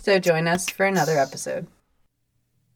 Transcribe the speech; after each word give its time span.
So 0.00 0.18
join 0.18 0.48
us 0.48 0.68
for 0.68 0.86
another 0.86 1.18
episode. 1.18 1.66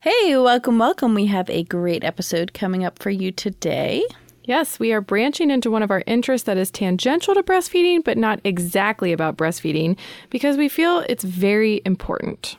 Hey, 0.00 0.36
welcome, 0.36 0.78
welcome. 0.78 1.14
We 1.14 1.26
have 1.26 1.50
a 1.50 1.64
great 1.64 2.04
episode 2.04 2.52
coming 2.52 2.84
up 2.84 2.98
for 2.98 3.10
you 3.10 3.32
today. 3.32 4.04
Yes, 4.44 4.78
we 4.78 4.92
are 4.92 5.00
branching 5.00 5.50
into 5.50 5.70
one 5.72 5.82
of 5.82 5.90
our 5.90 6.04
interests 6.06 6.46
that 6.46 6.56
is 6.56 6.70
tangential 6.70 7.34
to 7.34 7.42
breastfeeding, 7.42 8.04
but 8.04 8.16
not 8.16 8.40
exactly 8.44 9.12
about 9.12 9.36
breastfeeding, 9.36 9.98
because 10.30 10.56
we 10.56 10.68
feel 10.68 11.00
it's 11.08 11.24
very 11.24 11.82
important. 11.84 12.56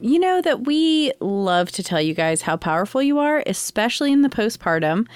You 0.00 0.18
know 0.18 0.40
that 0.40 0.66
we 0.66 1.12
love 1.20 1.70
to 1.72 1.84
tell 1.84 2.00
you 2.00 2.14
guys 2.14 2.42
how 2.42 2.56
powerful 2.56 3.00
you 3.00 3.20
are, 3.20 3.44
especially 3.46 4.10
in 4.10 4.22
the 4.22 4.28
postpartum. 4.28 5.06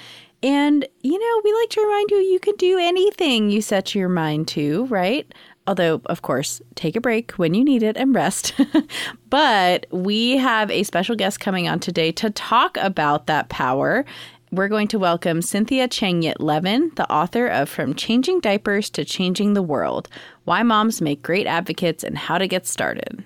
And, 0.41 0.87
you 1.01 1.19
know, 1.19 1.41
we 1.43 1.53
like 1.53 1.69
to 1.71 1.81
remind 1.81 2.11
you 2.11 2.17
you 2.19 2.39
can 2.39 2.55
do 2.55 2.77
anything 2.79 3.49
you 3.49 3.61
set 3.61 3.93
your 3.93 4.07
mind 4.07 4.47
to, 4.49 4.85
right? 4.85 5.29
Although, 5.69 6.01
of 6.07 6.23
course, 6.23 6.63
take 6.73 6.95
a 6.95 6.99
break 6.99 7.33
when 7.33 7.53
you 7.53 7.63
need 7.63 7.83
it 7.83 7.95
and 7.95 8.15
rest. 8.15 8.55
but 9.29 9.85
we 9.91 10.35
have 10.37 10.71
a 10.71 10.81
special 10.81 11.15
guest 11.15 11.39
coming 11.39 11.69
on 11.69 11.79
today 11.79 12.11
to 12.13 12.31
talk 12.31 12.75
about 12.77 13.27
that 13.27 13.49
power. 13.49 14.03
We're 14.51 14.67
going 14.67 14.87
to 14.87 14.97
welcome 14.97 15.43
Cynthia 15.43 15.87
Changyit 15.87 16.37
Levin, 16.39 16.91
the 16.95 17.07
author 17.11 17.45
of 17.45 17.69
From 17.69 17.93
Changing 17.93 18.39
Diapers 18.39 18.89
to 18.89 19.05
Changing 19.05 19.53
the 19.53 19.61
World 19.61 20.09
Why 20.45 20.63
Moms 20.63 21.01
Make 21.03 21.21
Great 21.21 21.45
Advocates 21.45 22.03
and 22.03 22.17
How 22.17 22.39
to 22.39 22.47
Get 22.47 22.65
Started. 22.65 23.23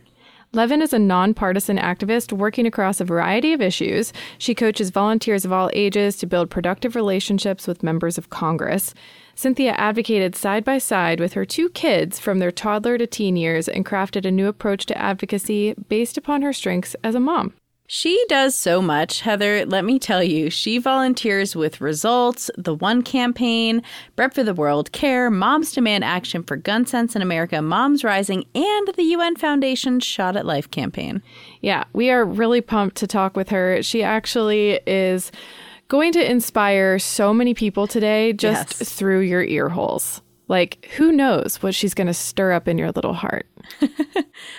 Levin 0.52 0.81
is 0.81 0.92
a 0.92 1.00
nonpartisan 1.00 1.78
activist 1.78 2.34
working 2.34 2.68
across 2.68 3.00
a 3.00 3.06
variety 3.06 3.53
of 3.53 3.62
issues. 3.62 4.12
She 4.38 4.53
coaches 4.53 4.90
volunteers 4.90 5.46
of 5.46 5.53
all 5.53 5.70
ages 5.72 6.18
to 6.18 6.28
build 6.28 6.50
productive 6.50 6.98
relationships 6.98 7.68
with 7.68 7.84
members 7.84 8.18
of 8.18 8.31
Congress. 8.31 8.94
Cynthia 9.36 9.72
advocated 9.73 10.36
side 10.36 10.64
by 10.64 10.78
side 10.78 11.20
with 11.20 11.34
her 11.34 11.45
two 11.45 11.70
kids 11.70 12.20
from 12.20 12.39
their 12.39 12.52
toddler 12.52 12.98
to 12.98 13.08
teen 13.08 13.36
years 13.36 13.67
and 13.67 13.86
crafted 13.86 14.25
a 14.25 14.31
new 14.31 14.48
approach 14.48 14.86
to 14.88 14.98
advocacy 14.98 15.73
based 15.90 16.17
upon 16.17 16.42
her 16.42 16.53
strengths 16.53 16.95
as 17.03 17.16
a 17.16 17.20
mom. 17.20 17.53
She 17.86 18.25
does 18.30 18.56
so 18.56 18.81
much, 18.81 19.22
Heather. 19.22 19.66
Let 19.66 19.84
me 19.84 20.00
tell 20.00 20.23
you, 20.23 20.50
she 20.50 20.78
volunteers 20.78 21.56
with 21.56 21.81
Results, 21.81 22.50
the 22.58 22.73
One 22.73 23.02
Campaign, 23.02 23.84
Bread 24.16 24.34
for 24.34 24.42
the 24.42 24.53
World 24.53 24.92
Care, 24.94 25.30
Moms 25.30 25.73
Demand 25.73 26.03
Action 26.03 26.44
for 26.44 26.56
Gun 26.56 26.86
Sense 26.86 27.16
in 27.16 27.22
America, 27.22 27.62
Moms 27.62 28.03
Rising, 28.03 28.45
and 28.56 28.88
the 28.95 29.03
UN 29.03 29.36
Foundation 29.36 30.00
Shot 30.00 30.38
at 30.38 30.45
Life 30.45 30.72
campaign. 30.72 31.22
Yeah, 31.62 31.84
we 31.92 32.09
are 32.09 32.23
really 32.23 32.62
pumped 32.62 32.95
to 32.97 33.08
talk 33.08 33.36
with 33.36 33.50
her. 33.50 33.84
She 33.84 34.02
actually 34.02 34.80
is 34.88 35.31
going 35.94 36.12
to 36.12 36.32
inspire 36.32 36.98
so 36.98 37.32
many 37.36 37.54
people 37.54 37.86
today 37.86 38.34
just 38.34 38.80
Yes. 38.80 38.90
through 38.94 39.20
your 39.20 39.44
ear 39.44 39.70
holes. 39.70 40.24
Like, 40.48 40.90
who 40.98 41.12
knows 41.12 41.62
what 41.62 41.76
she's 41.76 41.94
going 41.94 42.08
to 42.08 42.16
stir 42.16 42.52
up 42.52 42.68
in 42.68 42.80
your 42.80 42.92
little 42.92 43.14
heart? 43.14 43.46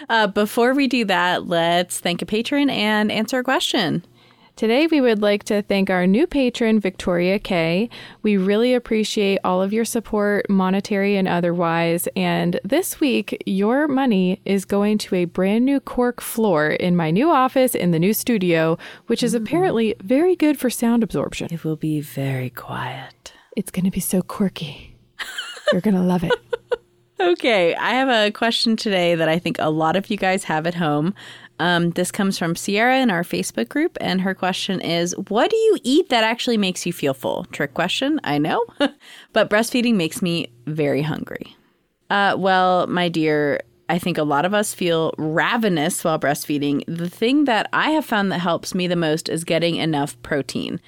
Uh, 0.09 0.27
before 0.27 0.75
we 0.75 0.87
do 0.87 1.05
that, 1.05 1.47
let's 1.47 1.99
thank 2.01 2.23
a 2.23 2.27
patron 2.27 2.71
and 2.71 3.11
answer 3.13 3.39
a 3.39 3.45
question. 3.45 4.05
Today, 4.57 4.87
we 4.87 5.01
would 5.01 5.21
like 5.21 5.43
to 5.45 5.63
thank 5.63 5.91
our 5.91 6.07
new 6.07 6.29
patron, 6.29 6.79
Victoria 6.79 7.41
Kay. 7.41 7.91
We 8.23 8.37
really 8.37 8.73
appreciate 8.73 9.41
all 9.43 9.61
of 9.61 9.73
your 9.73 9.85
support, 9.85 10.49
monetary 10.49 11.17
and 11.17 11.27
otherwise. 11.27 12.07
And 12.15 12.61
this 12.63 13.01
week, 13.01 13.43
your 13.47 13.89
money 13.89 14.41
is 14.45 14.65
going 14.65 14.99
to 14.99 15.17
a 15.17 15.25
brand 15.25 15.65
new 15.65 15.81
cork 15.81 16.21
floor 16.21 16.69
in 16.69 16.95
my 16.95 17.11
new 17.11 17.33
office 17.33 17.75
in 17.75 17.91
the 17.91 17.99
new 17.99 18.15
studio, 18.15 18.79
which 19.09 19.25
is 19.25 19.35
mm-hmm. 19.35 19.45
apparently 19.45 19.97
very 20.01 20.37
good 20.37 20.57
for 20.57 20.71
sound 20.71 21.03
absorption. 21.03 21.49
It 21.51 21.65
will 21.65 21.75
be 21.75 22.01
very 22.01 22.51
quiet. 22.51 23.33
It's 23.57 23.73
going 23.73 23.87
to 23.87 23.91
be 23.91 23.99
so 23.99 24.23
quirky. 24.23 24.97
You're 25.73 25.81
going 25.81 25.97
to 25.97 26.01
love 26.01 26.23
it. 26.23 26.33
Okay, 27.21 27.77
I 27.77 27.93
have 27.93 28.09
a 28.09 28.33
question 28.33 28.77
today 28.77 29.15
that 29.15 29.29
I 29.29 29.39
think 29.39 29.59
a 29.61 29.71
lot 29.71 29.95
of 29.95 30.11
you 30.11 30.17
guys 30.17 30.43
have 30.45 30.67
at 30.67 30.75
home. 30.75 31.15
Um, 31.61 31.91
this 31.91 32.11
comes 32.11 32.39
from 32.39 32.57
Sierra 32.57 32.99
in 32.99 33.11
our 33.11 33.23
Facebook 33.23 33.69
group, 33.69 33.97
and 34.01 34.21
her 34.21 34.35
question 34.35 34.81
is 34.81 35.13
What 35.29 35.51
do 35.51 35.57
you 35.57 35.79
eat 35.85 36.09
that 36.09 36.25
actually 36.25 36.57
makes 36.57 36.85
you 36.85 36.93
feel 36.93 37.15
full? 37.15 37.45
Trick 37.53 37.75
question, 37.75 38.21
I 38.25 38.39
know, 38.39 38.65
but 39.33 39.51
breastfeeding 39.51 39.95
makes 39.95 40.21
me 40.21 40.49
very 40.67 41.03
hungry. 41.03 41.57
Uh, 42.11 42.35
well, 42.37 42.87
my 42.87 43.09
dear, 43.09 43.61
I 43.89 43.99
think 43.99 44.19
a 44.19 44.25
lot 44.25 44.45
of 44.45 44.55
us 44.55 44.75
feel 44.75 45.15
ravenous 45.19 46.03
while 46.05 46.19
breastfeeding. 46.19 46.83
The 46.87 47.11
thing 47.11 47.45
that 47.45 47.69
I 47.73 47.91
have 47.91 48.05
found 48.05 48.33
that 48.33 48.41
helps 48.41 48.75
me 48.75 48.87
the 48.87 48.97
most 48.97 49.29
is 49.29 49.45
getting 49.45 49.77
enough 49.77 50.21
protein. 50.23 50.81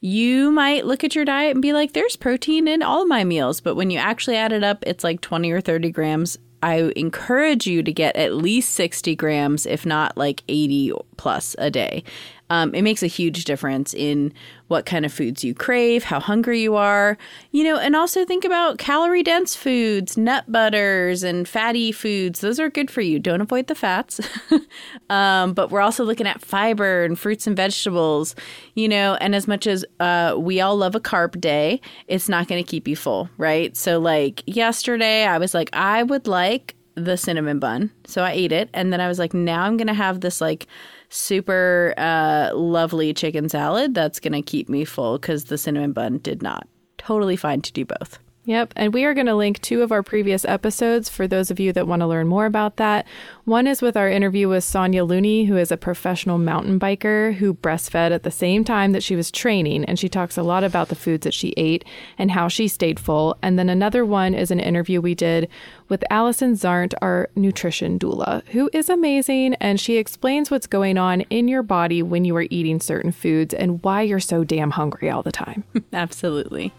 You 0.00 0.50
might 0.50 0.86
look 0.86 1.04
at 1.04 1.14
your 1.14 1.26
diet 1.26 1.52
and 1.52 1.60
be 1.60 1.74
like, 1.74 1.92
there's 1.92 2.16
protein 2.16 2.66
in 2.66 2.82
all 2.82 3.06
my 3.06 3.22
meals. 3.24 3.60
But 3.60 3.74
when 3.74 3.90
you 3.90 3.98
actually 3.98 4.36
add 4.36 4.52
it 4.52 4.64
up, 4.64 4.82
it's 4.86 5.04
like 5.04 5.20
20 5.20 5.50
or 5.50 5.60
30 5.60 5.90
grams. 5.90 6.38
I 6.62 6.92
encourage 6.96 7.66
you 7.66 7.82
to 7.82 7.92
get 7.92 8.16
at 8.16 8.34
least 8.34 8.74
60 8.74 9.16
grams, 9.16 9.66
if 9.66 9.86
not 9.86 10.16
like 10.16 10.42
80 10.48 10.92
plus 11.16 11.56
a 11.58 11.70
day. 11.70 12.04
Um, 12.50 12.74
it 12.74 12.82
makes 12.82 13.02
a 13.02 13.06
huge 13.06 13.44
difference 13.44 13.94
in 13.94 14.32
what 14.66 14.84
kind 14.84 15.06
of 15.06 15.12
foods 15.12 15.42
you 15.42 15.54
crave, 15.54 16.04
how 16.04 16.20
hungry 16.20 16.60
you 16.60 16.76
are, 16.76 17.16
you 17.52 17.64
know, 17.64 17.76
and 17.76 17.96
also 17.96 18.24
think 18.24 18.44
about 18.44 18.78
calorie 18.78 19.22
dense 19.22 19.56
foods, 19.56 20.16
nut 20.16 20.50
butters, 20.50 21.22
and 21.22 21.48
fatty 21.48 21.92
foods. 21.92 22.40
Those 22.40 22.60
are 22.60 22.68
good 22.68 22.90
for 22.90 23.00
you. 23.00 23.18
Don't 23.18 23.40
avoid 23.40 23.68
the 23.68 23.74
fats. 23.74 24.20
um, 25.10 25.54
but 25.54 25.70
we're 25.70 25.80
also 25.80 26.04
looking 26.04 26.26
at 26.26 26.40
fiber 26.40 27.04
and 27.04 27.18
fruits 27.18 27.46
and 27.46 27.56
vegetables, 27.56 28.34
you 28.74 28.88
know, 28.88 29.16
and 29.20 29.34
as 29.34 29.48
much 29.48 29.66
as 29.66 29.84
uh, 30.00 30.34
we 30.36 30.60
all 30.60 30.76
love 30.76 30.94
a 30.94 31.00
carb 31.00 31.40
day, 31.40 31.80
it's 32.08 32.28
not 32.28 32.48
going 32.48 32.62
to 32.62 32.68
keep 32.68 32.86
you 32.86 32.96
full, 32.96 33.30
right? 33.38 33.76
So, 33.76 33.98
like 33.98 34.42
yesterday, 34.46 35.24
I 35.24 35.38
was 35.38 35.54
like, 35.54 35.70
I 35.72 36.02
would 36.02 36.26
like 36.26 36.74
the 36.94 37.16
cinnamon 37.16 37.58
bun. 37.58 37.90
So 38.04 38.22
I 38.22 38.32
ate 38.32 38.52
it. 38.52 38.68
And 38.74 38.92
then 38.92 39.00
I 39.00 39.08
was 39.08 39.18
like, 39.18 39.34
now 39.34 39.62
I'm 39.62 39.76
going 39.76 39.86
to 39.86 39.94
have 39.94 40.20
this 40.20 40.40
like 40.40 40.66
super 41.10 41.92
uh, 41.98 42.50
lovely 42.54 43.12
chicken 43.12 43.48
salad 43.48 43.94
that's 43.94 44.20
going 44.20 44.32
to 44.32 44.42
keep 44.42 44.68
me 44.68 44.84
full 44.84 45.18
because 45.18 45.44
the 45.44 45.58
cinnamon 45.58 45.92
bun 45.92 46.18
did 46.18 46.42
not. 46.42 46.66
Totally 46.98 47.36
fine 47.36 47.60
to 47.62 47.72
do 47.72 47.84
both. 47.84 48.18
Yep. 48.46 48.72
And 48.74 48.94
we 48.94 49.04
are 49.04 49.12
going 49.12 49.26
to 49.26 49.34
link 49.34 49.60
two 49.60 49.82
of 49.82 49.92
our 49.92 50.02
previous 50.02 50.46
episodes 50.46 51.10
for 51.10 51.28
those 51.28 51.50
of 51.50 51.60
you 51.60 51.74
that 51.74 51.86
want 51.86 52.00
to 52.00 52.06
learn 52.06 52.26
more 52.26 52.46
about 52.46 52.76
that. 52.76 53.06
One 53.44 53.66
is 53.66 53.82
with 53.82 53.98
our 53.98 54.08
interview 54.08 54.48
with 54.48 54.64
Sonya 54.64 55.04
Looney, 55.04 55.44
who 55.44 55.58
is 55.58 55.70
a 55.70 55.76
professional 55.76 56.38
mountain 56.38 56.80
biker 56.80 57.34
who 57.34 57.52
breastfed 57.52 58.10
at 58.10 58.22
the 58.22 58.30
same 58.30 58.64
time 58.64 58.92
that 58.92 59.02
she 59.02 59.14
was 59.14 59.30
training. 59.30 59.84
And 59.84 59.98
she 59.98 60.08
talks 60.08 60.38
a 60.38 60.42
lot 60.42 60.64
about 60.64 60.88
the 60.88 60.94
foods 60.94 61.24
that 61.24 61.34
she 61.34 61.52
ate 61.58 61.84
and 62.16 62.30
how 62.30 62.48
she 62.48 62.66
stayed 62.66 62.98
full. 62.98 63.36
And 63.42 63.58
then 63.58 63.68
another 63.68 64.06
one 64.06 64.32
is 64.32 64.50
an 64.50 64.60
interview 64.60 65.02
we 65.02 65.14
did 65.14 65.48
with 65.90 66.02
Allison 66.08 66.54
Zarnt, 66.54 66.94
our 67.02 67.28
nutrition 67.36 67.98
doula, 67.98 68.46
who 68.48 68.70
is 68.72 68.88
amazing. 68.88 69.54
And 69.54 69.78
she 69.78 69.98
explains 69.98 70.50
what's 70.50 70.66
going 70.66 70.96
on 70.96 71.20
in 71.22 71.46
your 71.46 71.62
body 71.62 72.02
when 72.02 72.24
you 72.24 72.34
are 72.36 72.46
eating 72.48 72.80
certain 72.80 73.12
foods 73.12 73.52
and 73.52 73.82
why 73.84 74.00
you're 74.00 74.18
so 74.18 74.44
damn 74.44 74.70
hungry 74.70 75.10
all 75.10 75.22
the 75.22 75.30
time. 75.30 75.62
Absolutely. 75.92 76.72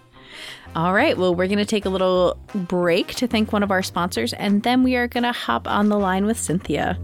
All 0.76 0.94
right. 0.94 1.18
Well, 1.18 1.36
we're 1.36 1.48
going 1.48 1.58
to 1.58 1.66
take 1.66 1.86
a 1.86 1.90
little 1.90 2.38
break 2.54 3.10
to 3.16 3.28
thank 3.28 3.52
one 3.52 3.62
of 3.62 3.72
our 3.72 3.84
sponsors, 3.84 4.32
and 4.34 4.64
then 4.64 4.84
we 4.84 4.96
are 4.96 5.08
going 5.08 5.24
to 5.24 5.34
hop 5.34 5.68
on 5.68 5.90
the 5.90 6.00
line 6.00 6.26
with 6.26 6.40
Cynthia. 6.40 6.98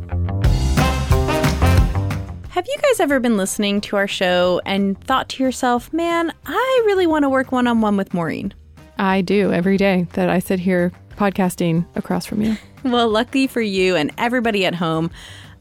Have 2.50 2.66
you 2.66 2.78
guys 2.82 3.00
ever 3.02 3.20
been 3.20 3.38
listening 3.38 3.82
to 3.82 3.98
our 3.98 4.08
show 4.08 4.62
and 4.66 5.00
thought 5.04 5.30
to 5.30 5.44
yourself, 5.44 5.92
man, 5.92 6.34
I 6.46 6.84
really 6.86 7.06
want 7.06 7.24
to 7.24 7.30
work 7.30 7.52
one 7.52 7.68
on 7.68 7.82
one 7.82 7.98
with 7.98 8.14
Maureen? 8.14 8.54
I 8.98 9.22
do 9.22 9.52
every 9.52 9.78
day 9.78 10.08
that 10.14 10.30
I 10.30 10.40
sit 10.40 10.60
here 10.60 10.92
podcasting 11.18 11.86
across 11.96 12.26
from 12.26 12.42
you. 12.42 12.58
Well, 12.84 13.10
lucky 13.10 13.48
for 13.48 13.60
you 13.60 13.98
and 13.98 14.14
everybody 14.18 14.64
at 14.66 14.76
home, 14.76 15.12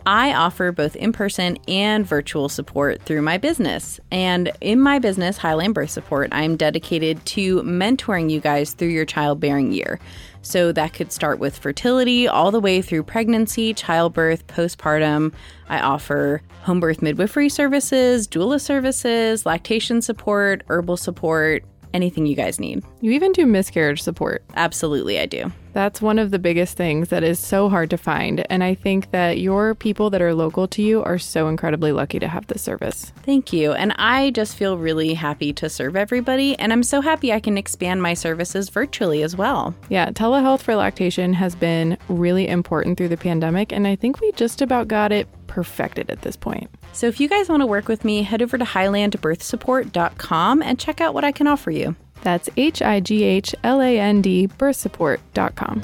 I 0.06 0.32
offer 0.34 0.70
both 0.70 0.94
in 0.94 1.12
person 1.12 1.58
and 1.66 2.06
virtual 2.06 2.48
support 2.48 3.02
through 3.02 3.22
my 3.22 3.38
business. 3.38 3.98
And 4.12 4.52
in 4.60 4.80
my 4.80 5.00
business, 5.00 5.36
Highland 5.36 5.74
Birth 5.74 5.90
Support, 5.90 6.28
I'm 6.30 6.56
dedicated 6.56 7.24
to 7.26 7.60
mentoring 7.62 8.30
you 8.30 8.38
guys 8.38 8.72
through 8.72 8.88
your 8.88 9.04
childbearing 9.04 9.72
year. 9.72 9.98
So 10.42 10.70
that 10.70 10.92
could 10.92 11.10
start 11.10 11.40
with 11.40 11.58
fertility 11.58 12.28
all 12.28 12.52
the 12.52 12.60
way 12.60 12.80
through 12.82 13.02
pregnancy, 13.02 13.74
childbirth, 13.74 14.46
postpartum. 14.46 15.34
I 15.68 15.80
offer 15.80 16.40
home 16.62 16.78
birth 16.78 17.02
midwifery 17.02 17.48
services, 17.48 18.28
doula 18.28 18.60
services, 18.60 19.44
lactation 19.44 20.02
support, 20.02 20.62
herbal 20.68 20.98
support, 20.98 21.64
anything 21.92 22.26
you 22.26 22.36
guys 22.36 22.60
need. 22.60 22.84
You 23.00 23.10
even 23.10 23.32
do 23.32 23.44
miscarriage 23.44 24.02
support. 24.02 24.44
Absolutely, 24.54 25.18
I 25.18 25.26
do. 25.26 25.50
That's 25.76 26.00
one 26.00 26.18
of 26.18 26.30
the 26.30 26.38
biggest 26.38 26.74
things 26.78 27.10
that 27.10 27.22
is 27.22 27.38
so 27.38 27.68
hard 27.68 27.90
to 27.90 27.98
find. 27.98 28.50
And 28.50 28.64
I 28.64 28.72
think 28.74 29.10
that 29.10 29.36
your 29.40 29.74
people 29.74 30.08
that 30.08 30.22
are 30.22 30.32
local 30.32 30.66
to 30.68 30.80
you 30.80 31.02
are 31.02 31.18
so 31.18 31.48
incredibly 31.48 31.92
lucky 31.92 32.18
to 32.18 32.28
have 32.28 32.46
this 32.46 32.62
service. 32.62 33.12
Thank 33.24 33.52
you. 33.52 33.72
And 33.72 33.92
I 33.98 34.30
just 34.30 34.56
feel 34.56 34.78
really 34.78 35.12
happy 35.12 35.52
to 35.52 35.68
serve 35.68 35.94
everybody. 35.94 36.58
And 36.58 36.72
I'm 36.72 36.82
so 36.82 37.02
happy 37.02 37.30
I 37.30 37.40
can 37.40 37.58
expand 37.58 38.00
my 38.00 38.14
services 38.14 38.70
virtually 38.70 39.22
as 39.22 39.36
well. 39.36 39.74
Yeah, 39.90 40.08
telehealth 40.12 40.62
for 40.62 40.74
lactation 40.76 41.34
has 41.34 41.54
been 41.54 41.98
really 42.08 42.48
important 42.48 42.96
through 42.96 43.08
the 43.08 43.18
pandemic. 43.18 43.70
And 43.70 43.86
I 43.86 43.96
think 43.96 44.22
we 44.22 44.32
just 44.32 44.62
about 44.62 44.88
got 44.88 45.12
it 45.12 45.28
perfected 45.46 46.08
at 46.08 46.22
this 46.22 46.36
point. 46.36 46.70
So 46.94 47.06
if 47.06 47.20
you 47.20 47.28
guys 47.28 47.50
want 47.50 47.60
to 47.60 47.66
work 47.66 47.86
with 47.86 48.02
me, 48.02 48.22
head 48.22 48.40
over 48.40 48.56
to 48.56 48.64
highlandbirthsupport.com 48.64 50.62
and 50.62 50.78
check 50.80 51.02
out 51.02 51.12
what 51.12 51.24
I 51.24 51.32
can 51.32 51.46
offer 51.46 51.70
you. 51.70 51.96
That's 52.26 52.50
H 52.56 52.82
I 52.82 52.98
G 52.98 53.22
H 53.22 53.54
L 53.62 53.80
A 53.80 54.00
N 54.00 54.20
D 54.20 54.48
birthsupport.com. 54.48 55.80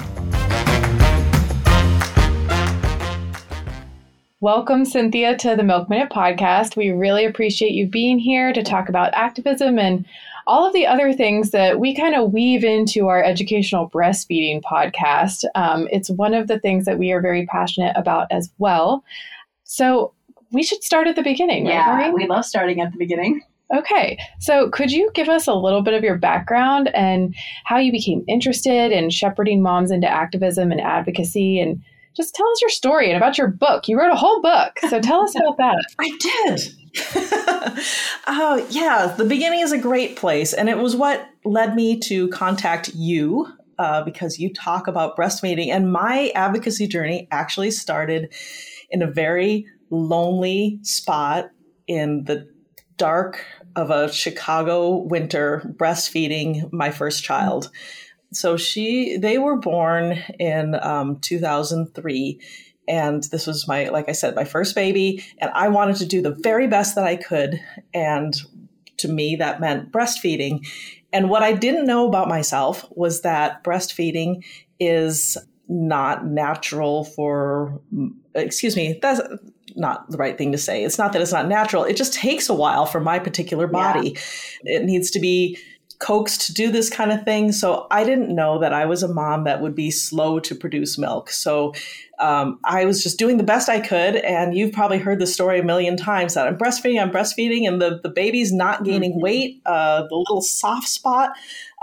Welcome, 4.41 4.83
Cynthia, 4.83 5.37
to 5.37 5.55
the 5.55 5.63
Milk 5.63 5.89
Minute 5.89 6.09
podcast. 6.09 6.75
We 6.75 6.89
really 6.89 7.23
appreciate 7.23 7.71
you 7.71 7.87
being 7.87 8.19
here 8.19 8.51
to 8.51 8.61
talk 8.61 8.89
about 8.89 9.13
activism 9.13 9.79
and 9.79 10.05
all 10.45 10.67
of 10.67 10.73
the 10.73 10.85
other 10.85 11.13
things 11.13 11.51
that 11.51 11.79
we 11.79 11.95
kind 11.95 12.13
of 12.13 12.33
weave 12.33 12.65
into 12.65 13.07
our 13.07 13.23
educational 13.23 13.89
breastfeeding 13.89 14.61
podcast. 14.63 15.45
Um, 15.55 15.87
it's 15.93 16.09
one 16.09 16.33
of 16.33 16.49
the 16.49 16.59
things 16.59 16.83
that 16.83 16.99
we 16.99 17.13
are 17.13 17.21
very 17.21 17.45
passionate 17.45 17.95
about 17.95 18.27
as 18.31 18.51
well. 18.57 19.05
So 19.63 20.11
we 20.51 20.61
should 20.61 20.83
start 20.83 21.07
at 21.07 21.15
the 21.15 21.23
beginning, 21.23 21.63
right, 21.67 21.75
Yeah, 21.75 21.95
Maureen? 21.95 22.13
we 22.13 22.27
love 22.27 22.43
starting 22.43 22.81
at 22.81 22.91
the 22.91 22.97
beginning. 22.97 23.43
Okay, 23.73 24.19
so 24.39 24.69
could 24.69 24.91
you 24.91 25.09
give 25.13 25.29
us 25.29 25.47
a 25.47 25.53
little 25.53 25.81
bit 25.81 25.93
of 25.93 26.03
your 26.03 26.17
background 26.17 26.89
and 26.93 27.33
how 27.65 27.77
you 27.77 27.91
became 27.91 28.23
interested 28.27 28.91
in 28.91 29.09
shepherding 29.09 29.61
moms 29.63 29.89
into 29.89 30.07
activism 30.07 30.71
and 30.71 30.79
advocacy 30.79 31.59
and 31.59 31.81
just 32.15 32.35
tell 32.35 32.47
us 32.47 32.61
your 32.61 32.69
story 32.69 33.07
and 33.07 33.17
about 33.17 33.37
your 33.37 33.47
book. 33.47 33.87
You 33.87 33.97
wrote 33.97 34.11
a 34.11 34.15
whole 34.15 34.41
book, 34.41 34.77
so 34.87 34.99
tell 35.01 35.21
us 35.21 35.35
about 35.35 35.57
that. 35.57 35.83
I 35.99 36.11
did. 36.19 36.61
oh, 38.27 38.67
yeah. 38.69 39.13
The 39.17 39.25
beginning 39.25 39.61
is 39.61 39.71
a 39.71 39.77
great 39.77 40.15
place. 40.15 40.53
And 40.53 40.69
it 40.69 40.77
was 40.77 40.95
what 40.95 41.27
led 41.43 41.75
me 41.75 41.99
to 42.01 42.27
contact 42.29 42.93
you 42.93 43.47
uh, 43.79 44.03
because 44.03 44.39
you 44.39 44.53
talk 44.53 44.87
about 44.87 45.17
breastfeeding. 45.17 45.69
And 45.69 45.91
my 45.91 46.31
advocacy 46.35 46.87
journey 46.87 47.27
actually 47.31 47.71
started 47.71 48.31
in 48.91 49.01
a 49.01 49.07
very 49.07 49.65
lonely 49.89 50.79
spot 50.83 51.49
in 51.87 52.25
the 52.25 52.47
dark 52.97 53.43
of 53.75 53.89
a 53.89 54.11
Chicago 54.11 54.97
winter 54.97 55.73
breastfeeding 55.77 56.71
my 56.71 56.91
first 56.91 57.23
child. 57.23 57.69
So 58.31 58.57
she, 58.57 59.17
they 59.17 59.37
were 59.37 59.57
born 59.57 60.23
in 60.39 60.75
um, 60.75 61.19
2003 61.19 62.39
and 62.87 63.23
this 63.25 63.47
was 63.47 63.67
my 63.67 63.85
like 63.85 64.09
i 64.09 64.11
said 64.11 64.35
my 64.35 64.43
first 64.43 64.75
baby 64.75 65.23
and 65.37 65.49
i 65.53 65.67
wanted 65.67 65.95
to 65.95 66.05
do 66.05 66.21
the 66.21 66.35
very 66.43 66.67
best 66.67 66.95
that 66.95 67.05
i 67.05 67.15
could 67.15 67.59
and 67.93 68.41
to 68.97 69.07
me 69.07 69.35
that 69.35 69.61
meant 69.61 69.91
breastfeeding 69.91 70.65
and 71.11 71.29
what 71.29 71.43
i 71.43 71.53
didn't 71.53 71.85
know 71.85 72.07
about 72.07 72.27
myself 72.27 72.85
was 72.91 73.21
that 73.21 73.63
breastfeeding 73.63 74.43
is 74.79 75.37
not 75.69 76.25
natural 76.25 77.05
for 77.05 77.79
excuse 78.35 78.75
me 78.75 78.99
that's 79.01 79.21
not 79.75 80.09
the 80.09 80.17
right 80.17 80.37
thing 80.37 80.51
to 80.51 80.57
say 80.57 80.83
it's 80.83 80.97
not 80.97 81.13
that 81.13 81.21
it's 81.21 81.31
not 81.31 81.47
natural 81.47 81.83
it 81.83 81.95
just 81.95 82.13
takes 82.13 82.49
a 82.49 82.53
while 82.53 82.85
for 82.85 82.99
my 82.99 83.19
particular 83.19 83.67
body 83.67 84.17
it 84.63 84.83
needs 84.83 85.11
to 85.11 85.19
be 85.19 85.57
coaxed 86.03 86.41
to 86.41 86.53
do 86.53 86.69
this 86.69 86.89
kind 86.89 87.11
of 87.13 87.23
thing. 87.23 87.53
So 87.53 87.87
I 87.89 88.03
didn't 88.03 88.33
know 88.33 88.59
that 88.59 88.73
I 88.73 88.85
was 88.85 89.03
a 89.03 89.07
mom 89.07 89.45
that 89.45 89.61
would 89.61 89.73
be 89.73 89.89
slow 89.89 90.39
to 90.41 90.53
produce 90.53 90.97
milk. 90.97 91.29
So 91.29 91.73
um, 92.19 92.59
I 92.65 92.83
was 92.83 93.01
just 93.01 93.17
doing 93.17 93.37
the 93.37 93.43
best 93.43 93.69
I 93.69 93.79
could. 93.79 94.17
And 94.17 94.55
you've 94.55 94.73
probably 94.73 94.97
heard 94.97 95.19
the 95.19 95.27
story 95.27 95.59
a 95.59 95.63
million 95.63 95.95
times 95.95 96.33
that 96.33 96.45
I'm 96.45 96.57
breastfeeding, 96.57 97.01
I'm 97.01 97.09
breastfeeding, 97.09 97.65
and 97.67 97.81
the, 97.81 98.01
the 98.03 98.09
baby's 98.09 98.51
not 98.51 98.83
gaining 98.83 99.21
weight. 99.21 99.61
Uh, 99.65 100.05
the 100.07 100.15
little 100.15 100.41
soft 100.41 100.89
spot 100.89 101.31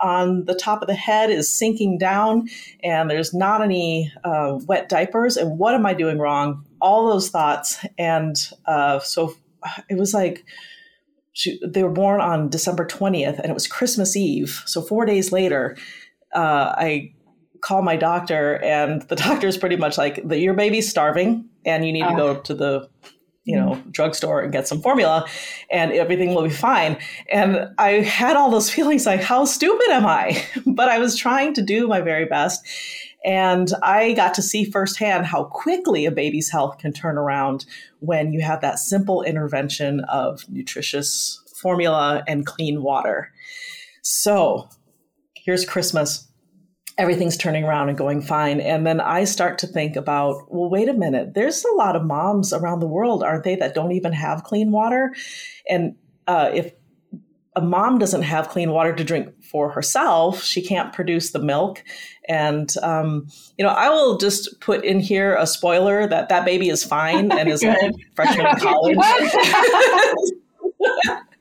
on 0.03 0.45
the 0.45 0.55
top 0.55 0.83
of 0.83 0.89
the 0.89 0.95
head 0.95 1.31
is 1.31 1.51
sinking 1.51 1.97
down, 1.97 2.49
and 2.83 3.11
there's 3.11 3.33
not 3.33 3.63
any 3.63 4.13
uh, 4.23 4.59
wet 4.67 4.89
diapers. 4.91 5.37
And 5.37 5.59
what 5.59 5.75
am 5.75 5.87
I 5.87 5.95
doing 5.95 6.19
wrong? 6.19 6.65
All 6.81 7.09
those 7.09 7.31
thoughts. 7.31 7.85
And 7.99 8.37
uh, 8.67 9.01
so 9.01 9.35
it 9.89 9.99
was 9.99 10.15
like, 10.15 10.45
she, 11.33 11.61
they 11.67 11.83
were 11.83 11.91
born 11.91 12.21
on 12.21 12.49
December 12.49 12.87
20th 12.87 13.39
and 13.39 13.51
it 13.51 13.55
was 13.55 13.67
Christmas 13.67 14.17
Eve. 14.17 14.63
So 14.67 14.83
four 14.83 15.05
days 15.05 15.33
later, 15.33 15.77
uh, 16.35 16.75
I 16.77 17.13
call 17.61 17.83
my 17.83 17.97
doctor 17.97 18.57
and 18.63 19.03
the 19.03 19.17
doctor 19.27 19.47
is 19.47 19.57
pretty 19.57 19.77
much 19.77 19.99
like, 19.99 20.23
your 20.29 20.55
baby's 20.55 20.89
starving 20.89 21.49
and 21.65 21.85
you 21.85 21.93
need 21.93 22.07
to 22.09 22.17
go 22.17 22.41
to 22.41 22.55
the 22.55 22.89
you 23.45 23.57
know 23.57 23.83
drugstore 23.91 24.41
and 24.41 24.53
get 24.53 24.69
some 24.69 24.81
formula 24.81 25.27
and 25.71 25.93
everything 25.93 26.35
will 26.35 26.43
be 26.43 26.51
fine 26.51 26.99
and 27.33 27.69
i 27.79 27.93
had 27.93 28.37
all 28.37 28.51
those 28.51 28.71
feelings 28.77 29.07
like 29.07 29.21
how 29.21 29.45
stupid 29.45 29.89
am 29.91 30.07
i 30.07 30.45
but 30.67 30.89
i 30.89 30.99
was 30.99 31.17
trying 31.17 31.55
to 31.55 31.63
do 31.63 31.89
my 31.89 32.01
very 32.01 32.27
best 32.27 32.65
and 33.25 33.71
I 33.83 34.13
got 34.13 34.35
to 34.35 34.43
see 34.43 34.65
firsthand 34.65 35.27
how 35.27 35.45
quickly 35.45 36.07
a 36.07 36.11
baby's 36.11 36.51
health 36.51 36.79
can 36.79 36.93
turn 36.93 37.19
around 37.19 37.67
when 37.99 38.33
you 38.33 38.41
have 38.41 38.61
that 38.63 38.79
simple 38.79 39.23
intervention 39.23 40.01
of 40.09 40.49
nutritious 40.49 41.43
formula 41.61 42.23
and 42.27 42.47
clean 42.47 42.83
water. 42.83 43.31
So 44.03 44.69
here's 45.35 45.67
Christmas. 45.67 46.27
Everything's 46.97 47.37
turning 47.37 47.65
around 47.65 47.89
and 47.89 47.99
going 47.99 48.23
fine. 48.23 48.61
And 48.61 48.87
then 48.87 49.01
I 49.01 49.25
start 49.25 49.59
to 49.59 49.67
think 49.67 49.97
about, 49.97 50.53
well, 50.53 50.71
wait 50.71 50.89
a 50.89 50.95
minute. 50.95 51.35
There's 51.35 51.65
a 51.65 51.75
lot 51.75 51.97
of 51.97 52.05
moms 52.05 52.53
around 52.53 52.81
the 52.81 52.87
world, 52.87 53.23
aren't 53.23 53.45
they, 53.45 53.57
that 53.57 53.75
don't 53.75 53.93
even 53.93 54.13
have 54.13 54.45
clean 54.45 54.71
water? 54.71 55.15
And 55.69 55.97
uh, 56.27 56.51
if 56.53 56.73
a 57.57 57.61
mom 57.61 57.99
doesn't 57.99 58.23
have 58.23 58.49
clean 58.49 58.71
water 58.71 58.95
to 58.95 59.03
drink 59.05 59.29
for 59.43 59.71
herself, 59.71 60.43
she 60.43 60.63
can't 60.63 60.93
produce 60.93 61.33
the 61.33 61.41
milk. 61.41 61.83
And, 62.29 62.73
um, 62.83 63.27
you 63.59 63.65
know, 63.65 63.73
I 63.73 63.89
will 63.89 64.19
just 64.19 64.61
put 64.61 64.85
in 64.85 65.01
here 65.01 65.35
a 65.35 65.47
spoiler 65.47 66.07
that 66.07 66.29
that 66.29 66.45
baby 66.45 66.69
is 66.69 66.85
fine 66.85 67.33
and 67.33 67.49
is 67.49 67.65
a 67.65 67.93
freshman 68.15 68.47
in 68.47 68.57
college. 68.57 68.97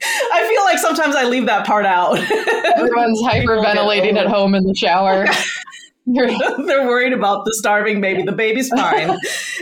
I 0.01 0.47
feel 0.47 0.63
like 0.63 0.79
sometimes 0.79 1.15
I 1.15 1.25
leave 1.25 1.45
that 1.45 1.65
part 1.67 1.85
out. 1.85 2.17
Everyone's 2.17 3.21
hyperventilating 3.21 4.17
at 4.17 4.27
home 4.27 4.55
in 4.55 4.65
the 4.65 4.73
shower. 4.73 5.27
They're 6.05 6.87
worried 6.87 7.13
about 7.13 7.45
the 7.45 7.53
starving 7.53 8.01
baby. 8.01 8.23
The 8.23 8.31
baby's 8.31 8.69
fine. 8.69 9.15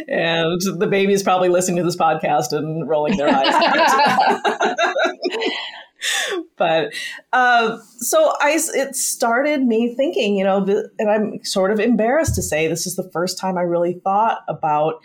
and 0.08 0.62
the 0.62 0.88
baby's 0.90 1.22
probably 1.22 1.50
listening 1.50 1.78
to 1.78 1.84
this 1.84 1.98
podcast 1.98 2.54
and 2.54 2.88
rolling 2.88 3.18
their 3.18 3.28
eyes. 3.30 3.54
But 6.58 6.94
uh, 7.34 7.78
so 7.98 8.34
I, 8.40 8.60
it 8.76 8.96
started 8.96 9.64
me 9.64 9.96
thinking, 9.96 10.38
you 10.38 10.44
know, 10.44 10.66
and 11.00 11.10
I'm 11.10 11.44
sort 11.44 11.72
of 11.72 11.80
embarrassed 11.80 12.36
to 12.36 12.42
say 12.42 12.68
this 12.68 12.88
is 12.88 12.96
the 12.96 13.10
first 13.12 13.38
time 13.38 13.58
I 13.58 13.62
really 13.62 14.00
thought 14.04 14.44
about 14.48 15.02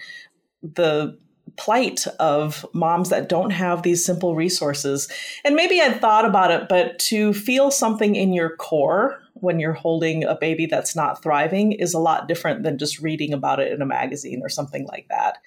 the 0.62 1.18
plight 1.56 2.06
of 2.18 2.64
moms 2.72 3.10
that 3.10 3.28
don't 3.28 3.50
have 3.50 3.82
these 3.82 4.04
simple 4.04 4.34
resources. 4.34 5.10
And 5.44 5.54
maybe 5.54 5.80
I'd 5.80 6.00
thought 6.00 6.24
about 6.24 6.50
it, 6.50 6.68
but 6.68 6.98
to 7.00 7.34
feel 7.34 7.70
something 7.70 8.16
in 8.16 8.32
your 8.32 8.56
core 8.56 9.20
when 9.34 9.58
you're 9.58 9.72
holding 9.72 10.24
a 10.24 10.36
baby 10.36 10.66
that's 10.66 10.94
not 10.94 11.22
thriving 11.22 11.72
is 11.72 11.94
a 11.94 11.98
lot 11.98 12.28
different 12.28 12.62
than 12.62 12.78
just 12.78 13.00
reading 13.00 13.32
about 13.32 13.60
it 13.60 13.72
in 13.72 13.82
a 13.82 13.86
magazine 13.86 14.40
or 14.42 14.48
something 14.48 14.86
like 14.86 15.06
that. 15.08 15.38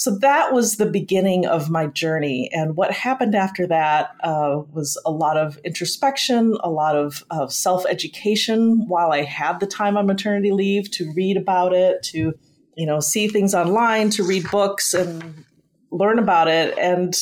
So 0.00 0.16
that 0.20 0.54
was 0.54 0.76
the 0.76 0.86
beginning 0.86 1.44
of 1.44 1.68
my 1.68 1.86
journey. 1.86 2.48
And 2.54 2.74
what 2.74 2.90
happened 2.90 3.34
after 3.34 3.66
that 3.66 4.12
uh, 4.24 4.62
was 4.72 4.98
a 5.04 5.10
lot 5.10 5.36
of 5.36 5.58
introspection, 5.58 6.56
a 6.64 6.70
lot 6.70 6.96
of, 6.96 7.22
of 7.30 7.52
self 7.52 7.84
education 7.86 8.86
while 8.88 9.12
I 9.12 9.24
had 9.24 9.60
the 9.60 9.66
time 9.66 9.98
on 9.98 10.06
maternity 10.06 10.52
leave 10.52 10.90
to 10.92 11.12
read 11.12 11.36
about 11.36 11.74
it, 11.74 12.02
to 12.04 12.32
you 12.78 12.86
know 12.86 12.98
see 13.00 13.28
things 13.28 13.54
online, 13.54 14.08
to 14.10 14.24
read 14.24 14.50
books 14.50 14.94
and 14.94 15.44
learn 15.90 16.18
about 16.18 16.48
it. 16.48 16.78
And 16.78 17.14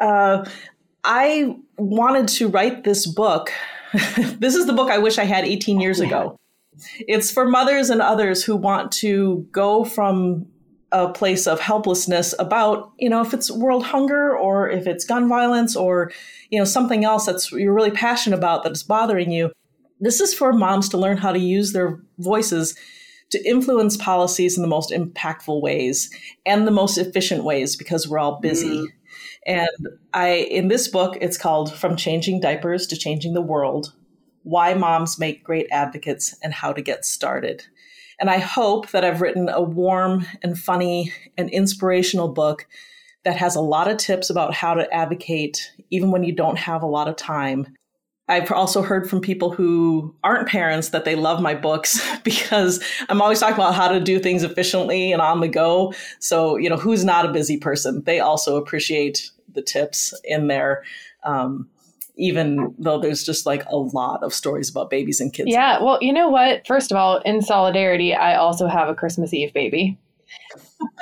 uh, 0.00 0.48
I 1.04 1.54
wanted 1.76 2.28
to 2.38 2.48
write 2.48 2.84
this 2.84 3.06
book. 3.06 3.52
this 4.38 4.54
is 4.54 4.64
the 4.64 4.72
book 4.72 4.90
I 4.90 4.96
wish 4.96 5.18
I 5.18 5.24
had 5.24 5.44
18 5.44 5.82
years 5.82 6.00
ago. 6.00 6.38
It's 7.00 7.30
for 7.30 7.46
mothers 7.46 7.90
and 7.90 8.00
others 8.00 8.42
who 8.42 8.56
want 8.56 8.90
to 8.92 9.46
go 9.52 9.84
from 9.84 10.46
a 11.04 11.12
place 11.12 11.46
of 11.46 11.60
helplessness 11.60 12.34
about, 12.38 12.92
you 12.98 13.10
know, 13.10 13.20
if 13.20 13.34
it's 13.34 13.50
world 13.50 13.84
hunger 13.84 14.36
or 14.36 14.68
if 14.68 14.86
it's 14.86 15.04
gun 15.04 15.28
violence 15.28 15.76
or, 15.76 16.10
you 16.50 16.58
know, 16.58 16.64
something 16.64 17.04
else 17.04 17.26
that's 17.26 17.52
you're 17.52 17.74
really 17.74 17.90
passionate 17.90 18.36
about 18.36 18.62
that 18.62 18.72
is 18.72 18.82
bothering 18.82 19.30
you. 19.30 19.52
This 20.00 20.20
is 20.20 20.32
for 20.32 20.52
moms 20.52 20.88
to 20.90 20.98
learn 20.98 21.18
how 21.18 21.32
to 21.32 21.38
use 21.38 21.72
their 21.72 22.00
voices 22.18 22.76
to 23.30 23.48
influence 23.48 23.96
policies 23.96 24.56
in 24.56 24.62
the 24.62 24.68
most 24.68 24.90
impactful 24.90 25.60
ways 25.60 26.10
and 26.44 26.66
the 26.66 26.70
most 26.72 26.96
efficient 26.96 27.44
ways 27.44 27.76
because 27.76 28.08
we're 28.08 28.18
all 28.18 28.40
busy. 28.40 28.78
Mm. 28.78 28.86
And 29.46 29.88
I 30.14 30.28
in 30.28 30.68
this 30.68 30.88
book 30.88 31.18
it's 31.20 31.38
called 31.38 31.74
From 31.74 31.96
Changing 31.96 32.40
Diapers 32.40 32.86
to 32.88 32.96
Changing 32.96 33.34
the 33.34 33.42
World: 33.42 33.92
Why 34.44 34.74
Moms 34.74 35.18
Make 35.18 35.44
Great 35.44 35.66
Advocates 35.70 36.36
and 36.42 36.54
How 36.54 36.72
to 36.72 36.80
Get 36.80 37.04
Started. 37.04 37.66
And 38.18 38.30
I 38.30 38.38
hope 38.38 38.90
that 38.90 39.04
I've 39.04 39.20
written 39.20 39.48
a 39.48 39.60
warm 39.60 40.26
and 40.42 40.58
funny 40.58 41.12
and 41.36 41.50
inspirational 41.50 42.28
book 42.28 42.66
that 43.24 43.36
has 43.36 43.56
a 43.56 43.60
lot 43.60 43.90
of 43.90 43.98
tips 43.98 44.30
about 44.30 44.54
how 44.54 44.74
to 44.74 44.92
advocate 44.94 45.72
even 45.90 46.10
when 46.10 46.22
you 46.22 46.32
don't 46.32 46.58
have 46.58 46.82
a 46.82 46.86
lot 46.86 47.08
of 47.08 47.16
time. 47.16 47.76
I've 48.28 48.50
also 48.50 48.82
heard 48.82 49.08
from 49.08 49.20
people 49.20 49.52
who 49.52 50.14
aren't 50.24 50.48
parents 50.48 50.88
that 50.88 51.04
they 51.04 51.14
love 51.14 51.40
my 51.40 51.54
books 51.54 52.00
because 52.24 52.82
I'm 53.08 53.22
always 53.22 53.40
talking 53.40 53.54
about 53.54 53.74
how 53.74 53.88
to 53.88 54.00
do 54.00 54.18
things 54.18 54.42
efficiently 54.42 55.12
and 55.12 55.22
on 55.22 55.40
the 55.40 55.48
go. 55.48 55.92
So, 56.18 56.56
you 56.56 56.68
know, 56.68 56.76
who's 56.76 57.04
not 57.04 57.26
a 57.26 57.32
busy 57.32 57.58
person? 57.58 58.02
They 58.04 58.20
also 58.20 58.56
appreciate 58.56 59.30
the 59.52 59.62
tips 59.62 60.14
in 60.24 60.48
there. 60.48 60.82
Um, 61.24 61.68
even 62.16 62.74
though 62.78 62.98
there's 62.98 63.22
just 63.22 63.46
like 63.46 63.64
a 63.66 63.76
lot 63.76 64.22
of 64.22 64.32
stories 64.32 64.70
about 64.70 64.90
babies 64.90 65.20
and 65.20 65.32
kids. 65.32 65.50
Yeah. 65.50 65.82
Well, 65.82 65.98
you 66.00 66.12
know 66.12 66.28
what? 66.28 66.66
First 66.66 66.90
of 66.90 66.96
all, 66.96 67.18
in 67.18 67.42
solidarity, 67.42 68.14
I 68.14 68.36
also 68.36 68.66
have 68.66 68.88
a 68.88 68.94
Christmas 68.94 69.32
Eve 69.32 69.52
baby. 69.52 69.98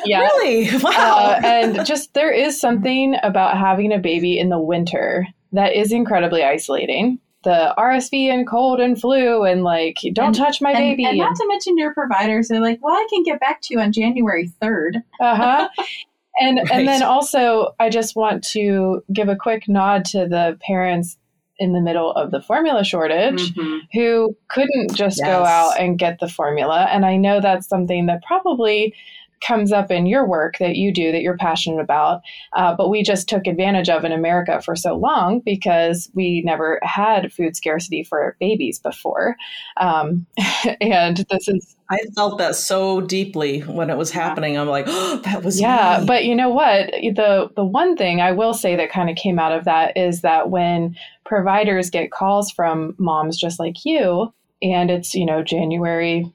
Yeah. 0.04 0.21
Really? 0.21 0.68
Wow. 0.83 0.90
Uh, 0.92 1.40
and 1.44 1.87
just 1.87 2.12
there 2.12 2.30
is 2.30 2.61
something 2.61 3.16
about 3.23 3.56
having 3.56 3.92
a 3.92 3.99
baby 3.99 4.38
in 4.38 4.50
the 4.50 4.59
winter 4.59 5.26
that 5.52 5.75
is 5.75 5.92
incredibly 5.92 6.44
isolating. 6.44 7.18
The 7.44 7.75
RSV 7.78 8.28
and 8.28 8.47
cold 8.47 8.80
and 8.80 9.00
flu 9.00 9.44
and 9.44 9.62
like 9.62 9.97
don't 10.12 10.26
and, 10.26 10.35
touch 10.35 10.61
my 10.61 10.71
and, 10.71 10.78
baby. 10.78 11.04
And 11.04 11.16
not 11.16 11.37
to 11.37 11.47
mention 11.49 11.78
your 11.78 11.94
providers 11.94 12.50
are 12.50 12.61
like, 12.61 12.80
well, 12.83 12.94
I 12.94 13.06
can 13.09 13.23
get 13.23 13.40
back 13.40 13.62
to 13.62 13.75
you 13.75 13.80
on 13.80 13.92
January 13.92 14.49
third. 14.61 15.02
Uh 15.21 15.37
huh. 15.37 15.68
And 16.41 16.59
right. 16.59 16.71
and 16.73 16.88
then 16.88 17.03
also, 17.03 17.75
I 17.79 17.91
just 17.91 18.17
want 18.17 18.43
to 18.49 19.03
give 19.12 19.29
a 19.29 19.37
quick 19.37 19.69
nod 19.69 20.05
to 20.07 20.26
the 20.26 20.59
parents 20.67 21.17
in 21.59 21.73
the 21.73 21.81
middle 21.81 22.11
of 22.12 22.31
the 22.33 22.43
formula 22.43 22.83
shortage 22.83 23.55
mm-hmm. 23.55 23.79
who 23.93 24.37
couldn't 24.49 24.95
just 24.95 25.19
yes. 25.19 25.26
go 25.29 25.45
out 25.45 25.79
and 25.79 25.99
get 25.99 26.19
the 26.19 26.29
formula. 26.29 26.88
And 26.91 27.07
I 27.07 27.17
know 27.17 27.41
that's 27.41 27.69
something 27.69 28.07
that 28.07 28.25
probably 28.25 28.95
comes 29.44 29.72
up 29.72 29.90
in 29.90 30.06
your 30.06 30.26
work 30.26 30.56
that 30.58 30.76
you 30.76 30.92
do 30.92 31.12
that 31.12 31.22
you're 31.22 31.36
passionate 31.36 31.80
about, 31.80 32.22
uh, 32.54 32.74
but 32.74 32.88
we 32.88 33.02
just 33.02 33.28
took 33.28 33.46
advantage 33.46 33.88
of 33.88 34.04
in 34.04 34.12
America 34.12 34.60
for 34.62 34.74
so 34.74 34.94
long 34.94 35.40
because 35.40 36.10
we 36.14 36.42
never 36.44 36.78
had 36.82 37.32
food 37.32 37.56
scarcity 37.56 38.02
for 38.02 38.36
babies 38.40 38.78
before. 38.78 39.36
Um, 39.76 40.26
and 40.80 41.24
this 41.30 41.48
is. 41.48 41.76
I 41.90 41.98
felt 42.14 42.38
that 42.38 42.56
so 42.56 43.02
deeply 43.02 43.60
when 43.60 43.90
it 43.90 43.98
was 43.98 44.10
happening. 44.10 44.56
I'm 44.56 44.68
like, 44.68 44.86
oh, 44.88 45.16
that 45.24 45.42
was 45.42 45.60
yeah. 45.60 45.98
Me. 46.00 46.06
But 46.06 46.24
you 46.24 46.34
know 46.34 46.48
what? 46.48 46.90
The 46.90 47.50
the 47.54 47.64
one 47.64 47.96
thing 47.96 48.20
I 48.20 48.32
will 48.32 48.54
say 48.54 48.76
that 48.76 48.90
kind 48.90 49.10
of 49.10 49.16
came 49.16 49.38
out 49.38 49.52
of 49.52 49.64
that 49.64 49.96
is 49.96 50.22
that 50.22 50.50
when 50.50 50.96
providers 51.24 51.90
get 51.90 52.10
calls 52.10 52.50
from 52.50 52.94
moms 52.98 53.36
just 53.38 53.58
like 53.58 53.84
you, 53.84 54.32
and 54.62 54.90
it's 54.90 55.14
you 55.14 55.26
know 55.26 55.42
January 55.42 56.32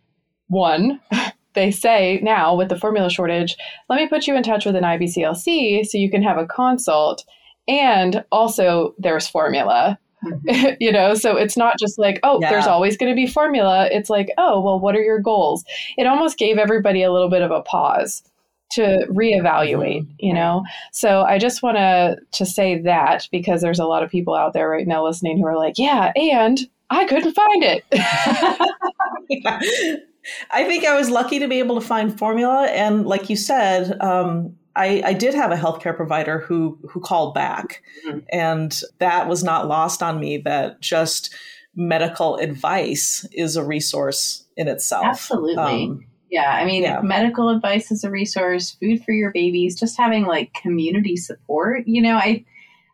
one 0.47 0.99
they 1.53 1.71
say 1.71 2.19
now 2.21 2.55
with 2.55 2.69
the 2.69 2.79
formula 2.79 3.09
shortage, 3.09 3.55
let 3.89 3.97
me 3.97 4.07
put 4.07 4.27
you 4.27 4.35
in 4.35 4.43
touch 4.43 4.65
with 4.65 4.75
an 4.75 4.83
IBCLC 4.83 5.85
so 5.85 5.97
you 5.97 6.09
can 6.09 6.23
have 6.23 6.37
a 6.37 6.45
consult. 6.45 7.25
And 7.67 8.23
also, 8.31 8.95
there's 8.97 9.27
formula. 9.27 9.99
Mm-hmm. 10.23 10.75
you 10.79 10.91
know, 10.91 11.13
so 11.13 11.37
it's 11.37 11.57
not 11.57 11.79
just 11.79 11.97
like, 11.97 12.19
oh, 12.23 12.39
yeah. 12.41 12.49
there's 12.49 12.67
always 12.67 12.97
going 12.97 13.11
to 13.11 13.15
be 13.15 13.27
formula. 13.27 13.87
It's 13.91 14.09
like, 14.09 14.31
oh, 14.37 14.61
well, 14.61 14.79
what 14.79 14.95
are 14.95 15.01
your 15.01 15.19
goals? 15.19 15.63
It 15.97 16.07
almost 16.07 16.37
gave 16.37 16.57
everybody 16.57 17.03
a 17.03 17.11
little 17.11 17.29
bit 17.29 17.41
of 17.41 17.51
a 17.51 17.61
pause 17.61 18.23
to 18.71 19.05
reevaluate 19.09 20.01
mm-hmm. 20.01 20.13
you 20.19 20.31
know 20.31 20.63
so 20.91 21.23
i 21.23 21.39
just 21.39 21.63
want 21.63 21.75
to 21.75 22.15
to 22.31 22.45
say 22.45 22.79
that 22.79 23.27
because 23.31 23.61
there's 23.61 23.79
a 23.79 23.85
lot 23.85 24.03
of 24.03 24.11
people 24.11 24.35
out 24.35 24.53
there 24.53 24.69
right 24.69 24.87
now 24.87 25.03
listening 25.03 25.39
who 25.39 25.45
are 25.45 25.57
like 25.57 25.79
yeah 25.79 26.11
and 26.15 26.69
i 26.91 27.03
couldn't 27.05 27.33
find 27.33 27.63
it. 27.63 27.83
I 30.51 30.63
think 30.63 30.85
I 30.85 30.97
was 30.97 31.09
lucky 31.09 31.39
to 31.39 31.47
be 31.47 31.59
able 31.59 31.79
to 31.79 31.85
find 31.85 32.17
formula, 32.17 32.67
and 32.67 33.05
like 33.05 33.29
you 33.29 33.35
said, 33.35 33.99
um, 34.01 34.55
I, 34.75 35.01
I, 35.05 35.13
did 35.13 35.33
have 35.33 35.51
a 35.51 35.55
healthcare 35.55 35.95
provider 35.95 36.39
who 36.39 36.77
who 36.89 36.99
called 36.99 37.33
back, 37.33 37.81
mm-hmm. 38.05 38.19
and 38.31 38.81
that 38.99 39.27
was 39.27 39.43
not 39.43 39.67
lost 39.67 40.03
on 40.03 40.19
me. 40.19 40.37
That 40.37 40.81
just 40.81 41.33
medical 41.75 42.37
advice 42.37 43.25
is 43.31 43.55
a 43.55 43.63
resource 43.63 44.45
in 44.55 44.67
itself. 44.67 45.05
Absolutely. 45.05 45.55
Um, 45.57 46.05
yeah, 46.29 46.51
I 46.51 46.65
mean, 46.65 46.83
yeah. 46.83 47.01
medical 47.01 47.49
advice 47.49 47.91
is 47.91 48.03
a 48.03 48.11
resource. 48.11 48.77
Food 48.79 49.03
for 49.03 49.11
your 49.11 49.31
babies, 49.31 49.79
just 49.79 49.97
having 49.97 50.25
like 50.25 50.53
community 50.53 51.15
support. 51.15 51.87
You 51.87 52.01
know, 52.01 52.15
I, 52.15 52.45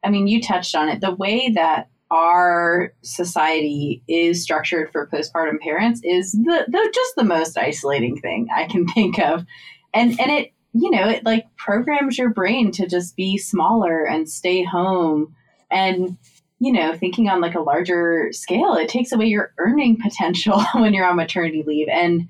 I 0.03 0.09
mean, 0.09 0.27
you 0.27 0.41
touched 0.41 0.75
on 0.75 0.87
it. 0.87 1.01
The 1.01 1.13
way 1.13 1.49
that 1.49 1.89
our 2.11 2.93
society 3.01 4.03
is 4.07 4.43
structured 4.43 4.91
for 4.91 5.07
postpartum 5.07 5.59
parents 5.59 6.01
is 6.03 6.31
the, 6.31 6.65
the 6.67 6.91
just 6.93 7.15
the 7.15 7.23
most 7.23 7.57
isolating 7.57 8.19
thing 8.19 8.47
I 8.55 8.65
can 8.65 8.87
think 8.93 9.19
of. 9.19 9.45
And 9.93 10.19
and 10.19 10.31
it 10.31 10.51
you 10.73 10.91
know, 10.91 11.07
it 11.07 11.23
like 11.23 11.45
programs 11.55 12.17
your 12.17 12.29
brain 12.29 12.71
to 12.73 12.85
just 12.85 13.15
be 13.15 13.37
smaller 13.37 14.03
and 14.05 14.29
stay 14.29 14.63
home 14.63 15.33
and 15.71 16.17
you 16.59 16.71
know, 16.71 16.95
thinking 16.95 17.27
on 17.29 17.41
like 17.41 17.55
a 17.55 17.61
larger 17.61 18.29
scale, 18.31 18.75
it 18.75 18.87
takes 18.87 19.11
away 19.11 19.25
your 19.25 19.53
earning 19.57 19.97
potential 20.01 20.61
when 20.75 20.93
you're 20.93 21.05
on 21.05 21.15
maternity 21.15 21.63
leave. 21.65 21.87
And 21.89 22.29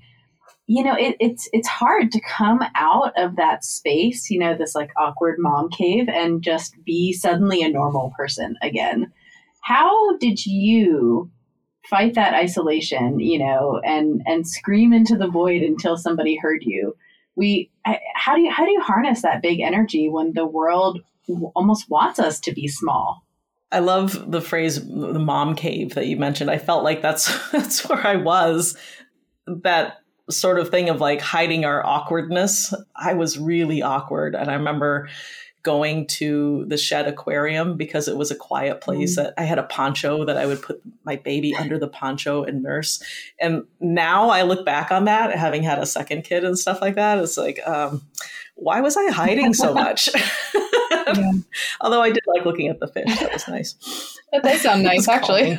you 0.68 0.82
know, 0.82 0.94
it, 0.94 1.16
it's 1.20 1.48
it's 1.52 1.68
hard 1.68 2.10
to 2.10 2.20
come 2.20 2.60
out 2.74 3.12
of 3.16 3.36
that 3.36 3.64
space, 3.64 4.30
you 4.30 4.38
know, 4.38 4.56
this 4.56 4.74
like 4.74 4.90
awkward 4.96 5.36
mom 5.38 5.70
cave 5.70 6.08
and 6.08 6.42
just 6.42 6.74
be 6.84 7.12
suddenly 7.12 7.62
a 7.62 7.68
normal 7.68 8.12
person 8.16 8.56
again. 8.62 9.12
How 9.66 10.16
did 10.18 10.46
you 10.46 11.28
fight 11.90 12.14
that 12.14 12.34
isolation, 12.34 13.18
you 13.18 13.40
know, 13.40 13.80
and 13.84 14.22
and 14.24 14.46
scream 14.46 14.92
into 14.92 15.16
the 15.16 15.26
void 15.26 15.62
until 15.62 15.96
somebody 15.96 16.36
heard 16.36 16.62
you? 16.62 16.96
We 17.34 17.72
how 18.14 18.36
do 18.36 18.42
you 18.42 18.50
how 18.52 18.64
do 18.64 18.70
you 18.70 18.80
harness 18.80 19.22
that 19.22 19.42
big 19.42 19.58
energy 19.58 20.08
when 20.08 20.34
the 20.34 20.46
world 20.46 21.00
almost 21.56 21.90
wants 21.90 22.20
us 22.20 22.38
to 22.40 22.52
be 22.52 22.68
small? 22.68 23.24
I 23.72 23.80
love 23.80 24.30
the 24.30 24.40
phrase 24.40 24.86
the 24.86 25.18
mom 25.18 25.56
cave 25.56 25.94
that 25.94 26.06
you 26.06 26.16
mentioned. 26.16 26.48
I 26.48 26.58
felt 26.58 26.84
like 26.84 27.02
that's 27.02 27.26
that's 27.50 27.88
where 27.88 28.06
I 28.06 28.14
was. 28.14 28.76
That 29.48 29.98
sort 30.30 30.60
of 30.60 30.70
thing 30.70 30.90
of 30.90 31.00
like 31.00 31.20
hiding 31.20 31.64
our 31.64 31.84
awkwardness. 31.84 32.72
I 32.94 33.14
was 33.14 33.36
really 33.36 33.82
awkward 33.82 34.36
and 34.36 34.48
I 34.48 34.54
remember 34.54 35.08
going 35.66 36.06
to 36.06 36.64
the 36.68 36.76
Shedd 36.76 37.08
aquarium 37.08 37.76
because 37.76 38.06
it 38.06 38.16
was 38.16 38.30
a 38.30 38.36
quiet 38.36 38.80
place. 38.80 39.18
Mm. 39.18 39.32
I 39.36 39.42
had 39.42 39.58
a 39.58 39.64
poncho 39.64 40.24
that 40.24 40.36
I 40.36 40.46
would 40.46 40.62
put 40.62 40.80
my 41.02 41.16
baby 41.16 41.56
under 41.56 41.76
the 41.76 41.88
poncho 41.88 42.44
and 42.44 42.62
nurse. 42.62 43.02
And 43.40 43.64
now 43.80 44.30
I 44.30 44.42
look 44.42 44.64
back 44.64 44.92
on 44.92 45.06
that, 45.06 45.36
having 45.36 45.64
had 45.64 45.80
a 45.80 45.84
second 45.84 46.22
kid 46.22 46.44
and 46.44 46.56
stuff 46.56 46.80
like 46.80 46.94
that. 46.94 47.18
It's 47.18 47.36
like, 47.36 47.58
um, 47.66 48.06
why 48.54 48.80
was 48.80 48.96
I 48.96 49.10
hiding 49.10 49.54
so 49.54 49.74
much? 49.84 50.08
yeah. 50.54 51.32
Although 51.80 52.00
I 52.00 52.12
did 52.12 52.22
like 52.28 52.46
looking 52.46 52.68
at 52.68 52.78
the 52.78 52.86
fish. 52.86 53.18
That 53.18 53.32
was 53.32 53.48
nice. 53.48 53.74
That 54.32 54.44
does 54.44 54.60
sound 54.60 54.82
nice, 54.84 55.08
actually. 55.08 55.58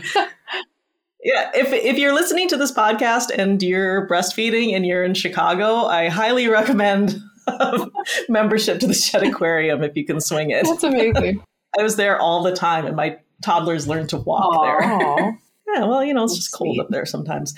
yeah, 1.21 1.51
if 1.53 1.73
if 1.73 1.97
you're 1.97 2.13
listening 2.13 2.47
to 2.47 2.55
this 2.55 2.71
podcast 2.71 3.29
and 3.37 3.61
you're 3.61 4.07
breastfeeding 4.07 4.73
and 4.73 4.85
you're 4.85 5.03
in 5.03 5.15
Chicago, 5.15 5.85
I 5.85 6.07
highly 6.07 6.47
recommend 6.47 7.19
membership 8.29 8.79
to 8.79 8.87
the 8.87 8.93
Shedd 8.93 9.23
Aquarium 9.23 9.83
if 9.83 9.95
you 9.95 10.05
can 10.05 10.21
swing 10.21 10.51
it. 10.51 10.65
That's 10.65 10.83
amazing. 10.83 11.43
I 11.79 11.83
was 11.83 11.95
there 11.95 12.19
all 12.19 12.43
the 12.43 12.55
time, 12.55 12.85
and 12.85 12.95
my 12.95 13.17
toddlers 13.43 13.87
learned 13.87 14.09
to 14.09 14.17
walk 14.17 14.53
Aww. 14.53 15.17
there. 15.17 15.39
yeah, 15.73 15.85
well, 15.85 16.03
you 16.03 16.13
know, 16.13 16.23
it's 16.23 16.33
That's 16.33 16.45
just 16.45 16.53
cold 16.53 16.79
up 16.79 16.89
there 16.89 17.05
sometimes. 17.05 17.53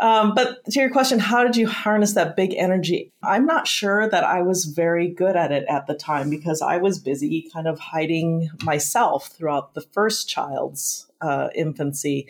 Um, 0.00 0.34
but 0.34 0.64
to 0.64 0.80
your 0.80 0.90
question, 0.90 1.18
how 1.18 1.44
did 1.44 1.56
you 1.56 1.68
harness 1.68 2.14
that 2.14 2.34
big 2.34 2.54
energy? 2.54 3.12
I'm 3.22 3.44
not 3.44 3.68
sure 3.68 4.08
that 4.08 4.24
I 4.24 4.42
was 4.42 4.64
very 4.64 5.08
good 5.08 5.36
at 5.36 5.52
it 5.52 5.66
at 5.68 5.86
the 5.86 5.94
time 5.94 6.30
because 6.30 6.62
I 6.62 6.78
was 6.78 6.98
busy 6.98 7.48
kind 7.52 7.68
of 7.68 7.78
hiding 7.78 8.48
myself 8.62 9.28
throughout 9.28 9.74
the 9.74 9.82
first 9.82 10.28
child's 10.28 11.10
uh, 11.20 11.48
infancy. 11.54 12.26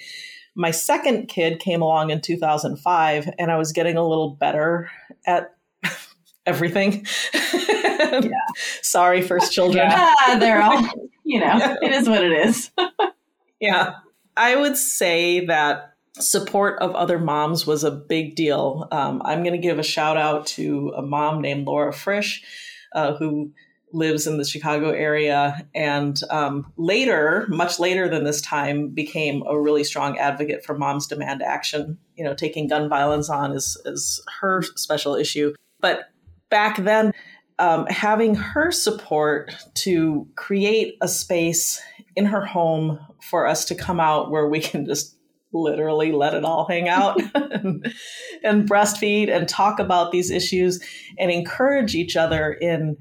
My 0.54 0.71
second 0.71 1.28
kid 1.28 1.61
came 1.61 1.82
along 1.82 2.11
in 2.11 2.21
2005, 2.21 3.30
and 3.38 3.50
I 3.50 3.56
was 3.56 3.73
getting 3.73 3.97
a 3.97 4.06
little 4.06 4.30
better 4.30 4.90
at 5.25 5.54
everything. 6.46 7.06
yeah. 7.34 8.28
Sorry, 8.82 9.22
first 9.22 9.52
children. 9.52 9.88
Yeah, 9.88 10.38
they're 10.38 10.62
all, 10.62 10.82
you 11.25 11.40
know, 11.40 11.46
yeah. 11.46 11.76
it 11.82 11.92
is 11.92 12.08
what 12.08 12.25
it 12.25 12.32
is. 12.32 12.70
yeah. 13.61 13.96
I 14.37 14.56
would 14.56 14.76
say 14.76 15.46
that 15.46 15.94
support 16.18 16.80
of 16.80 16.94
other 16.94 17.18
moms 17.18 17.66
was 17.66 17.84
a 17.84 17.90
big 17.90 18.34
deal. 18.34 18.88
Um, 18.90 19.22
I'm 19.25 19.42
going 19.42 19.54
to 19.54 19.66
give 19.66 19.78
a 19.78 19.82
shout 19.82 20.16
out 20.16 20.46
to 20.49 20.92
a 20.96 21.02
mom 21.02 21.40
named 21.40 21.66
Laura 21.66 21.92
Frisch, 21.92 22.42
uh, 22.94 23.14
who 23.14 23.52
lives 23.94 24.26
in 24.26 24.38
the 24.38 24.44
Chicago 24.44 24.90
area, 24.90 25.66
and 25.75 26.18
um, 26.30 26.72
later, 26.78 27.46
much 27.50 27.78
later 27.78 28.08
than 28.08 28.25
this 28.25 28.40
time, 28.40 28.88
became 28.88 29.42
a 29.46 29.58
really 29.61 29.84
strong 29.84 30.18
advocate 30.18 30.64
for 30.64 30.76
moms 30.76 31.06
demand 31.06 31.42
action. 31.42 31.99
You 32.16 32.25
know, 32.25 32.34
taking 32.34 32.68
gun 32.68 32.88
violence 32.88 33.28
on 33.28 33.52
is 33.52 33.80
is 33.84 34.25
her 34.40 34.62
special 34.62 35.14
issue. 35.14 35.52
But 35.80 36.12
back 36.52 36.76
then, 36.76 37.12
um, 37.59 37.87
having 37.87 38.35
her 38.37 38.71
support 38.71 39.56
to 39.75 40.28
create 40.37 40.97
a 41.00 41.09
space 41.09 41.80
in 42.14 42.26
her 42.26 42.44
home 42.44 43.00
for 43.23 43.47
us 43.47 43.64
to 43.64 43.75
come 43.75 43.99
out 43.99 44.30
where 44.30 44.47
we 44.47 44.61
can 44.61 44.85
just 44.85 45.16
literally 45.54 46.12
let 46.12 46.35
it 46.35 46.44
all 46.44 46.66
hang 46.68 46.88
out 46.88 47.18
and, 47.35 47.92
and 48.44 48.68
breastfeed 48.68 49.30
and 49.35 49.49
talk 49.49 49.78
about 49.78 50.12
these 50.12 50.30
issues 50.30 50.85
and 51.18 51.30
encourage 51.30 51.94
each 51.94 52.16
other 52.16 52.52
in 52.52 52.97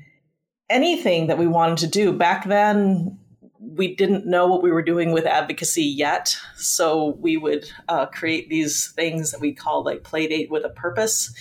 anything 0.69 1.27
that 1.27 1.37
we 1.37 1.47
wanted 1.47 1.77
to 1.77 1.87
do. 1.87 2.13
Back 2.13 2.47
then, 2.47 3.19
we 3.59 3.95
didn't 3.95 4.25
know 4.25 4.47
what 4.47 4.63
we 4.63 4.71
were 4.71 4.81
doing 4.81 5.11
with 5.11 5.25
advocacy 5.25 5.83
yet. 5.83 6.37
So 6.55 7.17
we 7.19 7.35
would 7.35 7.69
uh, 7.89 8.05
create 8.05 8.49
these 8.49 8.93
things 8.95 9.31
that 9.31 9.41
we 9.41 9.53
call 9.53 9.83
like 9.83 10.03
play 10.03 10.27
date 10.27 10.49
with 10.49 10.63
a 10.63 10.69
purpose. 10.69 11.33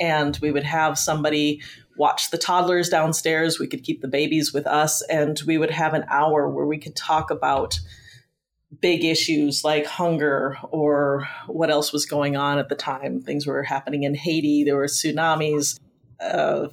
And 0.00 0.38
we 0.40 0.50
would 0.50 0.64
have 0.64 0.98
somebody 0.98 1.60
watch 1.96 2.30
the 2.30 2.38
toddlers 2.38 2.88
downstairs. 2.88 3.58
We 3.58 3.66
could 3.66 3.84
keep 3.84 4.00
the 4.00 4.08
babies 4.08 4.52
with 4.52 4.66
us. 4.66 5.02
And 5.02 5.40
we 5.46 5.58
would 5.58 5.70
have 5.70 5.94
an 5.94 6.04
hour 6.08 6.48
where 6.48 6.66
we 6.66 6.78
could 6.78 6.96
talk 6.96 7.30
about 7.30 7.78
big 8.80 9.04
issues 9.04 9.64
like 9.64 9.84
hunger 9.84 10.56
or 10.70 11.28
what 11.46 11.70
else 11.70 11.92
was 11.92 12.06
going 12.06 12.36
on 12.36 12.58
at 12.58 12.68
the 12.68 12.74
time. 12.74 13.20
Things 13.20 13.46
were 13.46 13.62
happening 13.62 14.04
in 14.04 14.14
Haiti, 14.14 14.64
there 14.64 14.76
were 14.76 14.86
tsunamis. 14.86 15.78
Uh, 16.20 16.68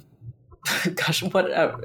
gosh, 0.94 1.22
what 1.22 1.50
uh, 1.50 1.76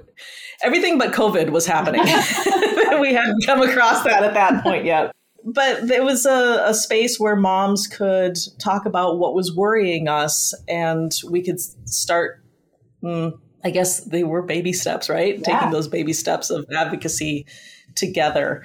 everything 0.61 0.97
but 0.97 1.13
COVID 1.13 1.49
was 1.49 1.65
happening. 1.65 2.01
we 3.01 3.13
hadn't 3.13 3.45
come 3.45 3.61
across 3.61 4.03
that 4.03 4.23
at 4.23 4.33
that 4.33 4.63
point 4.63 4.85
yet. 4.85 5.11
But 5.45 5.89
it 5.91 6.03
was 6.03 6.25
a, 6.25 6.63
a, 6.65 6.73
space 6.73 7.19
where 7.19 7.35
moms 7.35 7.87
could 7.87 8.37
talk 8.59 8.85
about 8.85 9.19
what 9.19 9.33
was 9.33 9.53
worrying 9.53 10.07
us, 10.07 10.53
and 10.67 11.11
we 11.29 11.41
could 11.41 11.59
start. 11.89 12.41
Mm, 13.03 13.37
I 13.63 13.69
guess 13.69 14.01
they 14.05 14.23
were 14.23 14.41
baby 14.41 14.71
steps, 14.71 15.09
right? 15.09 15.37
Yeah. 15.37 15.43
Taking 15.43 15.71
those 15.71 15.87
baby 15.87 16.13
steps 16.13 16.49
of 16.49 16.65
advocacy 16.73 17.45
together. 17.95 18.63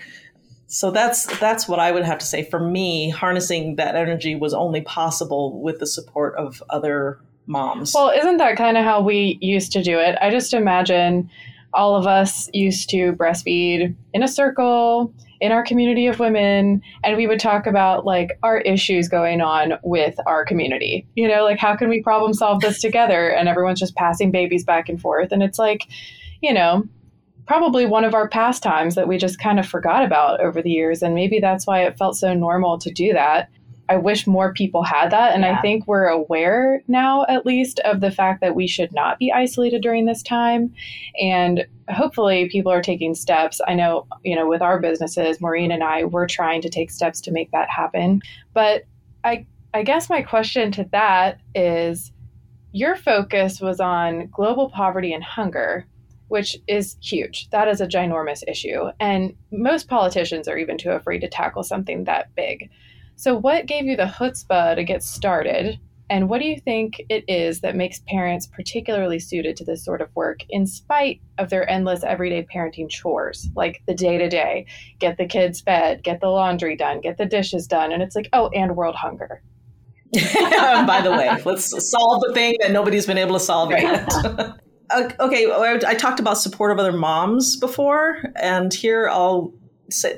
So 0.67 0.91
that's 0.91 1.27
that's 1.39 1.67
what 1.67 1.81
I 1.81 1.91
would 1.93 2.05
have 2.05 2.19
to 2.19 2.27
say. 2.27 2.45
For 2.45 2.61
me, 2.61 3.11
harnessing 3.11 3.77
that 3.77 3.97
energy 3.97 4.35
was 4.35 4.53
only 4.55 4.83
possible 4.83 5.61
with 5.61 5.79
the 5.81 5.87
support 5.87 6.37
of 6.37 6.63
other 6.71 7.21
moms. 7.47 7.93
Well, 7.95 8.11
isn't 8.11 8.37
that 8.37 8.57
kind 8.57 8.77
of 8.77 8.85
how 8.85 9.01
we 9.01 9.39
used 9.41 9.73
to 9.73 9.83
do 9.83 9.99
it? 9.99 10.17
I 10.21 10.31
just 10.31 10.53
imagine 10.53 11.31
all 11.73 11.97
of 11.97 12.07
us 12.07 12.51
used 12.53 12.91
to 12.91 13.13
breastfeed 13.15 13.95
in 14.13 14.23
a 14.23 14.29
circle 14.29 15.13
in 15.41 15.53
our 15.53 15.63
community 15.63 16.07
of 16.07 16.19
women 16.19 16.83
and 17.05 17.17
we 17.17 17.27
would 17.27 17.41
talk 17.41 17.67
about 17.67 18.05
like 18.05 18.39
our 18.43 18.59
issues 18.59 19.09
going 19.09 19.41
on 19.41 19.75
with 19.83 20.17
our 20.27 20.45
community. 20.45 21.07
You 21.15 21.29
know 21.29 21.45
like 21.45 21.59
how 21.59 21.77
can 21.77 21.89
we 21.89 22.03
problem 22.03 22.35
solve 22.35 22.61
this 22.61 22.81
together? 22.81 23.29
And 23.29 23.49
everyone's 23.49 23.81
just 23.81 23.97
passing 23.97 24.31
babies 24.31 24.65
back 24.65 24.89
and 24.89 25.01
forth. 25.01 25.33
And 25.33 25.43
it's 25.43 25.59
like 25.59 25.87
you 26.41 26.53
know 26.53 26.85
probably 27.47 27.87
one 27.87 28.05
of 28.05 28.15
our 28.15 28.29
pastimes 28.29 28.95
that 28.95 29.09
we 29.09 29.17
just 29.17 29.41
kind 29.41 29.59
of 29.59 29.67
forgot 29.67 30.05
about 30.05 30.39
over 30.41 30.61
the 30.61 30.71
years. 30.71 31.03
And 31.03 31.15
maybe 31.15 31.41
that's 31.41 31.67
why 31.67 31.83
it 31.83 31.97
felt 31.97 32.15
so 32.15 32.35
normal 32.35 32.79
to 32.79 32.91
do 32.91 33.15
that 33.15 33.49
I 33.89 33.97
wish 33.97 34.27
more 34.27 34.53
people 34.53 34.83
had 34.83 35.11
that. 35.11 35.35
And 35.35 35.43
yeah. 35.43 35.57
I 35.57 35.61
think 35.61 35.87
we're 35.87 36.07
aware 36.07 36.83
now, 36.89 37.25
at 37.29 37.47
least, 37.47 37.81
of 37.81 38.01
the 38.01 38.11
fact 38.11 38.41
that 38.41 38.55
we 38.55 38.67
should 38.67 38.93
not 38.93 39.19
be 39.19 39.33
isolated 39.33 39.83
during 39.83 40.05
this 40.05 40.23
time. 40.23 40.75
And 41.21 41.67
hopefully, 41.89 42.49
people 42.49 42.71
are 42.71 42.83
taking 42.83 43.15
steps. 43.15 43.61
I 43.67 43.75
know, 43.75 44.07
you 44.25 44.37
know, 44.37 44.49
with 44.49 44.63
our 44.63 44.79
businesses, 44.79 45.41
Maureen 45.41 45.71
and 45.71 45.83
I, 45.83 46.05
we're 46.05 46.27
trying 46.27 46.61
to 46.63 46.69
take 46.69 46.91
steps 46.91 47.21
to 47.23 47.33
make 47.33 47.51
that 47.53 47.71
happen. 47.71 48.21
But 48.53 48.85
I, 49.25 49.47
I 49.73 49.83
guess 49.83 50.11
my 50.11 50.23
question 50.23 50.71
to 50.73 50.89
that 50.93 51.41
is 51.55 52.13
your 52.73 52.97
focus 52.97 53.61
was 53.61 53.81
on 53.81 54.27
global 54.27 54.71
poverty 54.71 55.13
and 55.13 55.25
hunger 55.25 55.87
which 56.29 56.57
is 56.67 56.97
huge. 57.03 57.49
That 57.51 57.69
is 57.69 57.81
a 57.81 57.87
ginormous 57.87 58.43
issue. 58.47 58.91
And 59.01 59.35
most 59.51 59.89
politicians 59.89 60.47
are 60.47 60.59
even 60.59 60.79
too 60.79 60.91
afraid 60.91 61.21
to 61.21 61.29
tackle 61.29 61.63
something 61.63 62.05
that 62.05 62.35
big. 62.35 62.71
So, 63.19 63.35
what 63.35 63.67
gave 63.67 63.85
you 63.85 63.97
the 63.97 64.05
chutzpah 64.05 64.77
to 64.77 64.85
get 64.85 65.03
started? 65.03 65.81
And 66.09 66.29
what 66.29 66.41
do 66.41 66.47
you 66.47 66.61
think 66.61 67.03
it 67.09 67.25
is 67.27 67.61
that 67.61 67.75
makes 67.75 68.01
parents 68.07 68.47
particularly 68.47 69.19
suited 69.19 69.57
to 69.57 69.65
this 69.65 69.85
sort 69.85 70.01
of 70.01 70.15
work 70.15 70.39
in 70.49 70.69
spite 70.69 71.21
of 71.37 71.51
their 71.51 71.69
endless 71.69 72.05
everyday 72.05 72.47
parenting 72.47 72.89
chores, 72.89 73.49
like 73.57 73.83
the 73.89 73.95
day 73.95 74.19
to 74.19 74.29
day? 74.29 74.67
Get 75.01 75.19
the 75.19 75.27
kids 75.27 75.61
fed, 75.61 76.05
get 76.05 76.21
the 76.21 76.29
laundry 76.29 76.77
done, 76.77 77.01
get 77.01 77.19
the 77.19 77.27
dishes 77.27 77.67
done. 77.67 77.91
And 77.91 78.05
it's 78.05 78.15
like, 78.15 78.29
oh, 78.33 78.51
and 78.55 78.77
world 78.77 78.95
hunger. 78.95 79.43
By 80.15 81.01
the 81.03 81.11
way, 81.11 81.43
let's 81.45 81.91
solve 81.91 82.23
the 82.25 82.33
thing 82.33 82.55
that 82.61 82.71
nobody's 82.71 83.05
been 83.05 83.19
able 83.19 83.35
to 83.35 83.45
solve 83.45 83.71
right. 83.71 83.83
yet. 83.83 84.09
okay, 85.21 85.53
I 85.53 85.95
talked 85.95 86.21
about 86.21 86.39
support 86.39 86.71
of 86.71 86.79
other 86.79 86.93
moms 86.93 87.57
before, 87.57 88.23
and 88.37 88.73
here 88.73 89.09
I'll 89.09 89.53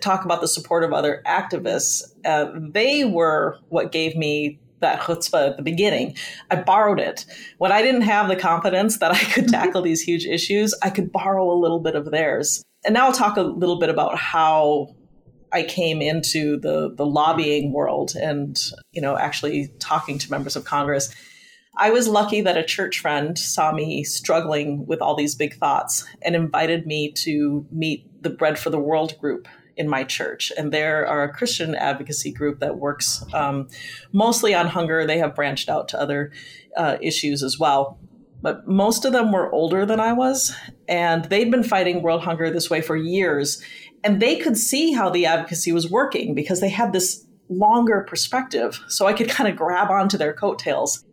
talk 0.01 0.25
about 0.25 0.41
the 0.41 0.49
support 0.49 0.85
of 0.85 0.93
other 0.93 1.23
activists, 1.27 2.03
uh, 2.25 2.51
they 2.73 3.05
were 3.05 3.59
what 3.69 3.93
gave 3.93 4.17
me 4.17 4.61
that 4.81 5.01
chutzpah 5.01 5.51
at 5.51 5.57
the 5.57 5.63
beginning. 5.63 6.17
I 6.51 6.57
borrowed 6.57 7.01
it. 7.01 7.27
When 7.59 7.73
I 7.73 7.83
didn't 7.83 8.03
have 8.03 8.29
the 8.29 8.37
confidence 8.37 8.99
that 8.99 9.13
I 9.13 9.19
could 9.19 9.49
tackle 9.51 9.83
these 9.83 10.01
huge 10.01 10.25
issues, 10.25 10.75
I 10.83 10.91
could 10.91 11.13
borrow 11.13 11.51
a 11.51 11.59
little 11.59 11.81
bit 11.81 11.95
of 11.95 12.11
theirs. 12.11 12.63
And 12.85 12.95
now 12.95 13.07
I'll 13.07 13.13
talk 13.13 13.37
a 13.37 13.43
little 13.43 13.79
bit 13.79 13.91
about 13.91 14.17
how 14.17 14.95
I 15.53 15.65
came 15.65 16.01
into 16.01 16.59
the 16.61 16.95
the 16.95 17.05
lobbying 17.05 17.73
world 17.73 18.15
and, 18.15 18.59
you 18.93 19.03
know, 19.03 19.17
actually 19.17 19.69
talking 19.79 20.19
to 20.19 20.31
members 20.31 20.57
of 20.57 20.65
Congress. 20.65 21.15
I 21.77 21.91
was 21.91 22.09
lucky 22.09 22.41
that 22.43 22.57
a 22.57 22.65
church 22.65 22.99
friend 22.99 23.39
saw 23.39 23.73
me 23.73 24.03
struggling 24.05 24.87
with 24.87 25.01
all 25.01 25.15
these 25.15 25.35
big 25.35 25.55
thoughts 25.55 26.05
and 26.23 26.35
invited 26.35 26.87
me 26.87 27.13
to 27.13 27.67
meet 27.71 28.23
the 28.23 28.31
Bread 28.31 28.59
for 28.59 28.71
the 28.71 28.79
World 28.79 29.19
group 29.19 29.47
in 29.81 29.89
my 29.89 30.05
church. 30.05 30.53
And 30.59 30.71
they're 30.71 31.05
a 31.05 31.33
Christian 31.33 31.75
advocacy 31.75 32.31
group 32.31 32.61
that 32.61 32.79
works 32.79 33.25
um, 33.33 33.69
mostly 34.13 34.55
on 34.55 34.67
hunger. 34.67 35.07
They 35.07 35.19
have 35.19 35.35
branched 35.35 35.71
out 35.71 35.89
to 35.89 36.01
other 36.01 36.33
uh, 36.77 36.99
issues 37.01 37.43
as 37.43 37.59
well. 37.59 37.99
But 38.43 38.69
most 38.69 39.07
of 39.07 39.13
them 39.13 39.33
were 39.33 39.51
older 39.53 39.85
than 39.87 40.01
I 40.01 40.13
was, 40.13 40.55
and 40.89 41.25
they'd 41.27 41.51
been 41.51 41.63
fighting 41.63 42.03
world 42.03 42.23
hunger 42.23 42.51
this 42.51 42.71
way 42.71 42.81
for 42.81 42.97
years. 42.97 43.63
And 44.05 44.21
they 44.21 44.37
could 44.37 44.57
see 44.57 44.93
how 44.93 45.11
the 45.11 45.27
advocacy 45.27 45.73
was 45.73 45.91
working 45.91 46.35
because 46.35 46.61
they 46.61 46.69
had 46.69 46.93
this 46.93 47.27
longer 47.49 48.05
perspective. 48.09 48.81
So 48.89 49.07
I 49.07 49.13
could 49.15 49.29
kind 49.29 49.49
of 49.51 49.57
grab 49.57 49.91
onto 49.91 50.17
their 50.19 50.33
coattails. 50.33 51.05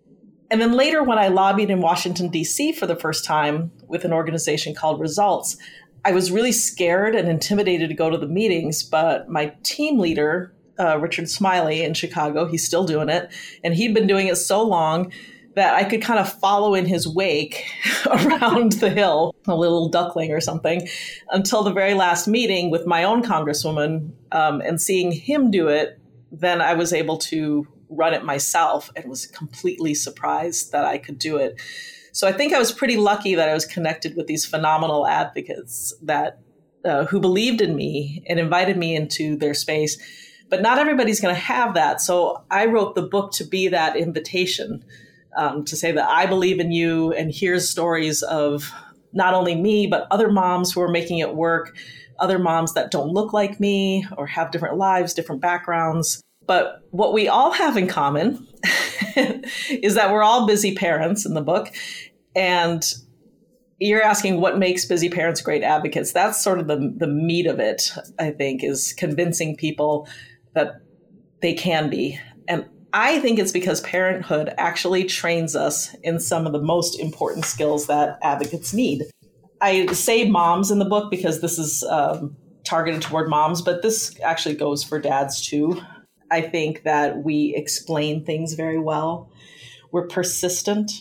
And 0.49 0.61
then 0.61 0.73
later, 0.73 1.03
when 1.03 1.17
I 1.17 1.27
lobbied 1.27 1.69
in 1.69 1.81
Washington, 1.81 2.29
D.C. 2.29 2.73
for 2.73 2.87
the 2.87 2.95
first 2.95 3.25
time 3.25 3.71
with 3.87 4.05
an 4.05 4.13
organization 4.13 4.73
called 4.73 5.01
Results, 5.01 5.57
I 6.07 6.11
was 6.11 6.31
really 6.31 6.53
scared 6.53 7.15
and 7.15 7.27
intimidated 7.27 7.89
to 7.89 7.93
go 7.93 8.09
to 8.09 8.17
the 8.17 8.29
meetings, 8.29 8.81
but 8.81 9.27
my 9.27 9.53
team 9.63 9.99
leader, 9.99 10.53
uh, 10.79 10.97
Richard 10.99 11.29
Smiley 11.29 11.83
in 11.83 11.93
Chicago, 11.93 12.45
he's 12.45 12.65
still 12.65 12.85
doing 12.85 13.09
it, 13.09 13.29
and 13.61 13.75
he'd 13.75 13.93
been 13.93 14.07
doing 14.07 14.27
it 14.27 14.37
so 14.37 14.63
long 14.63 15.11
that 15.55 15.73
I 15.73 15.83
could 15.83 16.01
kind 16.01 16.17
of 16.17 16.31
follow 16.31 16.75
in 16.75 16.85
his 16.85 17.05
wake 17.09 17.65
around 18.05 18.73
the 18.73 18.89
hill, 18.89 19.35
a 19.47 19.55
little 19.55 19.89
duckling 19.89 20.31
or 20.31 20.39
something, 20.39 20.87
until 21.31 21.61
the 21.61 21.73
very 21.73 21.93
last 21.93 22.25
meeting 22.25 22.71
with 22.71 22.85
my 22.85 23.03
own 23.03 23.21
congresswoman. 23.21 24.11
Um, 24.31 24.61
and 24.61 24.79
seeing 24.79 25.11
him 25.11 25.51
do 25.51 25.67
it, 25.67 25.99
then 26.31 26.61
I 26.61 26.75
was 26.75 26.93
able 26.93 27.17
to 27.17 27.67
run 27.89 28.13
it 28.13 28.23
myself 28.23 28.89
and 28.95 29.09
was 29.09 29.25
completely 29.25 29.93
surprised 29.93 30.71
that 30.71 30.85
I 30.85 30.99
could 30.99 31.19
do 31.19 31.35
it. 31.35 31.59
So 32.17 32.27
I 32.27 32.31
think 32.31 32.51
I 32.51 32.57
was 32.57 32.71
pretty 32.71 32.97
lucky 32.97 33.35
that 33.35 33.47
I 33.47 33.53
was 33.53 33.63
connected 33.63 34.15
with 34.15 34.25
these 34.25 34.43
phenomenal 34.43 35.05
advocates 35.05 35.93
that 36.01 36.39
uh, 36.83 37.05
who 37.05 37.19
believed 37.19 37.61
in 37.61 37.75
me 37.75 38.23
and 38.25 38.39
invited 38.39 38.75
me 38.75 38.95
into 38.95 39.37
their 39.37 39.53
space. 39.53 39.99
But 40.49 40.63
not 40.63 40.79
everybody's 40.79 41.19
going 41.19 41.35
to 41.35 41.39
have 41.39 41.75
that. 41.75 42.01
So 42.01 42.43
I 42.49 42.65
wrote 42.65 42.95
the 42.95 43.03
book 43.03 43.33
to 43.33 43.43
be 43.43 43.67
that 43.67 43.95
invitation 43.95 44.83
um, 45.37 45.63
to 45.65 45.75
say 45.75 45.91
that 45.91 46.09
I 46.09 46.25
believe 46.25 46.59
in 46.59 46.71
you, 46.71 47.13
and 47.13 47.31
here's 47.31 47.69
stories 47.69 48.23
of 48.23 48.71
not 49.13 49.35
only 49.35 49.53
me 49.53 49.85
but 49.85 50.07
other 50.09 50.31
moms 50.31 50.71
who 50.71 50.81
are 50.81 50.89
making 50.89 51.19
it 51.19 51.35
work, 51.35 51.77
other 52.17 52.39
moms 52.39 52.73
that 52.73 52.89
don't 52.89 53.09
look 53.09 53.31
like 53.31 53.59
me 53.59 54.07
or 54.17 54.25
have 54.25 54.49
different 54.49 54.77
lives, 54.77 55.13
different 55.13 55.41
backgrounds. 55.41 56.23
But 56.47 56.81
what 56.89 57.13
we 57.13 57.27
all 57.27 57.51
have 57.51 57.77
in 57.77 57.85
common 57.85 58.47
is 59.69 59.95
that 59.95 60.11
we're 60.11 60.23
all 60.23 60.47
busy 60.47 60.73
parents 60.73 61.25
in 61.25 61.33
the 61.33 61.41
book 61.41 61.71
and 62.37 62.93
you're 63.79 64.03
asking 64.03 64.39
what 64.39 64.57
makes 64.57 64.85
busy 64.85 65.09
parents 65.09 65.41
great 65.41 65.63
advocates. 65.63 66.11
That's 66.11 66.41
sort 66.41 66.59
of 66.59 66.67
the, 66.67 66.93
the 66.95 67.07
meat 67.07 67.47
of 67.47 67.59
it, 67.59 67.91
I 68.19 68.31
think, 68.31 68.63
is 68.63 68.93
convincing 68.93 69.55
people 69.55 70.07
that 70.53 70.81
they 71.41 71.53
can 71.53 71.89
be. 71.89 72.19
And 72.47 72.65
I 72.93 73.19
think 73.19 73.39
it's 73.39 73.51
because 73.51 73.81
parenthood 73.81 74.53
actually 74.57 75.03
trains 75.03 75.55
us 75.55 75.95
in 76.03 76.19
some 76.19 76.45
of 76.45 76.53
the 76.53 76.61
most 76.61 76.99
important 76.99 77.45
skills 77.45 77.87
that 77.87 78.17
advocates 78.21 78.73
need. 78.73 79.03
I 79.59 79.87
say 79.87 80.29
moms 80.29 80.71
in 80.71 80.79
the 80.79 80.85
book 80.85 81.09
because 81.09 81.41
this 81.41 81.57
is 81.57 81.83
um, 81.83 82.35
targeted 82.63 83.01
toward 83.01 83.29
moms, 83.29 83.61
but 83.61 83.81
this 83.81 84.15
actually 84.21 84.55
goes 84.55 84.83
for 84.83 84.99
dads 84.99 85.41
too. 85.41 85.81
I 86.29 86.41
think 86.41 86.83
that 86.83 87.23
we 87.23 87.53
explain 87.55 88.23
things 88.23 88.53
very 88.53 88.79
well. 88.79 89.31
We're 89.91 90.07
persistent 90.07 90.91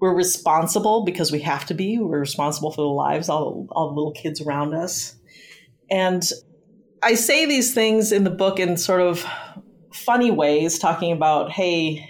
we're 0.00 0.14
responsible 0.14 1.04
because 1.04 1.32
we 1.32 1.40
have 1.40 1.66
to 1.66 1.74
be. 1.74 1.98
We're 1.98 2.20
responsible 2.20 2.70
for 2.70 2.82
the 2.82 2.88
lives 2.88 3.28
of 3.28 3.34
all 3.34 3.66
all 3.72 3.88
the 3.88 3.94
little 3.94 4.12
kids 4.12 4.40
around 4.40 4.74
us. 4.74 5.16
And 5.90 6.22
I 7.02 7.14
say 7.14 7.46
these 7.46 7.74
things 7.74 8.12
in 8.12 8.24
the 8.24 8.30
book 8.30 8.58
in 8.58 8.76
sort 8.76 9.00
of 9.00 9.24
funny 9.92 10.30
ways, 10.30 10.78
talking 10.78 11.12
about, 11.12 11.50
hey, 11.50 12.08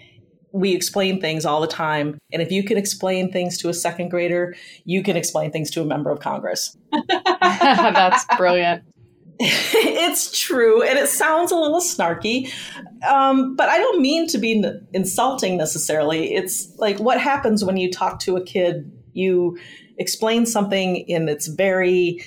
we 0.53 0.75
explain 0.75 1.21
things 1.21 1.45
all 1.45 1.61
the 1.61 1.67
time. 1.67 2.19
And 2.33 2.43
if 2.43 2.51
you 2.51 2.63
can 2.65 2.77
explain 2.77 3.31
things 3.31 3.59
to 3.59 3.69
a 3.69 3.75
second 3.75 4.09
grader, 4.09 4.55
you 4.85 5.03
can 5.03 5.17
explain 5.17 5.51
things 5.51 5.71
to 5.73 5.83
a 5.83 5.85
member 5.85 6.11
of 6.11 6.21
Congress. 6.21 6.77
That's 7.41 8.25
brilliant. 8.37 8.85
it's 9.41 10.37
true. 10.37 10.83
And 10.83 10.99
it 10.99 11.09
sounds 11.09 11.53
a 11.53 11.57
little 11.57 11.81
snarky, 11.81 12.53
um, 13.09 13.55
but 13.55 13.69
I 13.69 13.79
don't 13.79 14.01
mean 14.01 14.27
to 14.29 14.39
be 14.39 14.65
n- 14.65 14.87
insulting 14.93 15.57
necessarily. 15.57 16.35
It's 16.35 16.77
like 16.79 16.99
what 16.99 17.21
happens 17.21 17.65
when 17.65 17.77
you 17.77 17.91
talk 17.93 18.19
to 18.21 18.37
a 18.37 18.43
kid, 18.43 18.91
you 19.13 19.57
explain 19.97 20.45
something 20.45 20.97
in 20.97 21.29
its 21.29 21.47
very 21.47 22.25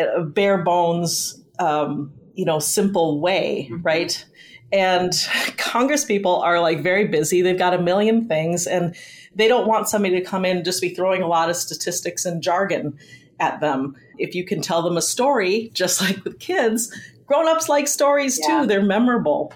uh, 0.00 0.20
bare 0.20 0.58
bones, 0.58 1.42
um, 1.58 2.12
you 2.34 2.44
know, 2.44 2.60
simple 2.60 3.20
way, 3.20 3.68
mm-hmm. 3.68 3.82
right? 3.82 4.24
And 4.72 5.12
Congress 5.56 6.04
people 6.04 6.36
are 6.42 6.60
like 6.60 6.80
very 6.80 7.08
busy. 7.08 7.42
They've 7.42 7.58
got 7.58 7.74
a 7.74 7.82
million 7.82 8.28
things 8.28 8.68
and 8.68 8.94
they 9.34 9.48
don't 9.48 9.66
want 9.66 9.88
somebody 9.88 10.20
to 10.20 10.24
come 10.24 10.44
in 10.44 10.58
and 10.58 10.64
just 10.64 10.80
be 10.80 10.94
throwing 10.94 11.22
a 11.22 11.26
lot 11.26 11.50
of 11.50 11.56
statistics 11.56 12.24
and 12.24 12.40
jargon 12.40 12.98
at 13.42 13.60
them. 13.60 13.96
If 14.18 14.34
you 14.34 14.44
can 14.44 14.62
tell 14.62 14.82
them 14.82 14.96
a 14.96 15.02
story, 15.02 15.70
just 15.74 16.00
like 16.00 16.24
with 16.24 16.38
kids, 16.38 16.94
grown-ups 17.26 17.68
like 17.68 17.88
stories 17.88 18.38
yeah. 18.38 18.60
too. 18.60 18.66
They're 18.66 18.82
memorable. 18.82 19.52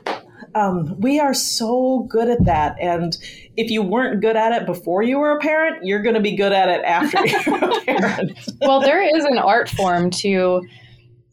Um, 0.54 0.98
we 0.98 1.20
are 1.20 1.34
so 1.34 2.06
good 2.08 2.28
at 2.28 2.44
that. 2.46 2.76
And 2.80 3.16
if 3.56 3.70
you 3.70 3.82
weren't 3.82 4.22
good 4.22 4.36
at 4.36 4.52
it 4.52 4.66
before 4.66 5.02
you 5.02 5.18
were 5.18 5.32
a 5.32 5.38
parent, 5.38 5.84
you're 5.84 6.02
going 6.02 6.14
to 6.14 6.20
be 6.20 6.34
good 6.34 6.52
at 6.52 6.68
it 6.68 6.82
after 6.84 7.26
you're 7.26 7.56
a 7.56 7.80
parent. 7.84 8.38
well, 8.62 8.80
there 8.80 9.02
is 9.02 9.24
an 9.24 9.38
art 9.38 9.68
form 9.68 10.10
to 10.10 10.66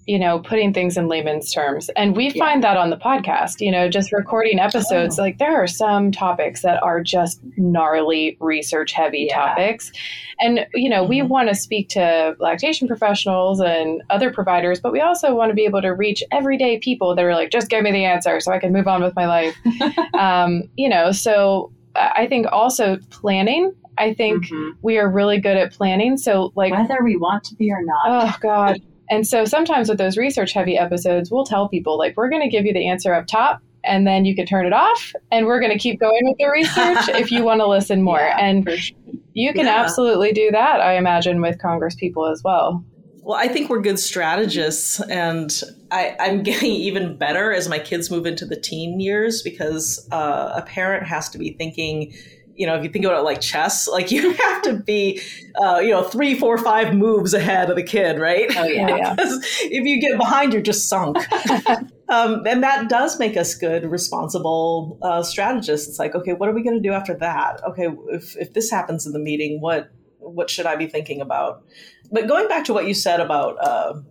you 0.05 0.19
know, 0.19 0.39
putting 0.39 0.73
things 0.73 0.97
in 0.97 1.07
layman's 1.07 1.51
terms. 1.51 1.89
And 1.95 2.15
we 2.15 2.31
yeah. 2.31 2.45
find 2.45 2.63
that 2.63 2.77
on 2.77 2.89
the 2.89 2.97
podcast, 2.97 3.61
you 3.61 3.71
know, 3.71 3.89
just 3.89 4.11
recording 4.11 4.59
episodes, 4.59 5.17
oh. 5.17 5.21
like 5.21 5.37
there 5.37 5.55
are 5.55 5.67
some 5.67 6.11
topics 6.11 6.61
that 6.61 6.81
are 6.83 7.01
just 7.01 7.39
gnarly 7.57 8.37
research 8.39 8.91
heavy 8.91 9.27
yeah. 9.29 9.35
topics. 9.35 9.91
And, 10.39 10.67
you 10.73 10.89
know, 10.89 11.01
mm-hmm. 11.01 11.09
we 11.09 11.21
want 11.21 11.49
to 11.49 11.55
speak 11.55 11.89
to 11.89 12.35
lactation 12.39 12.87
professionals 12.87 13.59
and 13.59 14.01
other 14.09 14.31
providers, 14.31 14.79
but 14.79 14.91
we 14.91 14.99
also 14.99 15.33
want 15.33 15.49
to 15.49 15.55
be 15.55 15.65
able 15.65 15.81
to 15.81 15.89
reach 15.89 16.23
everyday 16.31 16.79
people 16.79 17.15
that 17.15 17.23
are 17.23 17.35
like, 17.35 17.51
just 17.51 17.69
give 17.69 17.83
me 17.83 17.91
the 17.91 18.05
answer 18.05 18.39
so 18.39 18.51
I 18.51 18.59
can 18.59 18.73
move 18.73 18.87
on 18.87 19.01
with 19.01 19.15
my 19.15 19.25
life. 19.25 19.55
um, 20.13 20.63
you 20.75 20.89
know, 20.89 21.11
so 21.11 21.71
I 21.95 22.27
think 22.27 22.47
also 22.51 22.97
planning 23.09 23.73
I 23.97 24.13
think 24.13 24.45
mm-hmm. 24.45 24.71
we 24.81 24.97
are 24.97 25.09
really 25.09 25.39
good 25.39 25.57
at 25.57 25.71
planning. 25.71 26.17
So, 26.17 26.51
like, 26.55 26.71
whether 26.71 27.03
we 27.03 27.15
want 27.15 27.43
to 27.45 27.55
be 27.55 27.71
or 27.71 27.83
not. 27.83 28.05
Oh, 28.05 28.35
God. 28.41 28.81
And 29.13 29.27
so 29.27 29.45
sometimes 29.45 29.89
with 29.89 29.99
those 29.99 30.17
research 30.17 30.53
heavy 30.53 30.75
episodes, 30.75 31.29
we'll 31.29 31.45
tell 31.45 31.69
people, 31.69 31.99
like, 31.99 32.17
we're 32.17 32.29
going 32.29 32.41
to 32.41 32.49
give 32.49 32.65
you 32.65 32.73
the 32.73 32.89
answer 32.89 33.13
up 33.13 33.27
top 33.27 33.61
and 33.83 34.07
then 34.07 34.25
you 34.25 34.35
can 34.35 34.47
turn 34.47 34.65
it 34.65 34.73
off 34.73 35.13
and 35.31 35.45
we're 35.45 35.59
going 35.59 35.71
to 35.71 35.77
keep 35.77 35.99
going 35.99 36.21
with 36.23 36.35
the 36.39 36.47
research 36.47 37.09
if 37.09 37.29
you 37.29 37.43
want 37.43 37.59
to 37.59 37.67
listen 37.67 38.01
more. 38.09 38.17
Yeah, 38.17 38.39
and 38.39 38.67
sure. 38.67 38.95
you 39.33 39.53
can 39.53 39.67
yeah. 39.67 39.83
absolutely 39.83 40.31
do 40.31 40.49
that, 40.49 40.81
I 40.81 40.97
imagine, 40.97 41.41
with 41.41 41.61
Congress 41.61 41.93
people 41.93 42.25
as 42.25 42.41
well. 42.43 42.83
Well, 43.21 43.37
I 43.37 43.47
think 43.47 43.69
we're 43.69 43.81
good 43.81 43.99
strategists, 43.99 44.99
and 44.99 45.61
I, 45.91 46.15
am 46.17 46.41
getting 46.43 46.71
even 46.71 47.15
better 47.15 47.53
as 47.53 47.69
my 47.69 47.77
kids 47.77 48.09
move 48.09 48.25
into 48.25 48.47
the 48.47 48.59
teen 48.59 48.99
years 48.99 49.43
because 49.43 50.07
uh, 50.11 50.53
a 50.55 50.63
parent 50.63 51.05
has 51.05 51.29
to 51.29 51.37
be 51.37 51.53
thinking 51.53 52.15
you 52.55 52.67
know, 52.67 52.75
if 52.75 52.83
you 52.83 52.89
think 52.89 53.05
about 53.05 53.19
it 53.19 53.23
like 53.23 53.41
chess, 53.41 53.87
like 53.87 54.11
you 54.11 54.33
have 54.33 54.61
to 54.63 54.73
be, 54.73 55.21
uh, 55.61 55.79
you 55.79 55.91
know, 55.91 56.03
three, 56.03 56.37
four, 56.37 56.57
five 56.57 56.93
moves 56.93 57.33
ahead 57.33 57.69
of 57.69 57.75
the 57.75 57.83
kid, 57.83 58.19
right? 58.19 58.51
Oh 58.55 58.65
yeah. 58.65 59.15
if 59.19 59.85
you 59.85 59.99
get 59.99 60.17
behind, 60.17 60.53
you're 60.53 60.61
just 60.61 60.87
sunk. 60.87 61.17
um, 62.09 62.45
and 62.45 62.63
that 62.63 62.89
does 62.89 63.19
make 63.19 63.37
us 63.37 63.55
good, 63.55 63.85
responsible 63.85 64.97
uh, 65.01 65.23
strategists. 65.23 65.87
It's 65.87 65.99
like, 65.99 66.15
okay, 66.15 66.33
what 66.33 66.49
are 66.49 66.53
we 66.53 66.63
going 66.63 66.75
to 66.75 66.87
do 66.87 66.93
after 66.93 67.15
that? 67.15 67.61
Okay, 67.69 67.87
if 68.09 68.35
if 68.37 68.53
this 68.53 68.69
happens 68.69 69.05
in 69.05 69.13
the 69.13 69.19
meeting, 69.19 69.61
what 69.61 69.91
what 70.19 70.49
should 70.49 70.65
I 70.65 70.75
be 70.75 70.87
thinking 70.87 71.21
about? 71.21 71.63
But 72.11 72.27
going 72.27 72.47
back 72.47 72.65
to 72.65 72.73
what 72.73 72.87
you 72.87 72.93
said 72.93 73.19
about, 73.19 73.57
uh, 73.59 74.01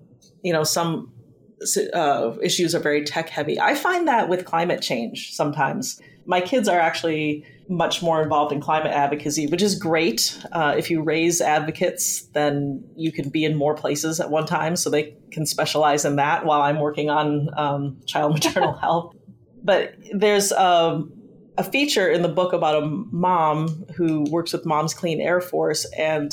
you 0.42 0.52
know, 0.52 0.64
some 0.64 1.11
uh, 1.92 2.36
issues 2.42 2.74
are 2.74 2.80
very 2.80 3.04
tech 3.04 3.28
heavy. 3.28 3.60
I 3.60 3.74
find 3.74 4.08
that 4.08 4.28
with 4.28 4.44
climate 4.44 4.82
change 4.82 5.32
sometimes. 5.32 6.00
My 6.24 6.40
kids 6.40 6.68
are 6.68 6.78
actually 6.78 7.44
much 7.68 8.02
more 8.02 8.22
involved 8.22 8.52
in 8.52 8.60
climate 8.60 8.92
advocacy, 8.92 9.46
which 9.46 9.62
is 9.62 9.74
great. 9.74 10.38
Uh, 10.52 10.74
if 10.76 10.90
you 10.90 11.02
raise 11.02 11.40
advocates, 11.40 12.22
then 12.34 12.84
you 12.96 13.10
can 13.10 13.28
be 13.28 13.44
in 13.44 13.56
more 13.56 13.74
places 13.74 14.20
at 14.20 14.30
one 14.30 14.46
time, 14.46 14.76
so 14.76 14.90
they 14.90 15.16
can 15.30 15.46
specialize 15.46 16.04
in 16.04 16.16
that 16.16 16.44
while 16.44 16.62
I'm 16.62 16.80
working 16.80 17.10
on 17.10 17.48
um, 17.56 17.96
child 18.06 18.32
maternal 18.34 18.74
health. 18.74 19.16
But 19.64 19.94
there's 20.12 20.52
a, 20.52 21.02
a 21.56 21.64
feature 21.64 22.08
in 22.08 22.22
the 22.22 22.28
book 22.28 22.52
about 22.52 22.82
a 22.82 22.86
mom 22.86 23.86
who 23.96 24.24
works 24.30 24.52
with 24.52 24.66
Moms 24.66 24.94
Clean 24.94 25.20
Air 25.20 25.40
Force, 25.40 25.84
and 25.96 26.32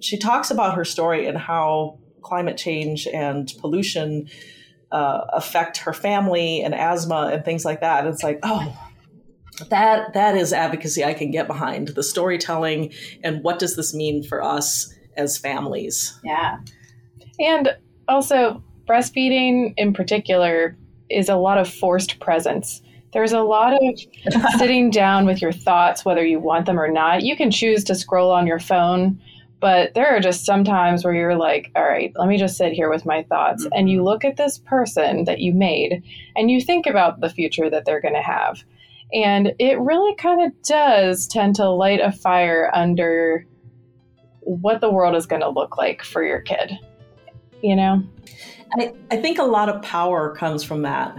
she 0.00 0.18
talks 0.18 0.50
about 0.50 0.74
her 0.74 0.84
story 0.84 1.26
and 1.26 1.38
how 1.38 1.98
climate 2.22 2.56
change 2.56 3.06
and 3.06 3.52
pollution 3.58 4.28
uh, 4.92 5.26
affect 5.32 5.78
her 5.78 5.92
family 5.92 6.62
and 6.62 6.74
asthma 6.74 7.30
and 7.32 7.44
things 7.44 7.64
like 7.64 7.80
that. 7.80 8.04
And 8.04 8.12
it's 8.12 8.22
like, 8.22 8.38
oh, 8.42 8.76
that 9.70 10.12
that 10.14 10.36
is 10.36 10.52
advocacy 10.52 11.04
I 11.04 11.14
can 11.14 11.30
get 11.30 11.46
behind. 11.46 11.88
The 11.88 12.02
storytelling 12.02 12.92
and 13.24 13.42
what 13.42 13.58
does 13.58 13.74
this 13.74 13.94
mean 13.94 14.22
for 14.22 14.42
us 14.42 14.94
as 15.16 15.38
families? 15.38 16.18
Yeah. 16.22 16.58
And 17.40 17.76
also 18.08 18.62
breastfeeding 18.86 19.74
in 19.76 19.92
particular 19.92 20.76
is 21.10 21.28
a 21.28 21.36
lot 21.36 21.58
of 21.58 21.72
forced 21.72 22.20
presence. 22.20 22.82
There's 23.12 23.32
a 23.32 23.42
lot 23.42 23.74
of 23.74 24.42
sitting 24.58 24.90
down 24.90 25.26
with 25.26 25.42
your 25.42 25.52
thoughts 25.52 26.04
whether 26.04 26.24
you 26.24 26.38
want 26.38 26.66
them 26.66 26.78
or 26.78 26.90
not. 26.90 27.22
You 27.22 27.36
can 27.36 27.50
choose 27.50 27.84
to 27.84 27.94
scroll 27.94 28.30
on 28.30 28.46
your 28.46 28.58
phone, 28.58 29.20
but 29.62 29.94
there 29.94 30.08
are 30.08 30.18
just 30.18 30.44
some 30.44 30.64
times 30.64 31.04
where 31.04 31.14
you're 31.14 31.36
like, 31.36 31.70
all 31.76 31.84
right, 31.84 32.12
let 32.16 32.26
me 32.26 32.36
just 32.36 32.56
sit 32.56 32.72
here 32.72 32.90
with 32.90 33.06
my 33.06 33.22
thoughts. 33.22 33.62
Mm-hmm. 33.62 33.78
And 33.78 33.88
you 33.88 34.02
look 34.02 34.24
at 34.24 34.36
this 34.36 34.58
person 34.58 35.22
that 35.24 35.38
you 35.38 35.54
made 35.54 36.02
and 36.34 36.50
you 36.50 36.60
think 36.60 36.84
about 36.84 37.20
the 37.20 37.30
future 37.30 37.70
that 37.70 37.84
they're 37.84 38.00
going 38.00 38.14
to 38.14 38.20
have. 38.20 38.64
And 39.14 39.54
it 39.60 39.78
really 39.78 40.16
kind 40.16 40.44
of 40.44 40.62
does 40.62 41.28
tend 41.28 41.54
to 41.56 41.70
light 41.70 42.00
a 42.00 42.10
fire 42.10 42.72
under 42.74 43.46
what 44.40 44.80
the 44.80 44.90
world 44.90 45.14
is 45.14 45.26
going 45.26 45.42
to 45.42 45.48
look 45.48 45.78
like 45.78 46.02
for 46.02 46.24
your 46.24 46.40
kid. 46.40 46.76
You 47.62 47.76
know? 47.76 48.02
I, 48.76 48.92
I 49.12 49.18
think 49.18 49.38
a 49.38 49.44
lot 49.44 49.68
of 49.68 49.80
power 49.80 50.34
comes 50.34 50.64
from 50.64 50.82
that. 50.82 51.16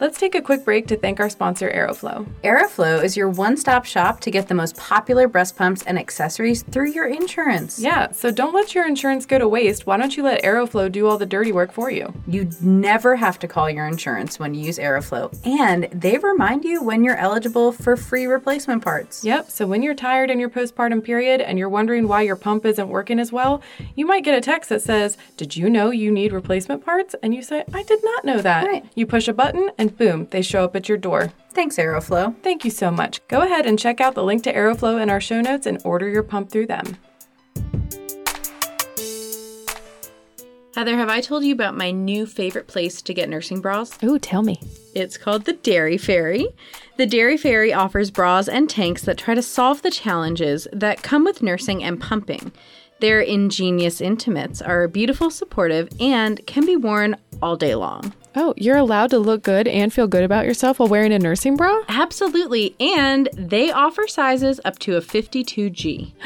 Let's 0.00 0.20
take 0.20 0.36
a 0.36 0.40
quick 0.40 0.64
break 0.64 0.86
to 0.88 0.96
thank 0.96 1.18
our 1.18 1.28
sponsor, 1.28 1.68
Aeroflow. 1.68 2.24
Aeroflow 2.44 3.02
is 3.02 3.16
your 3.16 3.28
one 3.28 3.56
stop 3.56 3.84
shop 3.84 4.20
to 4.20 4.30
get 4.30 4.46
the 4.46 4.54
most 4.54 4.76
popular 4.76 5.26
breast 5.26 5.56
pumps 5.56 5.82
and 5.82 5.98
accessories 5.98 6.62
through 6.62 6.92
your 6.92 7.08
insurance. 7.08 7.80
Yeah, 7.80 8.12
so 8.12 8.30
don't 8.30 8.54
let 8.54 8.76
your 8.76 8.86
insurance 8.86 9.26
go 9.26 9.40
to 9.40 9.48
waste. 9.48 9.88
Why 9.88 9.96
don't 9.96 10.16
you 10.16 10.22
let 10.22 10.44
Aeroflow 10.44 10.92
do 10.92 11.08
all 11.08 11.18
the 11.18 11.26
dirty 11.26 11.50
work 11.50 11.72
for 11.72 11.90
you? 11.90 12.14
You 12.28 12.48
never 12.60 13.16
have 13.16 13.40
to 13.40 13.48
call 13.48 13.68
your 13.68 13.88
insurance 13.88 14.38
when 14.38 14.54
you 14.54 14.64
use 14.66 14.78
Aeroflow, 14.78 15.36
and 15.44 15.88
they 15.90 16.16
remind 16.16 16.64
you 16.64 16.80
when 16.80 17.02
you're 17.02 17.16
eligible 17.16 17.72
for 17.72 17.96
free 17.96 18.26
replacement 18.26 18.84
parts. 18.84 19.24
Yep, 19.24 19.50
so 19.50 19.66
when 19.66 19.82
you're 19.82 19.96
tired 19.96 20.30
in 20.30 20.38
your 20.38 20.48
postpartum 20.48 21.02
period 21.02 21.40
and 21.40 21.58
you're 21.58 21.68
wondering 21.68 22.06
why 22.06 22.22
your 22.22 22.36
pump 22.36 22.64
isn't 22.64 22.88
working 22.88 23.18
as 23.18 23.32
well, 23.32 23.62
you 23.96 24.06
might 24.06 24.22
get 24.22 24.38
a 24.38 24.40
text 24.40 24.70
that 24.70 24.80
says, 24.80 25.16
Did 25.36 25.56
you 25.56 25.68
know 25.68 25.90
you 25.90 26.12
need 26.12 26.32
replacement 26.32 26.84
parts? 26.84 27.16
And 27.20 27.34
you 27.34 27.42
say, 27.42 27.64
I 27.74 27.82
did 27.82 28.04
not 28.04 28.24
know 28.24 28.40
that. 28.42 28.64
Right. 28.64 28.84
You 28.94 29.04
push 29.04 29.26
a 29.26 29.32
button 29.32 29.72
and 29.76 29.87
and 29.88 29.98
boom, 29.98 30.28
they 30.30 30.42
show 30.42 30.64
up 30.64 30.76
at 30.76 30.88
your 30.88 30.98
door. 30.98 31.32
Thanks, 31.52 31.76
Aeroflow. 31.76 32.36
Thank 32.42 32.64
you 32.64 32.70
so 32.70 32.90
much. 32.90 33.26
Go 33.28 33.42
ahead 33.42 33.66
and 33.66 33.78
check 33.78 34.00
out 34.00 34.14
the 34.14 34.22
link 34.22 34.44
to 34.44 34.52
Aeroflow 34.52 35.02
in 35.02 35.10
our 35.10 35.20
show 35.20 35.40
notes 35.40 35.66
and 35.66 35.80
order 35.84 36.08
your 36.08 36.22
pump 36.22 36.50
through 36.50 36.66
them. 36.66 36.96
Heather, 40.74 40.96
have 40.96 41.08
I 41.08 41.20
told 41.20 41.44
you 41.44 41.52
about 41.52 41.76
my 41.76 41.90
new 41.90 42.24
favorite 42.24 42.68
place 42.68 43.02
to 43.02 43.14
get 43.14 43.28
nursing 43.28 43.60
bras? 43.60 43.98
Ooh, 44.04 44.18
tell 44.18 44.42
me. 44.42 44.60
It's 44.94 45.18
called 45.18 45.44
the 45.44 45.54
Dairy 45.54 45.98
Fairy. 45.98 46.46
The 46.98 47.06
Dairy 47.06 47.36
Fairy 47.36 47.72
offers 47.72 48.12
bras 48.12 48.48
and 48.48 48.70
tanks 48.70 49.02
that 49.02 49.18
try 49.18 49.34
to 49.34 49.42
solve 49.42 49.82
the 49.82 49.90
challenges 49.90 50.68
that 50.72 51.02
come 51.02 51.24
with 51.24 51.42
nursing 51.42 51.82
and 51.82 52.00
pumping. 52.00 52.52
Their 53.00 53.20
ingenious 53.20 54.00
intimates 54.00 54.62
are 54.62 54.86
beautiful, 54.86 55.30
supportive, 55.30 55.88
and 55.98 56.44
can 56.46 56.64
be 56.66 56.76
worn 56.76 57.16
all 57.42 57.56
day 57.56 57.74
long. 57.74 58.12
Oh, 58.40 58.54
you're 58.56 58.76
allowed 58.76 59.10
to 59.10 59.18
look 59.18 59.42
good 59.42 59.66
and 59.66 59.92
feel 59.92 60.06
good 60.06 60.22
about 60.22 60.46
yourself 60.46 60.78
while 60.78 60.88
wearing 60.88 61.12
a 61.12 61.18
nursing 61.18 61.56
bra? 61.56 61.82
Absolutely. 61.88 62.76
And 62.78 63.28
they 63.32 63.72
offer 63.72 64.06
sizes 64.06 64.60
up 64.64 64.78
to 64.78 64.94
a 64.94 65.00
52G. 65.00 66.12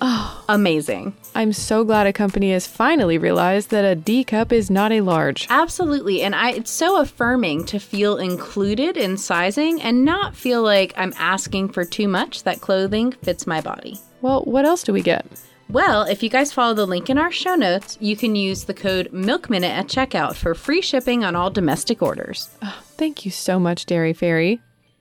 oh, 0.00 0.44
amazing. 0.48 1.12
I'm 1.34 1.52
so 1.52 1.82
glad 1.82 2.06
a 2.06 2.12
company 2.12 2.52
has 2.52 2.68
finally 2.68 3.18
realized 3.18 3.70
that 3.70 3.84
a 3.84 3.96
D 3.96 4.22
cup 4.22 4.52
is 4.52 4.70
not 4.70 4.92
a 4.92 5.00
large. 5.00 5.48
Absolutely. 5.50 6.22
And 6.22 6.36
I 6.36 6.52
it's 6.52 6.70
so 6.70 7.00
affirming 7.00 7.64
to 7.64 7.80
feel 7.80 8.16
included 8.16 8.96
in 8.96 9.16
sizing 9.16 9.82
and 9.82 10.04
not 10.04 10.36
feel 10.36 10.62
like 10.62 10.94
I'm 10.96 11.12
asking 11.18 11.70
for 11.70 11.84
too 11.84 12.06
much 12.06 12.44
that 12.44 12.60
clothing 12.60 13.10
fits 13.10 13.44
my 13.44 13.60
body. 13.60 13.98
Well, 14.20 14.44
what 14.44 14.66
else 14.66 14.84
do 14.84 14.92
we 14.92 15.02
get? 15.02 15.26
Well, 15.70 16.02
if 16.02 16.22
you 16.22 16.28
guys 16.28 16.52
follow 16.52 16.74
the 16.74 16.86
link 16.86 17.08
in 17.08 17.16
our 17.16 17.32
show 17.32 17.54
notes, 17.54 17.96
you 17.98 18.16
can 18.16 18.36
use 18.36 18.64
the 18.64 18.74
code 18.74 19.08
MILKMINUTE 19.12 19.64
at 19.64 19.86
checkout 19.86 20.34
for 20.34 20.54
free 20.54 20.82
shipping 20.82 21.24
on 21.24 21.34
all 21.34 21.50
domestic 21.50 22.02
orders. 22.02 22.48
Thank 22.96 23.24
you 23.24 23.30
so 23.30 23.58
much, 23.58 23.86
Dairy 23.86 24.12
Fairy. 24.12 24.60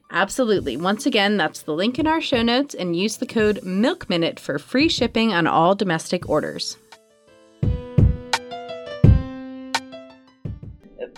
Absolutely. 0.10 0.78
Once 0.78 1.06
again, 1.06 1.36
that's 1.36 1.64
the 1.64 1.74
link 1.74 2.00
in 2.00 2.08
our 2.08 2.22
show 2.22 2.42
notes 2.42 2.74
and 2.74 2.96
use 2.96 3.18
the 3.18 3.26
code 3.26 3.60
MILKMINUTE 3.64 4.40
for 4.40 4.58
free 4.58 4.88
shipping 4.88 5.34
on 5.34 5.48
all 5.48 5.76
domestic 5.76 6.30
orders. 6.30 6.78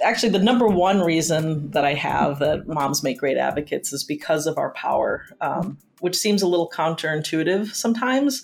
Actually, 0.01 0.31
the 0.31 0.39
number 0.39 0.67
one 0.67 1.01
reason 1.01 1.69
that 1.71 1.85
I 1.85 1.93
have 1.93 2.39
that 2.39 2.67
moms 2.67 3.03
make 3.03 3.19
great 3.19 3.37
advocates 3.37 3.93
is 3.93 4.03
because 4.03 4.47
of 4.47 4.57
our 4.57 4.71
power, 4.71 5.25
um, 5.39 5.77
which 5.99 6.15
seems 6.15 6.41
a 6.41 6.47
little 6.47 6.69
counterintuitive 6.69 7.73
sometimes 7.75 8.43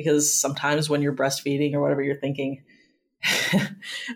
because 0.00 0.34
sometimes 0.34 0.88
when 0.88 1.02
you're 1.02 1.14
breastfeeding 1.14 1.74
or 1.74 1.80
whatever 1.80 2.02
you're 2.02 2.20
thinking, 2.20 2.62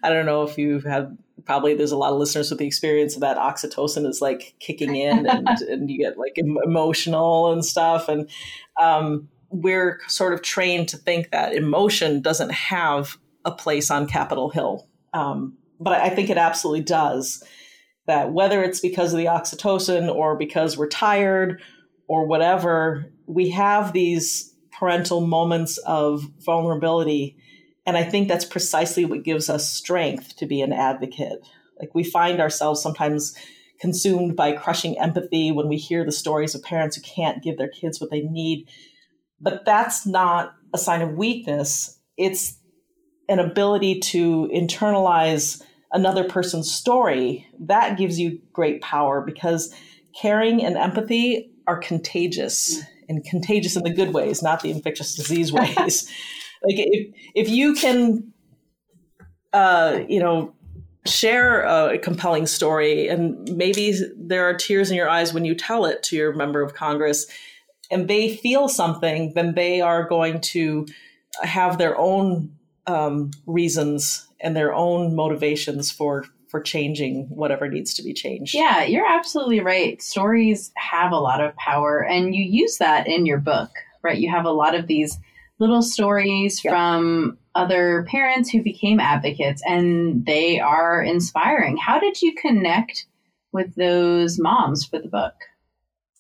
I 0.03 0.11
don't 0.11 0.27
know 0.27 0.43
if 0.43 0.57
you've 0.57 0.85
had 0.85 1.17
probably 1.45 1.75
there's 1.75 1.93
a 1.93 1.97
lot 1.97 2.13
of 2.13 2.19
listeners 2.19 2.51
with 2.51 2.59
the 2.59 2.67
experience 2.67 3.15
of 3.15 3.21
that 3.21 3.37
oxytocin 3.37 4.07
is 4.07 4.21
like 4.21 4.55
kicking 4.61 4.97
in 4.97 5.27
and, 5.27 5.49
and 5.69 5.91
you 5.91 5.99
get 5.99 6.19
like 6.19 6.37
emotional 6.37 7.53
and 7.53 7.65
stuff. 7.65 8.09
And 8.09 8.31
um, 8.81 9.29
we're 9.51 10.01
sort 10.09 10.33
of 10.33 10.43
trained 10.43 10.89
to 10.89 10.97
think 10.97 11.31
that 11.31 11.55
emotion 11.55 12.21
doesn't 12.21 12.53
have 12.53 13.19
a 13.45 13.53
place 13.53 13.91
on 13.91 14.07
Capitol 14.07 14.51
Hill. 14.51 14.89
Um, 15.13 15.59
but 15.79 16.01
I 16.01 16.09
think 16.09 16.31
it 16.31 16.39
absolutely 16.39 16.85
does. 16.85 17.43
That 18.07 18.33
whether 18.33 18.63
it's 18.63 18.81
because 18.81 19.13
of 19.13 19.19
the 19.19 19.27
oxytocin 19.27 20.15
or 20.15 20.37
because 20.37 20.77
we're 20.77 20.89
tired 20.89 21.63
or 22.07 22.27
whatever, 22.27 23.11
we 23.27 23.51
have 23.51 23.93
these 23.93 24.54
parental 24.79 25.21
moments 25.21 25.79
of 25.79 26.29
vulnerability. 26.45 27.37
And 27.87 27.97
I 27.97 28.03
think 28.03 28.29
that's 28.29 28.45
precisely 28.45 29.05
what 29.05 29.23
gives 29.23 29.49
us 29.49 29.71
strength 29.71 30.37
to 30.37 30.47
be 30.47 30.61
an 30.61 30.73
advocate. 30.73 31.47
Like 31.79 31.95
we 31.95 32.05
find 32.05 32.41
ourselves 32.41 32.83
sometimes 32.83 33.37
consumed 33.81 34.37
by 34.37 34.53
crushing 34.53 34.99
empathy 34.99 35.53
when 35.53 35.69
we 35.69 35.77
hear 35.77 36.05
the 36.05 36.13
stories 36.13 36.55
of 36.55 36.63
parents 36.63 36.97
who 36.97 37.03
can't 37.03 37.43
give 37.43 37.59
their 37.59 37.69
kids 37.69 38.01
what 38.01 38.11
they 38.11 38.23
need. 38.23 38.69
But 39.41 39.65
that's 39.65 40.07
not 40.07 40.55
a 40.73 40.79
sign 40.79 41.03
of 41.03 41.17
weakness. 41.17 41.99
It's 42.17 42.57
an 43.29 43.39
ability 43.39 44.01
to 44.01 44.49
internalize 44.55 45.63
another 45.93 46.25
person's 46.25 46.71
story. 46.73 47.47
That 47.61 47.99
gives 47.99 48.19
you 48.19 48.41
great 48.53 48.81
power 48.81 49.21
because 49.21 49.75
caring 50.21 50.65
and 50.65 50.77
empathy 50.77 51.51
are 51.67 51.79
contagious 51.79 52.83
and 53.09 53.25
contagious 53.25 53.77
in 53.77 53.83
the 53.83 53.91
good 53.91 54.13
ways, 54.13 54.43
not 54.43 54.63
the 54.63 54.71
infectious 54.71 55.15
disease 55.15 55.53
ways. 55.53 55.77
like 56.63 56.77
if 56.79 57.15
if 57.35 57.49
you 57.49 57.75
can, 57.75 58.33
uh, 59.53 60.01
you 60.09 60.21
know, 60.21 60.55
share 61.07 61.63
a 61.63 61.99
compelling 61.99 62.47
story, 62.47 63.09
and 63.09 63.57
maybe 63.57 63.95
there 64.17 64.49
are 64.49 64.55
tears 64.55 64.91
in 64.91 64.97
your 64.97 65.09
eyes 65.09 65.33
when 65.33 65.45
you 65.45 65.55
tell 65.55 65.85
it 65.85 66.03
to 66.05 66.17
your 66.17 66.35
member 66.35 66.63
of 66.63 66.75
Congress, 66.75 67.27
and 67.91 68.09
they 68.09 68.37
feel 68.37 68.69
something, 68.69 69.33
then 69.35 69.55
they 69.55 69.81
are 69.81 70.09
going 70.09 70.41
to 70.41 70.87
have 71.43 71.79
their 71.79 71.99
own 71.99 72.55
um, 72.87 73.31
reasons 73.47 74.29
and 74.41 74.55
their 74.57 74.75
own 74.75 75.15
motivations 75.15 75.91
for 75.91 76.25
for 76.55 76.61
changing 76.61 77.27
whatever 77.31 77.67
needs 77.67 77.93
to 77.95 78.01
be 78.01 78.13
changed. 78.13 78.55
Yeah, 78.55 78.85
you're 78.85 79.11
absolutely 79.11 79.59
right. 79.59 80.01
Stories 80.01 80.71
have 80.77 81.11
a 81.11 81.19
lot 81.19 81.41
of 81.41 81.57
power, 81.57 81.99
and 81.99 82.33
you 82.33 82.45
use 82.45 82.79
that 82.79 83.09
in 83.09 83.27
your 83.27 83.39
book, 83.39 83.71
right? 84.05 84.17
You 84.17 84.31
have 84.31 84.45
a 84.45 84.53
lot 84.53 84.77
of 84.77 84.87
these 84.87 85.19
little 85.59 85.83
stories 85.83 86.63
yep. 86.63 86.73
from 86.73 87.39
other 87.57 88.07
parents 88.09 88.51
who 88.51 88.63
became 88.63 89.01
advocates, 89.01 89.65
and 89.67 90.25
they 90.27 90.61
are 90.61 91.03
inspiring. 91.03 91.77
How 91.77 91.99
did 91.99 92.23
you 92.23 92.33
connect 92.37 93.07
with 93.51 93.75
those 93.75 94.39
moms 94.39 94.85
for 94.85 95.01
the 95.01 95.09
book? 95.09 95.35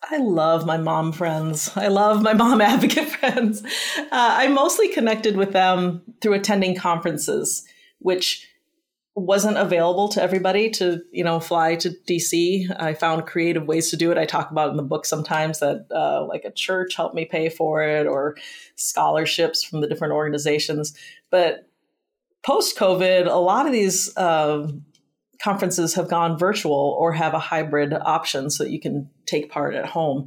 I 0.03 0.16
love 0.16 0.66
my 0.66 0.79
mom 0.79 1.12
friends. 1.12 1.70
I 1.77 1.87
love 1.87 2.23
my 2.23 2.35
mom 2.35 2.61
advocate 2.61 3.09
friends. 3.09 3.62
Uh, 3.97 4.09
I 4.11 4.49
mostly 4.49 4.88
connected 4.88 5.37
with 5.37 5.53
them 5.53 6.03
through 6.20 6.33
attending 6.33 6.75
conferences, 6.75 7.62
which 8.01 8.49
wasn't 9.16 9.57
available 9.57 10.09
to 10.09 10.20
everybody 10.20 10.68
to 10.68 11.00
you 11.12 11.22
know 11.22 11.38
fly 11.38 11.77
to 11.77 11.90
dc 12.09 12.83
i 12.83 12.92
found 12.94 13.27
creative 13.27 13.64
ways 13.66 13.90
to 13.90 13.96
do 13.96 14.11
it. 14.11 14.18
I 14.18 14.24
talk 14.24 14.50
about 14.50 14.70
in 14.70 14.77
the 14.77 14.83
book 14.83 15.07
sometimes 15.07 15.61
that 15.61 15.87
uh, 15.94 16.27
like 16.27 16.44
a 16.44 16.50
church 16.50 16.96
helped 16.96 17.14
me 17.14 17.24
pay 17.24 17.48
for 17.48 17.83
it 17.83 18.07
or 18.07 18.37
scholarships 18.74 19.62
from 19.62 19.81
the 19.81 19.87
different 19.87 20.14
organizations. 20.14 20.96
But 21.31 21.68
post 22.44 22.77
covid 22.77 23.27
a 23.27 23.38
lot 23.38 23.66
of 23.66 23.72
these 23.72 24.14
uh, 24.16 24.68
conferences 25.42 25.94
have 25.94 26.09
gone 26.09 26.38
virtual 26.38 26.96
or 26.98 27.12
have 27.12 27.35
a 27.35 27.38
hybrid 27.38 27.92
option 27.92 28.50
so 28.50 28.64
that 28.64 28.70
you 28.70 28.81
can 28.81 29.09
take 29.27 29.50
part 29.50 29.74
at 29.74 29.87
home 29.87 30.27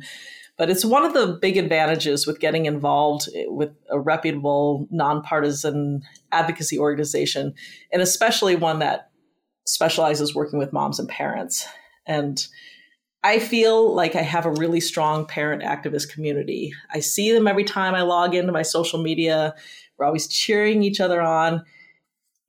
but 0.58 0.70
it's 0.70 0.84
one 0.84 1.06
of 1.06 1.13
the 1.13 1.38
big 1.39 1.56
advantages 1.56 2.26
with 2.26 2.39
getting 2.39 2.65
involved 2.65 3.30
with 3.46 3.72
a 3.89 4.00
reputable, 4.00 4.88
nonpartisan 4.89 6.02
advocacy 6.32 6.80
organization, 6.80 7.54
and 7.93 8.02
especially 8.02 8.56
one 8.56 8.80
that 8.80 9.12
specializes 9.65 10.34
working 10.34 10.58
with 10.58 10.74
moms 10.74 11.00
and 11.00 11.08
parents. 11.08 11.67
And 12.08 12.46
I 13.24 13.39
feel 13.39 13.93
like 13.93 14.15
I 14.15 14.22
have 14.22 14.46
a 14.46 14.52
really 14.52 14.80
strong 14.80 15.26
parent 15.26 15.62
activist 15.62 16.10
community. 16.10 16.74
I 16.91 17.02
see 17.02 17.32
them 17.32 17.48
every 17.48 17.63
time 17.63 17.93
I 17.93 18.02
log 18.02 18.34
into 18.34 18.52
my 18.52 18.62
social 18.63 19.02
media. 19.02 19.54
We're 19.98 20.06
always 20.06 20.28
cheering 20.28 20.82
each 20.82 21.00
other 21.00 21.22
on. 21.22 21.63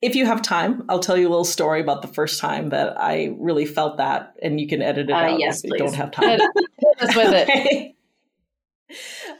If 0.00 0.14
you 0.14 0.26
have 0.26 0.40
time, 0.42 0.84
I'll 0.88 1.00
tell 1.00 1.16
you 1.16 1.26
a 1.26 1.30
little 1.30 1.44
story 1.44 1.80
about 1.80 2.02
the 2.02 2.08
first 2.08 2.40
time 2.40 2.68
that 2.68 2.96
I 2.98 3.34
really 3.38 3.66
felt 3.66 3.96
that, 3.96 4.34
and 4.40 4.60
you 4.60 4.68
can 4.68 4.80
edit 4.80 5.10
it 5.10 5.12
uh, 5.12 5.16
out 5.16 5.40
yes, 5.40 5.64
if 5.64 5.70
please. 5.70 5.78
you 5.80 5.86
don't 5.86 5.94
have 5.94 6.12
time. 6.12 6.38
Hit 6.78 7.00
us 7.00 7.16
with 7.16 7.32
it. 7.34 7.96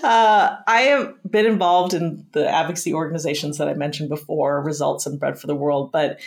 Uh, 0.03 0.57
I 0.67 0.81
have 0.83 1.15
been 1.29 1.47
involved 1.47 1.95
in 1.95 2.27
the 2.33 2.49
advocacy 2.49 2.93
organizations 2.93 3.59
that 3.59 3.69
I 3.69 3.75
mentioned 3.75 4.09
before, 4.09 4.63
Results 4.63 5.07
and 5.07 5.19
Bread 5.19 5.39
for 5.39 5.47
the 5.47 5.55
World. 5.55 5.91
But 5.93 6.21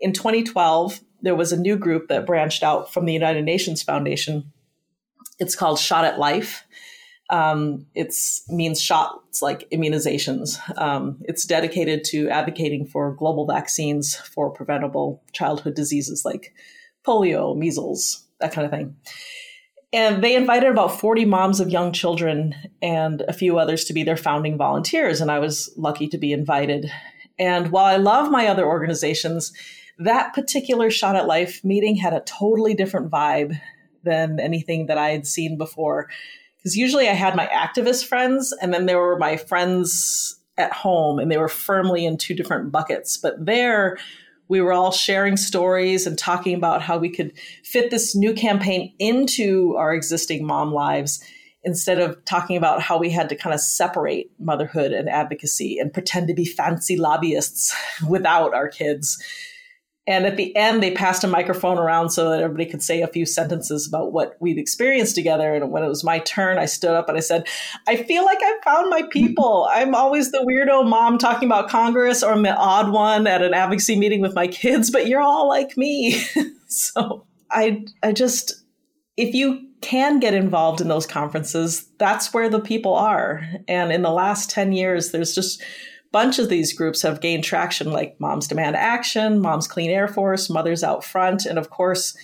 in 0.00 0.12
2012, 0.12 1.00
there 1.22 1.34
was 1.34 1.52
a 1.52 1.60
new 1.60 1.76
group 1.76 2.08
that 2.08 2.26
branched 2.26 2.62
out 2.62 2.92
from 2.92 3.06
the 3.06 3.12
United 3.12 3.44
Nations 3.44 3.82
Foundation. 3.82 4.52
It's 5.38 5.56
called 5.56 5.78
Shot 5.78 6.04
at 6.04 6.18
Life. 6.18 6.64
Um, 7.30 7.86
it 7.94 8.14
means 8.48 8.80
shots 8.80 9.40
like 9.40 9.68
immunizations. 9.70 10.58
Um, 10.78 11.18
it's 11.22 11.46
dedicated 11.46 12.04
to 12.04 12.28
advocating 12.28 12.86
for 12.86 13.12
global 13.12 13.46
vaccines 13.46 14.14
for 14.14 14.50
preventable 14.50 15.22
childhood 15.32 15.74
diseases 15.74 16.24
like 16.24 16.52
polio, 17.06 17.56
measles, 17.56 18.24
that 18.40 18.52
kind 18.52 18.66
of 18.66 18.70
thing. 18.70 18.96
And 19.94 20.24
they 20.24 20.34
invited 20.34 20.70
about 20.70 20.98
40 20.98 21.24
moms 21.24 21.60
of 21.60 21.70
young 21.70 21.92
children 21.92 22.52
and 22.82 23.20
a 23.28 23.32
few 23.32 23.60
others 23.60 23.84
to 23.84 23.92
be 23.92 24.02
their 24.02 24.16
founding 24.16 24.58
volunteers. 24.58 25.20
And 25.20 25.30
I 25.30 25.38
was 25.38 25.72
lucky 25.76 26.08
to 26.08 26.18
be 26.18 26.32
invited. 26.32 26.90
And 27.38 27.70
while 27.70 27.84
I 27.84 27.96
love 27.96 28.28
my 28.28 28.48
other 28.48 28.66
organizations, 28.66 29.52
that 29.98 30.34
particular 30.34 30.90
Shot 30.90 31.14
at 31.14 31.28
Life 31.28 31.62
meeting 31.62 31.94
had 31.94 32.12
a 32.12 32.24
totally 32.26 32.74
different 32.74 33.08
vibe 33.08 33.56
than 34.02 34.40
anything 34.40 34.86
that 34.86 34.98
I 34.98 35.10
had 35.10 35.28
seen 35.28 35.56
before. 35.56 36.10
Because 36.56 36.76
usually 36.76 37.08
I 37.08 37.12
had 37.12 37.36
my 37.36 37.46
activist 37.46 38.06
friends, 38.06 38.52
and 38.60 38.74
then 38.74 38.86
there 38.86 38.98
were 38.98 39.16
my 39.16 39.36
friends 39.36 40.40
at 40.58 40.72
home, 40.72 41.20
and 41.20 41.30
they 41.30 41.38
were 41.38 41.48
firmly 41.48 42.04
in 42.04 42.16
two 42.16 42.34
different 42.34 42.72
buckets. 42.72 43.16
But 43.16 43.46
there, 43.46 43.98
we 44.48 44.60
were 44.60 44.72
all 44.72 44.92
sharing 44.92 45.36
stories 45.36 46.06
and 46.06 46.18
talking 46.18 46.54
about 46.54 46.82
how 46.82 46.98
we 46.98 47.08
could 47.08 47.32
fit 47.62 47.90
this 47.90 48.14
new 48.14 48.34
campaign 48.34 48.92
into 48.98 49.74
our 49.76 49.94
existing 49.94 50.46
mom 50.46 50.72
lives 50.72 51.24
instead 51.64 51.98
of 51.98 52.22
talking 52.26 52.56
about 52.56 52.82
how 52.82 52.98
we 52.98 53.10
had 53.10 53.28
to 53.30 53.36
kind 53.36 53.54
of 53.54 53.60
separate 53.60 54.30
motherhood 54.38 54.92
and 54.92 55.08
advocacy 55.08 55.78
and 55.78 55.94
pretend 55.94 56.28
to 56.28 56.34
be 56.34 56.44
fancy 56.44 56.96
lobbyists 56.96 57.74
without 58.08 58.54
our 58.54 58.68
kids. 58.68 59.22
And 60.06 60.26
at 60.26 60.36
the 60.36 60.54
end, 60.54 60.82
they 60.82 60.90
passed 60.90 61.24
a 61.24 61.28
microphone 61.28 61.78
around 61.78 62.10
so 62.10 62.28
that 62.28 62.42
everybody 62.42 62.66
could 62.66 62.82
say 62.82 63.00
a 63.00 63.08
few 63.08 63.24
sentences 63.24 63.88
about 63.88 64.12
what 64.12 64.36
we'd 64.38 64.58
experienced 64.58 65.14
together. 65.14 65.54
And 65.54 65.70
when 65.70 65.82
it 65.82 65.88
was 65.88 66.04
my 66.04 66.18
turn, 66.20 66.58
I 66.58 66.66
stood 66.66 66.90
up 66.90 67.08
and 67.08 67.16
I 67.16 67.20
said, 67.20 67.46
I 67.86 67.96
feel 67.96 68.22
like 68.22 68.38
I 68.42 68.58
found 68.62 68.90
my 68.90 69.02
people. 69.10 69.66
I'm 69.70 69.94
always 69.94 70.30
the 70.30 70.44
weirdo 70.46 70.86
mom 70.86 71.16
talking 71.16 71.48
about 71.48 71.70
Congress 71.70 72.22
or 72.22 72.32
I'm 72.32 72.42
the 72.42 72.54
odd 72.54 72.92
one 72.92 73.26
at 73.26 73.40
an 73.40 73.54
advocacy 73.54 73.96
meeting 73.96 74.20
with 74.20 74.34
my 74.34 74.46
kids, 74.46 74.90
but 74.90 75.06
you're 75.06 75.22
all 75.22 75.48
like 75.48 75.74
me. 75.78 76.22
so 76.66 77.24
I, 77.50 77.84
I 78.02 78.12
just, 78.12 78.62
if 79.16 79.34
you 79.34 79.68
can 79.80 80.20
get 80.20 80.34
involved 80.34 80.82
in 80.82 80.88
those 80.88 81.06
conferences, 81.06 81.88
that's 81.98 82.34
where 82.34 82.50
the 82.50 82.60
people 82.60 82.94
are. 82.94 83.42
And 83.68 83.90
in 83.90 84.02
the 84.02 84.10
last 84.10 84.50
10 84.50 84.72
years, 84.72 85.12
there's 85.12 85.34
just, 85.34 85.62
bunch 86.14 86.38
of 86.38 86.48
these 86.48 86.72
groups 86.72 87.02
have 87.02 87.20
gained 87.20 87.42
traction, 87.42 87.90
like 87.90 88.14
Moms 88.20 88.46
Demand 88.46 88.76
Action, 88.76 89.40
Moms 89.40 89.66
Clean 89.66 89.90
Air 89.90 90.06
Force, 90.06 90.48
Mothers 90.48 90.84
Out 90.84 91.02
Front, 91.02 91.44
and 91.44 91.58
of 91.58 91.70
course, 91.70 92.16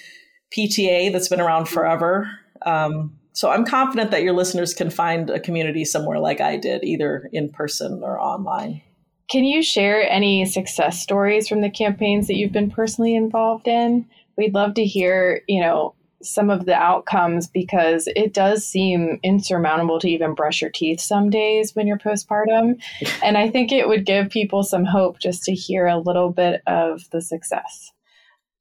PTA 0.57 1.11
that's 1.11 1.26
been 1.26 1.40
around 1.40 1.68
forever. 1.68 2.31
Um, 2.64 3.18
so 3.33 3.50
I'm 3.50 3.66
confident 3.66 4.12
that 4.12 4.22
your 4.22 4.33
listeners 4.33 4.74
can 4.74 4.90
find 4.90 5.29
a 5.29 5.40
community 5.40 5.85
somewhere 5.85 6.20
like 6.20 6.40
I 6.40 6.57
did, 6.57 6.85
either 6.85 7.29
in 7.33 7.50
person 7.50 8.00
or 8.05 8.20
online. 8.20 8.81
Can 9.29 9.42
you 9.42 9.61
share 9.61 10.09
any 10.09 10.44
success 10.44 11.03
stories 11.03 11.48
from 11.48 11.61
the 11.61 11.70
campaigns 11.70 12.29
that 12.29 12.37
you've 12.37 12.53
been 12.53 12.70
personally 12.70 13.16
involved 13.16 13.66
in? 13.66 14.07
We'd 14.38 14.55
love 14.55 14.74
to 14.74 14.85
hear, 14.85 15.42
you 15.48 15.61
know, 15.61 15.96
some 16.22 16.50
of 16.50 16.66
the 16.66 16.74
outcomes 16.74 17.46
because 17.46 18.09
it 18.14 18.35
does 18.35 18.66
seem 18.66 19.18
insurmountable 19.22 19.98
to 20.00 20.09
even 20.09 20.35
brush 20.35 20.61
your 20.61 20.70
teeth 20.70 21.00
some 21.00 21.30
days 21.30 21.74
when 21.74 21.87
you're 21.87 21.98
postpartum. 21.98 22.80
and 23.22 23.38
I 23.38 23.48
think 23.48 23.72
it 23.72 23.88
would 23.88 24.04
give 24.04 24.30
people 24.30 24.62
some 24.62 24.85
hope 24.85 25.18
just 25.18 25.44
to 25.44 25.54
hear 25.54 25.87
a 25.87 25.98
little 25.98 26.30
bit 26.30 26.62
of 26.66 27.09
the 27.11 27.22
success. 27.22 27.92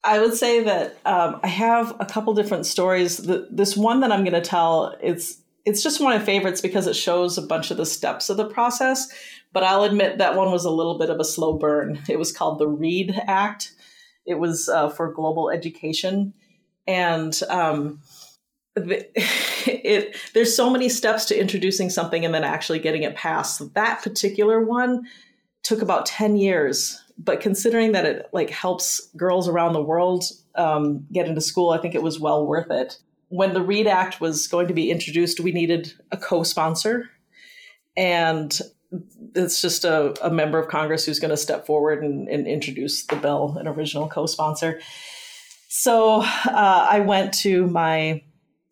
I 0.03 0.19
would 0.19 0.33
say 0.33 0.63
that 0.63 0.97
um, 1.05 1.39
I 1.43 1.47
have 1.47 1.95
a 1.99 2.05
couple 2.05 2.33
different 2.33 2.65
stories. 2.65 3.17
The, 3.17 3.47
this 3.51 3.75
one 3.75 3.99
that 3.99 4.11
I'm 4.11 4.23
going 4.23 4.33
to 4.33 4.41
tell, 4.41 4.95
it's 5.01 5.41
it's 5.65 5.83
just 5.83 5.99
one 5.99 6.13
of 6.13 6.21
my 6.21 6.25
favorites 6.25 6.61
because 6.61 6.87
it 6.87 6.95
shows 6.95 7.37
a 7.37 7.41
bunch 7.41 7.69
of 7.69 7.77
the 7.77 7.85
steps 7.85 8.29
of 8.29 8.37
the 8.37 8.47
process. 8.47 9.07
But 9.51 9.63
I'll 9.63 9.83
admit 9.83 10.17
that 10.17 10.35
one 10.35 10.51
was 10.51 10.65
a 10.65 10.71
little 10.71 10.97
bit 10.97 11.09
of 11.09 11.19
a 11.19 11.25
slow 11.25 11.57
burn. 11.57 12.01
It 12.07 12.17
was 12.17 12.31
called 12.31 12.59
the 12.59 12.67
READ 12.67 13.19
Act. 13.27 13.73
It 14.25 14.35
was 14.35 14.69
uh, 14.69 14.89
for 14.89 15.11
global 15.11 15.49
education, 15.49 16.33
and 16.89 17.39
um, 17.49 18.01
it 18.75 20.15
there's 20.33 20.55
so 20.55 20.69
many 20.69 20.89
steps 20.89 21.25
to 21.25 21.39
introducing 21.39 21.89
something 21.89 22.25
and 22.25 22.33
then 22.33 22.43
actually 22.43 22.79
getting 22.79 23.03
it 23.03 23.15
passed. 23.15 23.73
That 23.75 24.01
particular 24.01 24.63
one 24.63 25.05
took 25.63 25.81
about 25.81 26.05
10 26.05 26.35
years 26.37 27.01
but 27.21 27.41
considering 27.41 27.91
that 27.91 28.05
it 28.05 28.29
like 28.31 28.49
helps 28.49 29.09
girls 29.17 29.49
around 29.49 29.73
the 29.73 29.83
world 29.83 30.23
um, 30.55 31.05
get 31.11 31.27
into 31.27 31.41
school 31.41 31.71
i 31.71 31.77
think 31.77 31.93
it 31.93 32.01
was 32.01 32.19
well 32.19 32.47
worth 32.47 32.71
it. 32.71 32.97
When 33.27 33.53
the 33.53 33.61
read 33.61 33.85
act 33.85 34.19
was 34.21 34.47
going 34.47 34.67
to 34.69 34.73
be 34.73 34.89
introduced 34.89 35.39
we 35.39 35.51
needed 35.51 35.93
a 36.11 36.17
co-sponsor. 36.17 37.09
And 37.97 38.57
it's 39.35 39.61
just 39.61 39.83
a, 39.83 40.15
a 40.25 40.31
member 40.31 40.57
of 40.57 40.69
congress 40.69 41.05
who's 41.05 41.19
going 41.19 41.29
to 41.29 41.37
step 41.37 41.65
forward 41.67 42.03
and, 42.03 42.27
and, 42.29 42.47
introduce 42.47 43.05
the 43.05 43.17
bill 43.17 43.57
an 43.59 43.67
original 43.67 44.07
co-sponsor 44.07 44.79
so 45.69 46.21
uh, 46.21 46.87
i 46.89 46.99
went 46.99 47.33
to 47.33 47.65
my 47.67 48.21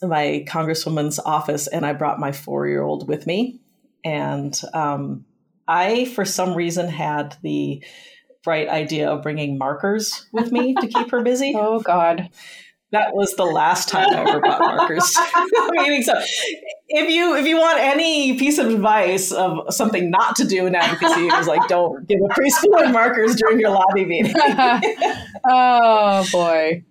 my 0.01 0.43
congresswoman's 0.47 1.19
office 1.19 1.67
and 1.67 1.85
i 1.85 1.93
brought 1.93 2.19
my 2.19 2.33
four-year-old 2.33 3.07
with 3.07 3.25
me 3.25 3.61
and 4.03 4.59
um, 4.73 5.25
I, 5.67 6.05
for 6.05 6.25
some 6.25 6.55
reason, 6.55 6.87
had 6.87 7.35
the 7.41 7.83
bright 8.43 8.69
idea 8.69 9.09
of 9.09 9.21
bringing 9.21 9.57
markers 9.57 10.25
with 10.31 10.51
me 10.51 10.73
to 10.75 10.87
keep 10.87 11.11
her 11.11 11.21
busy. 11.21 11.53
Oh, 11.57 11.79
God. 11.81 12.29
That 12.93 13.13
was 13.13 13.35
the 13.35 13.43
last 13.43 13.89
time 13.89 14.15
I 14.15 14.21
ever 14.21 14.39
bought 14.39 14.59
markers. 14.61 15.13
So 16.03 16.13
if 16.89 17.09
you 17.09 17.35
if 17.35 17.45
you 17.45 17.57
want 17.57 17.79
any 17.79 18.37
piece 18.39 18.57
of 18.57 18.67
advice 18.67 19.31
of 19.31 19.73
something 19.73 20.09
not 20.09 20.37
to 20.37 20.45
do 20.45 20.65
in 20.65 20.75
advocacy, 20.75 21.27
it 21.27 21.33
was 21.37 21.47
like 21.47 21.67
don't 21.67 22.07
give 22.07 22.19
a 22.21 22.33
preschool 22.33 22.91
markers 22.93 23.35
during 23.35 23.59
your 23.59 23.71
lobby 23.71 24.05
meeting. 24.05 24.33
oh 25.49 26.25
boy 26.31 26.83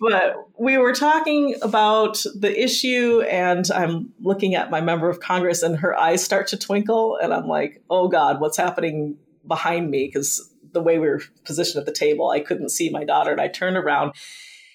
but 0.00 0.36
we 0.58 0.78
were 0.78 0.92
talking 0.92 1.56
about 1.62 2.22
the 2.34 2.62
issue 2.62 3.22
and 3.22 3.70
i'm 3.72 4.12
looking 4.20 4.54
at 4.54 4.70
my 4.70 4.80
member 4.80 5.08
of 5.08 5.20
congress 5.20 5.62
and 5.62 5.78
her 5.78 5.98
eyes 5.98 6.22
start 6.22 6.46
to 6.46 6.56
twinkle 6.56 7.16
and 7.22 7.32
i'm 7.32 7.46
like 7.46 7.82
oh 7.90 8.08
god 8.08 8.40
what's 8.40 8.56
happening 8.56 9.16
behind 9.46 9.90
me? 9.90 10.06
Because 10.06 10.50
the 10.72 10.82
way 10.82 10.98
we 10.98 11.06
were 11.06 11.22
positioned 11.44 11.80
at 11.80 11.86
the 11.86 11.92
table 11.92 12.30
i 12.30 12.40
couldn't 12.40 12.70
see 12.70 12.90
my 12.90 13.04
daughter 13.04 13.30
and 13.30 13.40
i 13.40 13.48
turned 13.48 13.76
around 13.76 14.12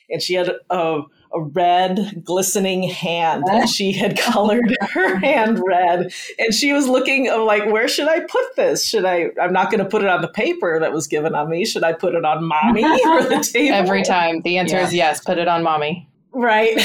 and 0.10 0.22
she 0.22 0.34
had 0.34 0.52
a, 0.70 1.02
a 1.34 1.42
red 1.42 2.22
glistening 2.24 2.84
hand 2.84 3.44
and 3.50 3.70
she 3.70 3.92
had 3.92 4.18
colored 4.20 4.76
her 4.82 5.18
hand 5.18 5.62
red. 5.66 6.12
And 6.38 6.54
she 6.54 6.74
was 6.74 6.88
looking 6.88 7.28
like 7.28 7.66
where 7.72 7.88
should 7.88 8.08
i 8.08 8.20
put 8.22 8.56
this? 8.56 8.88
Should 8.88 9.06
i 9.06 9.30
i'm 9.42 9.54
not 9.54 9.72
going 9.72 9.84
to 9.84 9.90
put 9.90 10.02
it 10.02 10.10
on 10.10 10.22
the 10.22 10.28
paper 10.28 10.80
that 10.80 10.92
was 10.92 11.08
given 11.08 11.36
on 11.36 11.50
me. 11.50 11.66
Should 11.66 11.84
i 11.84 11.94
put 11.94 12.16
it 12.16 12.26
on 12.26 12.44
mommy 12.44 12.84
or 13.06 13.24
the 13.24 13.48
table? 13.54 13.76
Every 13.76 14.04
time. 14.04 14.42
The 14.42 14.58
answer 14.58 14.78
yeah. 14.78 14.88
is 14.88 14.94
yes 14.94 15.24
put 15.24 15.38
it 15.38 15.48
on 15.48 15.64
mommy. 15.64 16.10
Right. 16.32 16.80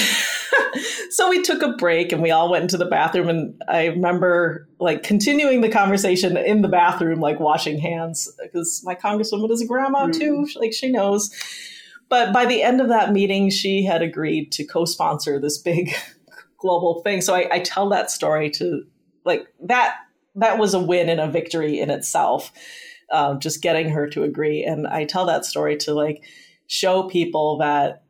So 1.10 1.28
we 1.28 1.42
took 1.42 1.62
a 1.62 1.72
break 1.72 2.10
and 2.10 2.22
we 2.22 2.30
all 2.30 2.50
went 2.50 2.62
into 2.62 2.76
the 2.76 2.86
bathroom 2.86 3.28
and 3.28 3.62
i 3.68 3.86
remember 3.86 4.68
like 4.80 5.02
continuing 5.02 5.60
the 5.60 5.68
conversation 5.68 6.36
in 6.36 6.62
the 6.62 6.68
bathroom 6.68 7.20
like 7.20 7.38
washing 7.38 7.78
hands 7.78 8.28
because 8.42 8.82
my 8.84 8.94
congresswoman 8.94 9.50
is 9.50 9.62
a 9.62 9.66
grandma 9.66 10.06
mm. 10.06 10.18
too 10.18 10.48
like 10.56 10.72
she 10.72 10.90
knows 10.90 11.30
but 12.08 12.32
by 12.32 12.46
the 12.46 12.62
end 12.62 12.80
of 12.80 12.88
that 12.88 13.12
meeting, 13.12 13.50
she 13.50 13.84
had 13.84 14.02
agreed 14.02 14.52
to 14.52 14.64
co 14.64 14.84
sponsor 14.84 15.40
this 15.40 15.58
big 15.58 15.94
global 16.58 17.02
thing. 17.02 17.20
So 17.20 17.34
I, 17.34 17.48
I 17.50 17.58
tell 17.60 17.88
that 17.90 18.10
story 18.10 18.50
to 18.50 18.84
like 19.24 19.46
that, 19.64 19.96
that 20.36 20.58
was 20.58 20.74
a 20.74 20.80
win 20.80 21.08
and 21.08 21.20
a 21.20 21.28
victory 21.28 21.80
in 21.80 21.90
itself, 21.90 22.52
um, 23.10 23.40
just 23.40 23.62
getting 23.62 23.90
her 23.90 24.08
to 24.10 24.22
agree. 24.22 24.64
And 24.64 24.86
I 24.86 25.04
tell 25.04 25.26
that 25.26 25.44
story 25.44 25.76
to 25.78 25.94
like 25.94 26.22
show 26.66 27.04
people 27.04 27.58
that 27.58 28.02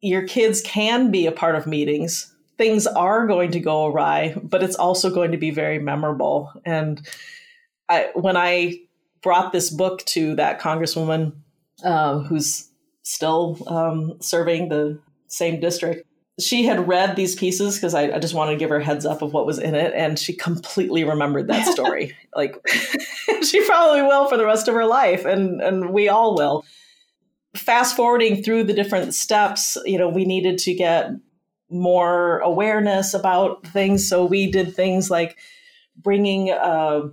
your 0.00 0.26
kids 0.26 0.60
can 0.60 1.10
be 1.10 1.26
a 1.26 1.32
part 1.32 1.54
of 1.54 1.66
meetings. 1.66 2.34
Things 2.58 2.86
are 2.86 3.26
going 3.26 3.52
to 3.52 3.60
go 3.60 3.86
awry, 3.86 4.36
but 4.42 4.62
it's 4.62 4.76
also 4.76 5.10
going 5.10 5.32
to 5.32 5.38
be 5.38 5.50
very 5.50 5.78
memorable. 5.78 6.52
And 6.64 7.06
I, 7.88 8.10
when 8.14 8.36
I 8.36 8.80
brought 9.22 9.52
this 9.52 9.70
book 9.70 10.04
to 10.06 10.34
that 10.36 10.60
congresswoman 10.60 11.32
uh, 11.84 12.18
who's 12.20 12.68
still 13.02 13.58
um, 13.66 14.14
serving 14.20 14.68
the 14.68 14.98
same 15.28 15.60
district. 15.60 16.06
She 16.40 16.64
had 16.64 16.88
read 16.88 17.14
these 17.14 17.34
pieces 17.34 17.76
because 17.76 17.94
I, 17.94 18.12
I, 18.12 18.18
just 18.18 18.32
wanted 18.32 18.52
to 18.52 18.56
give 18.56 18.70
her 18.70 18.78
a 18.78 18.84
heads 18.84 19.04
up 19.04 19.20
of 19.20 19.32
what 19.32 19.44
was 19.44 19.58
in 19.58 19.74
it, 19.74 19.92
and 19.94 20.18
she 20.18 20.32
completely 20.32 21.04
remembered 21.04 21.48
that 21.48 21.66
story. 21.66 22.16
like 22.34 22.56
she 23.42 23.64
probably 23.66 24.02
will 24.02 24.28
for 24.28 24.36
the 24.36 24.46
rest 24.46 24.66
of 24.66 24.74
her 24.74 24.86
life, 24.86 25.24
and 25.24 25.60
and 25.60 25.90
we 25.90 26.08
all 26.08 26.34
will. 26.34 26.64
Fast 27.54 27.94
forwarding 27.96 28.42
through 28.42 28.64
the 28.64 28.72
different 28.72 29.14
steps, 29.14 29.76
you 29.84 29.98
know, 29.98 30.08
we 30.08 30.24
needed 30.24 30.56
to 30.58 30.72
get 30.72 31.10
more 31.68 32.38
awareness 32.38 33.12
about 33.12 33.66
things, 33.66 34.08
so 34.08 34.24
we 34.24 34.50
did 34.50 34.74
things 34.74 35.10
like 35.10 35.36
bringing. 35.96 36.50
Uh, 36.50 37.08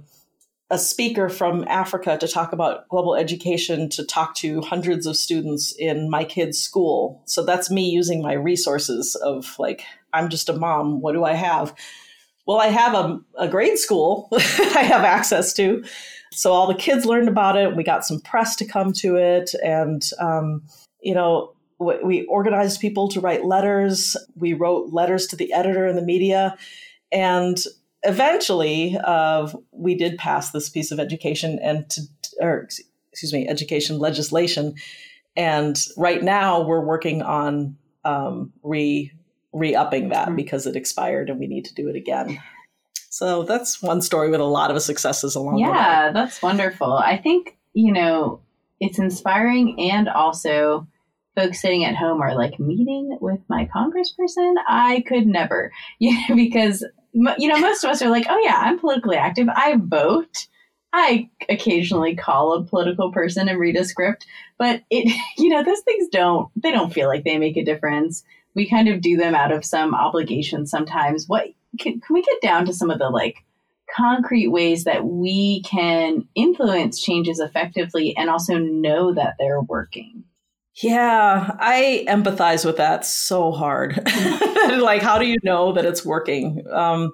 a 0.72 0.78
speaker 0.78 1.30
from 1.30 1.66
Africa 1.68 2.18
to 2.18 2.28
talk 2.28 2.54
about 2.54 2.88
global 2.90 3.16
education 3.16 3.90
to 3.90 4.06
talk 4.06 4.36
to 4.36 4.62
hundreds 4.62 5.08
of 5.08 5.18
students 5.18 5.74
in 5.78 6.10
my 6.10 6.24
kids' 6.24 6.60
school. 6.60 7.24
So 7.26 7.44
that's 7.44 7.72
me 7.72 7.90
using 7.90 8.22
my 8.22 8.34
resources 8.34 9.16
of 9.16 9.58
like, 9.58 9.84
I'm 10.14 10.30
just 10.30 10.50
a 10.50 10.54
mom. 10.54 11.02
What 11.02 11.14
do 11.14 11.24
I 11.24 11.34
have? 11.34 11.74
Well, 12.46 12.60
I 12.60 12.68
have 12.68 12.94
a, 12.94 13.20
a 13.38 13.48
grade 13.48 13.80
school 13.80 14.30
I 14.34 14.84
have 14.84 15.04
access 15.04 15.54
to. 15.54 15.84
So 16.32 16.52
all 16.52 16.68
the 16.68 16.76
kids 16.76 17.06
learned 17.06 17.28
about 17.28 17.58
it. 17.58 17.76
We 17.76 17.84
got 17.84 18.06
some 18.06 18.20
press 18.22 18.56
to 18.58 18.66
come 18.66 18.94
to 18.94 19.16
it. 19.16 19.52
And, 19.64 20.08
um, 20.20 20.64
you 21.02 21.16
know, 21.16 21.54
we 21.80 22.26
organized 22.26 22.82
people 22.82 23.08
to 23.10 23.22
write 23.22 23.46
letters. 23.46 24.18
We 24.36 24.54
wrote 24.54 24.92
letters 24.92 25.28
to 25.28 25.36
the 25.36 25.54
editor 25.54 25.86
and 25.88 25.98
the 25.98 26.04
media. 26.04 26.58
And 27.12 27.58
eventually, 28.04 28.98
uh, 29.04 29.50
we 29.72 29.96
did 29.96 30.18
pass 30.18 30.52
this 30.52 30.70
piece 30.70 30.92
of 30.92 31.00
education 31.00 31.60
and 31.62 31.90
to, 31.90 32.02
or 32.40 32.68
excuse 33.12 33.34
me, 33.34 33.48
education 33.48 34.00
legislation. 34.00 34.76
And 35.36 35.82
right 35.98 36.24
now, 36.24 36.62
we're 36.62 36.84
working 36.84 37.22
on 37.22 37.78
um, 38.06 38.54
re 38.64 39.12
re 39.52 39.76
upping 39.76 40.10
that 40.10 40.28
mm-hmm. 40.28 40.36
because 40.36 40.68
it 40.68 40.76
expired 40.76 41.30
and 41.30 41.40
we 41.40 41.48
need 41.48 41.66
to 41.66 41.74
do 41.74 41.88
it 41.88 41.96
again. 41.96 42.42
So 43.10 43.44
that's 43.44 43.82
one 43.82 44.02
story 44.02 44.30
with 44.30 44.40
a 44.40 44.46
lot 44.46 44.70
of 44.70 44.82
successes 44.82 45.36
along 45.36 45.58
yeah, 45.58 45.66
the 45.66 45.72
way. 45.72 45.78
Yeah, 45.78 46.12
that's 46.12 46.42
wonderful. 46.42 46.94
I 46.94 47.18
think, 47.18 47.58
you 47.74 47.92
know, 47.92 48.42
it's 48.80 49.00
inspiring 49.00 49.80
and 49.92 50.08
also 50.08 50.88
folks 51.40 51.62
sitting 51.62 51.86
at 51.86 51.96
home 51.96 52.22
are 52.22 52.36
like 52.36 52.60
meeting 52.60 53.18
with 53.22 53.40
my 53.48 53.70
congressperson. 53.74 54.56
I 54.68 55.04
could 55.08 55.26
never, 55.26 55.72
yeah, 56.00 56.34
because 56.36 56.84
you 57.14 57.48
know, 57.48 57.60
most 57.60 57.84
of 57.84 57.90
us 57.90 58.02
are 58.02 58.10
like, 58.10 58.28
oh 58.30 58.40
yeah, 58.44 58.58
I'm 58.58 58.80
politically 58.80 59.18
active. 59.18 59.48
I 59.50 59.78
vote. 59.78 60.48
I 60.92 61.30
occasionally 61.48 62.16
call 62.16 62.54
a 62.54 62.64
political 62.64 63.12
person 63.12 63.48
and 63.48 63.60
read 63.60 63.76
a 63.76 63.86
script, 63.86 64.26
but 64.58 64.82
it, 64.90 65.16
you 65.38 65.50
know, 65.50 65.64
those 65.64 65.82
things 65.82 66.08
don't, 66.12 66.50
they 66.56 66.72
don't 66.72 66.94
feel 66.94 67.08
like 67.08 67.24
they 67.24 67.38
make 67.38 67.58
a 67.58 67.64
difference. 67.64 68.24
We 68.56 68.70
kind 68.70 68.88
of 68.90 69.02
do 69.02 69.16
them 69.16 69.36
out 69.36 69.52
of 69.52 69.64
some 69.64 69.94
obligation 69.94 70.66
sometimes. 70.66 71.28
What 71.28 71.48
can, 71.80 72.02
can 72.02 72.14
we 72.14 72.24
get 72.24 72.42
down 72.42 72.66
to 72.66 72.74
some 72.74 72.90
of 72.90 73.00
the 73.00 73.10
like 73.10 73.38
concrete 73.96 74.48
ways 74.48 74.84
that 74.84 75.06
we 75.06 75.62
can 75.64 76.28
influence 76.36 77.02
changes 77.02 77.40
effectively 77.40 78.16
and 78.18 78.30
also 78.30 78.58
know 78.58 79.14
that 79.14 79.36
they're 79.38 79.62
working? 79.62 80.24
Yeah, 80.82 81.56
I 81.60 82.06
empathize 82.08 82.66
with 82.66 82.78
that 82.78 83.06
so 83.06 83.52
hard. 83.52 83.98
like, 84.78 85.02
how 85.02 85.18
do 85.18 85.26
you 85.26 85.38
know 85.44 85.74
that 85.74 85.86
it's 85.86 86.06
working? 86.06 86.64
Um, 86.72 87.12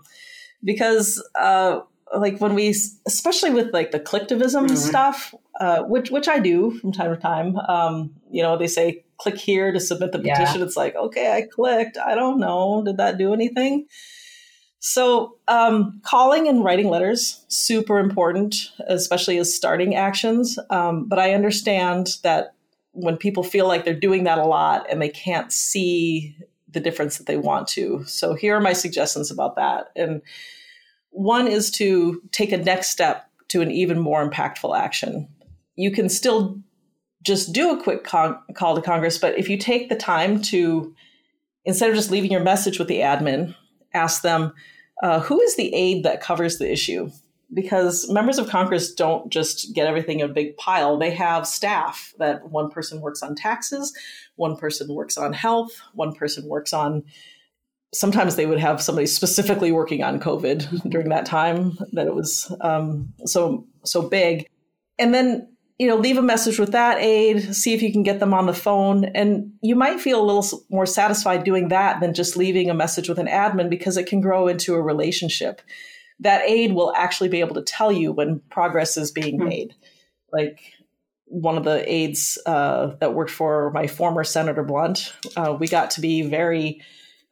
because, 0.63 1.23
uh, 1.33 1.79
like, 2.15 2.39
when 2.39 2.53
we, 2.53 2.69
especially 3.07 3.49
with 3.49 3.73
like 3.73 3.91
the 3.91 3.99
clicktivism 3.99 4.67
mm-hmm. 4.67 4.75
stuff, 4.75 5.33
uh, 5.59 5.83
which 5.83 6.11
which 6.11 6.27
I 6.27 6.39
do 6.39 6.71
from 6.79 6.91
time 6.91 7.15
to 7.15 7.19
time. 7.19 7.57
Um, 7.57 8.11
you 8.29 8.43
know, 8.43 8.57
they 8.57 8.67
say 8.67 9.03
click 9.17 9.37
here 9.37 9.71
to 9.71 9.79
submit 9.79 10.11
the 10.11 10.21
Yeah. 10.21 10.37
petition. 10.37 10.61
It's 10.61 10.77
like, 10.77 10.95
okay, 10.95 11.31
I 11.31 11.43
clicked. 11.43 11.97
I 11.97 12.15
don't 12.15 12.39
know. 12.39 12.83
Did 12.85 12.97
that 12.97 13.17
do 13.17 13.33
anything? 13.33 13.85
So, 14.79 15.37
um, 15.47 16.01
calling 16.03 16.47
and 16.47 16.63
writing 16.63 16.89
letters 16.89 17.43
super 17.47 17.97
important, 17.97 18.55
especially 18.87 19.37
as 19.37 19.55
starting 19.55 19.95
actions. 19.95 20.59
Um, 20.69 21.07
but 21.07 21.17
I 21.17 21.33
understand 21.33 22.09
that 22.23 22.54
when 22.95 23.17
people 23.17 23.43
feel 23.43 23.67
like 23.67 23.83
they're 23.83 23.93
doing 23.93 24.23
that 24.23 24.37
a 24.37 24.45
lot 24.45 24.85
and 24.89 25.01
they 25.01 25.09
can't 25.09 25.51
see 25.51 26.37
the 26.69 26.79
difference 26.79 27.17
that 27.17 27.27
they 27.27 27.37
want 27.37 27.67
to. 27.67 28.03
So 28.05 28.33
here 28.33 28.55
are 28.55 28.61
my 28.61 28.73
suggestions 28.73 29.31
about 29.31 29.55
that. 29.57 29.87
And 29.95 30.21
one 31.11 31.47
is 31.47 31.69
to 31.71 32.21
take 32.31 32.51
a 32.51 32.57
next 32.57 32.89
step 32.89 33.29
to 33.49 33.61
an 33.61 33.71
even 33.71 33.99
more 33.99 34.27
impactful 34.27 34.77
action. 34.77 35.27
You 35.75 35.91
can 35.91 36.09
still 36.09 36.61
just 37.21 37.53
do 37.53 37.71
a 37.71 37.81
quick 37.81 38.03
con- 38.03 38.39
call 38.53 38.75
to 38.75 38.81
Congress, 38.81 39.17
but 39.17 39.37
if 39.37 39.49
you 39.49 39.57
take 39.57 39.89
the 39.89 39.95
time 39.95 40.41
to, 40.43 40.93
instead 41.65 41.89
of 41.89 41.95
just 41.95 42.11
leaving 42.11 42.31
your 42.31 42.43
message 42.43 42.79
with 42.79 42.87
the 42.87 42.99
admin, 42.99 43.55
ask 43.93 44.21
them, 44.21 44.53
uh, 45.03 45.19
who 45.19 45.41
is 45.41 45.55
the 45.55 45.73
aide 45.73 46.03
that 46.03 46.21
covers 46.21 46.57
the 46.57 46.71
issue? 46.71 47.09
Because 47.55 48.07
members 48.11 48.37
of 48.37 48.49
Congress 48.49 48.93
don't 48.93 49.31
just 49.31 49.73
get 49.73 49.87
everything 49.87 50.19
in 50.19 50.29
a 50.29 50.33
big 50.33 50.57
pile. 50.57 50.99
They 50.99 51.11
have 51.11 51.47
staff 51.47 52.13
that 52.19 52.49
one 52.49 52.69
person 52.69 53.01
works 53.01 53.23
on 53.23 53.33
taxes, 53.33 53.97
one 54.35 54.57
person 54.57 54.93
works 54.93 55.17
on 55.17 55.33
health, 55.33 55.71
one 55.93 56.13
person 56.13 56.47
works 56.47 56.73
on 56.73 57.03
sometimes 57.95 58.35
they 58.35 58.45
would 58.45 58.59
have 58.59 58.81
somebody 58.81 59.07
specifically 59.07 59.71
working 59.71 60.03
on 60.03 60.19
COVID 60.19 60.89
during 60.89 61.09
that 61.09 61.25
time 61.25 61.77
that 61.93 62.07
it 62.07 62.13
was 62.13 62.53
um, 62.61 63.13
so 63.25 63.65
so 63.83 64.01
big, 64.01 64.47
and 64.99 65.13
then 65.13 65.47
you 65.77 65.87
know 65.87 65.95
leave 65.95 66.17
a 66.17 66.21
message 66.21 66.59
with 66.59 66.73
that 66.73 66.99
aide, 66.99 67.55
see 67.55 67.73
if 67.73 67.81
you 67.81 67.91
can 67.91 68.03
get 68.03 68.19
them 68.19 68.33
on 68.33 68.45
the 68.45 68.53
phone, 68.53 69.05
and 69.05 69.51
you 69.61 69.75
might 69.75 69.99
feel 69.99 70.21
a 70.21 70.25
little 70.25 70.45
more 70.69 70.85
satisfied 70.85 71.43
doing 71.43 71.69
that 71.69 71.99
than 72.01 72.13
just 72.13 72.37
leaving 72.37 72.69
a 72.69 72.75
message 72.75 73.09
with 73.09 73.19
an 73.19 73.27
admin 73.27 73.69
because 73.69 73.97
it 73.97 74.07
can 74.07 74.21
grow 74.21 74.47
into 74.47 74.75
a 74.75 74.81
relationship. 74.81 75.61
That 76.19 76.43
aide 76.49 76.73
will 76.73 76.93
actually 76.95 77.29
be 77.29 77.41
able 77.41 77.55
to 77.55 77.61
tell 77.61 77.91
you 77.91 78.11
when 78.11 78.41
progress 78.49 78.97
is 78.97 79.11
being 79.11 79.39
Hmm. 79.39 79.47
made, 79.49 79.75
like. 80.31 80.59
One 81.27 81.57
of 81.57 81.63
the 81.63 81.91
aides 81.91 82.37
uh, 82.45 82.95
that 82.99 83.15
worked 83.15 83.31
for 83.31 83.71
my 83.71 83.87
former 83.87 84.23
Senator 84.23 84.61
Blunt, 84.61 85.11
uh, 85.35 85.57
we 85.59 85.67
got 85.67 85.89
to 85.91 86.01
be 86.01 86.21
very 86.21 86.79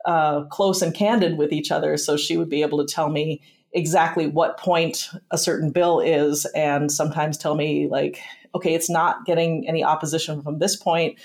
uh, 0.04 0.46
close 0.46 0.82
and 0.82 0.96
candid 0.96 1.38
with 1.38 1.54
each 1.54 1.72
other. 1.72 1.96
So 1.96 2.18
she 2.18 2.36
would 2.36 2.50
be 2.50 2.64
able 2.64 2.84
to 2.84 2.92
tell 2.92 3.10
me 3.10 3.44
exactly 3.72 4.26
what 4.26 4.58
point 4.58 5.12
a 5.30 5.38
certain 5.38 5.70
bill 5.70 6.00
is, 6.00 6.46
and 6.56 6.92
sometimes 6.92 7.38
tell 7.38 7.54
me, 7.54 7.88
like, 7.88 8.20
okay, 8.56 8.74
it's 8.74 8.90
not 8.90 9.26
getting 9.26 9.68
any 9.68 9.84
opposition 9.84 10.42
from 10.42 10.58
this 10.58 10.76
point, 10.76 11.20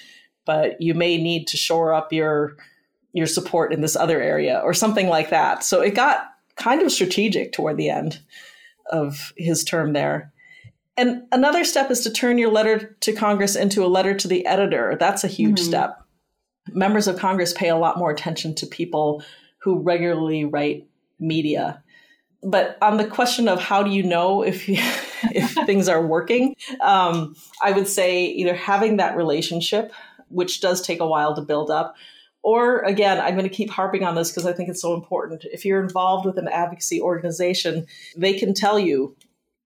but 0.45 0.79
you 0.79 0.93
may 0.93 1.17
need 1.17 1.47
to 1.49 1.57
shore 1.57 1.95
up 1.95 2.13
your 2.13 2.55
your 3.15 3.27
support 3.27 3.73
in 3.73 3.81
this 3.81 3.97
other 3.97 4.21
area 4.21 4.61
or 4.63 4.75
something 4.75 5.09
like 5.09 5.31
that. 5.31 5.65
So 5.65 5.81
it 5.81 5.95
got 5.95 6.19
kind 6.59 6.83
of 6.83 6.93
strategic 6.93 7.53
toward 7.53 7.77
the 7.77 7.91
end 7.91 8.21
of 8.91 9.33
his 9.37 9.65
term 9.65 9.93
there. 9.93 10.33
And 10.97 11.23
another 11.31 11.65
step 11.65 11.91
is 11.91 12.01
to 12.01 12.11
turn 12.11 12.39
your 12.39 12.51
letter 12.51 12.97
to 13.01 13.13
Congress 13.13 13.55
into 13.55 13.85
a 13.85 13.87
letter 13.87 14.15
to 14.15 14.29
the 14.29 14.45
editor. 14.47 14.97
That's 14.99 15.23
a 15.25 15.29
huge 15.29 15.61
Mhm. 15.61 15.65
step 15.65 16.03
members 16.73 17.07
of 17.09 17.19
Congress 17.19 17.53
pay 17.53 17.69
a 17.69 17.77
lot 17.77 17.99
more 17.99 18.11
attention 18.11 18.55
to 18.57 18.67
people 18.67 19.23
who 19.59 19.79
regularly 19.81 20.45
write 20.45 20.87
media. 21.19 21.83
But 22.43 22.79
on 22.81 22.97
the 22.97 23.07
question 23.07 23.49
of 23.49 23.61
how 23.61 23.83
do 23.83 23.91
you 23.91 24.03
know 24.03 24.43
if 24.43 24.69
if 24.69 25.53
things 25.67 25.89
are 25.89 26.05
working, 26.05 26.55
um, 26.81 27.35
I 27.63 27.73
would 27.73 27.89
say 27.89 28.27
either 28.27 28.55
having 28.55 28.97
that 28.99 29.17
relationship, 29.17 29.93
which 30.29 30.61
does 30.61 30.81
take 30.81 31.01
a 31.01 31.07
while 31.07 31.35
to 31.35 31.43
build 31.43 31.71
up, 31.71 31.97
or 32.43 32.81
again, 32.81 33.21
I'm 33.21 33.35
going 33.35 33.49
to 33.49 33.55
keep 33.55 33.71
harping 33.71 34.05
on 34.05 34.15
this 34.15 34.31
because 34.31 34.47
I 34.47 34.53
think 34.53 34.69
it's 34.69 34.83
so 34.83 34.95
important. 34.95 35.45
If 35.53 35.65
you're 35.65 35.83
involved 35.83 36.25
with 36.25 36.39
an 36.39 36.49
advocacy 36.49 37.01
organization, 37.01 37.87
they 38.17 38.35
can 38.35 38.55
tell 38.55 38.79
you 38.79 39.17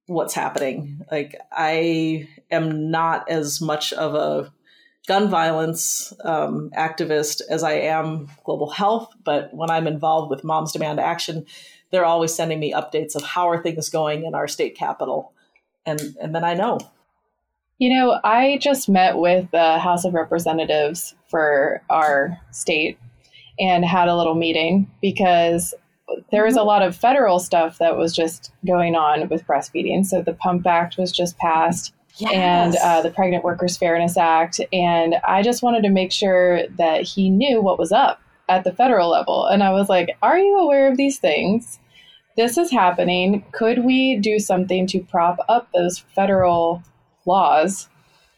what's 0.06 0.34
happening. 0.34 1.00
Like 1.10 1.36
I 1.52 2.28
am 2.50 2.90
not 2.90 3.28
as 3.28 3.60
much 3.60 3.92
of 3.92 4.14
a 4.14 4.52
gun 5.06 5.28
violence 5.28 6.12
um, 6.24 6.70
activist 6.76 7.40
as 7.48 7.62
I 7.62 7.72
am 7.72 8.28
global 8.44 8.70
health. 8.70 9.12
But 9.24 9.52
when 9.52 9.70
I'm 9.70 9.86
involved 9.86 10.30
with 10.30 10.44
Moms 10.44 10.72
Demand 10.72 11.00
Action, 11.00 11.46
they're 11.90 12.04
always 12.04 12.34
sending 12.34 12.60
me 12.60 12.72
updates 12.72 13.14
of 13.14 13.22
how 13.22 13.48
are 13.48 13.62
things 13.62 13.88
going 13.88 14.24
in 14.24 14.34
our 14.34 14.48
state 14.48 14.76
capital, 14.76 15.32
and 15.84 16.00
and 16.20 16.34
then 16.34 16.44
I 16.44 16.54
know. 16.54 16.78
You 17.82 17.90
know, 17.90 18.20
I 18.22 18.58
just 18.58 18.88
met 18.88 19.18
with 19.18 19.50
the 19.50 19.76
House 19.80 20.04
of 20.04 20.14
Representatives 20.14 21.16
for 21.26 21.82
our 21.90 22.40
state 22.52 22.96
and 23.58 23.84
had 23.84 24.06
a 24.06 24.16
little 24.16 24.36
meeting 24.36 24.88
because 25.00 25.74
there 26.30 26.44
was 26.44 26.54
a 26.54 26.62
lot 26.62 26.82
of 26.82 26.94
federal 26.94 27.40
stuff 27.40 27.78
that 27.78 27.96
was 27.96 28.14
just 28.14 28.52
going 28.64 28.94
on 28.94 29.28
with 29.28 29.44
breastfeeding. 29.48 30.06
So 30.06 30.22
the 30.22 30.32
Pump 30.32 30.64
Act 30.64 30.96
was 30.96 31.10
just 31.10 31.36
passed 31.38 31.92
and 32.32 32.76
uh, 32.76 33.02
the 33.02 33.10
Pregnant 33.10 33.42
Workers 33.42 33.76
Fairness 33.76 34.16
Act. 34.16 34.60
And 34.72 35.16
I 35.26 35.42
just 35.42 35.64
wanted 35.64 35.82
to 35.82 35.88
make 35.88 36.12
sure 36.12 36.64
that 36.78 37.02
he 37.02 37.30
knew 37.30 37.60
what 37.60 37.80
was 37.80 37.90
up 37.90 38.20
at 38.48 38.62
the 38.62 38.72
federal 38.72 39.10
level. 39.10 39.46
And 39.46 39.64
I 39.64 39.72
was 39.72 39.88
like, 39.88 40.16
Are 40.22 40.38
you 40.38 40.56
aware 40.56 40.88
of 40.88 40.96
these 40.96 41.18
things? 41.18 41.80
This 42.36 42.56
is 42.56 42.70
happening. 42.70 43.44
Could 43.50 43.84
we 43.84 44.18
do 44.18 44.38
something 44.38 44.86
to 44.86 45.00
prop 45.00 45.38
up 45.48 45.68
those 45.74 45.98
federal 46.14 46.80
laws 47.26 47.88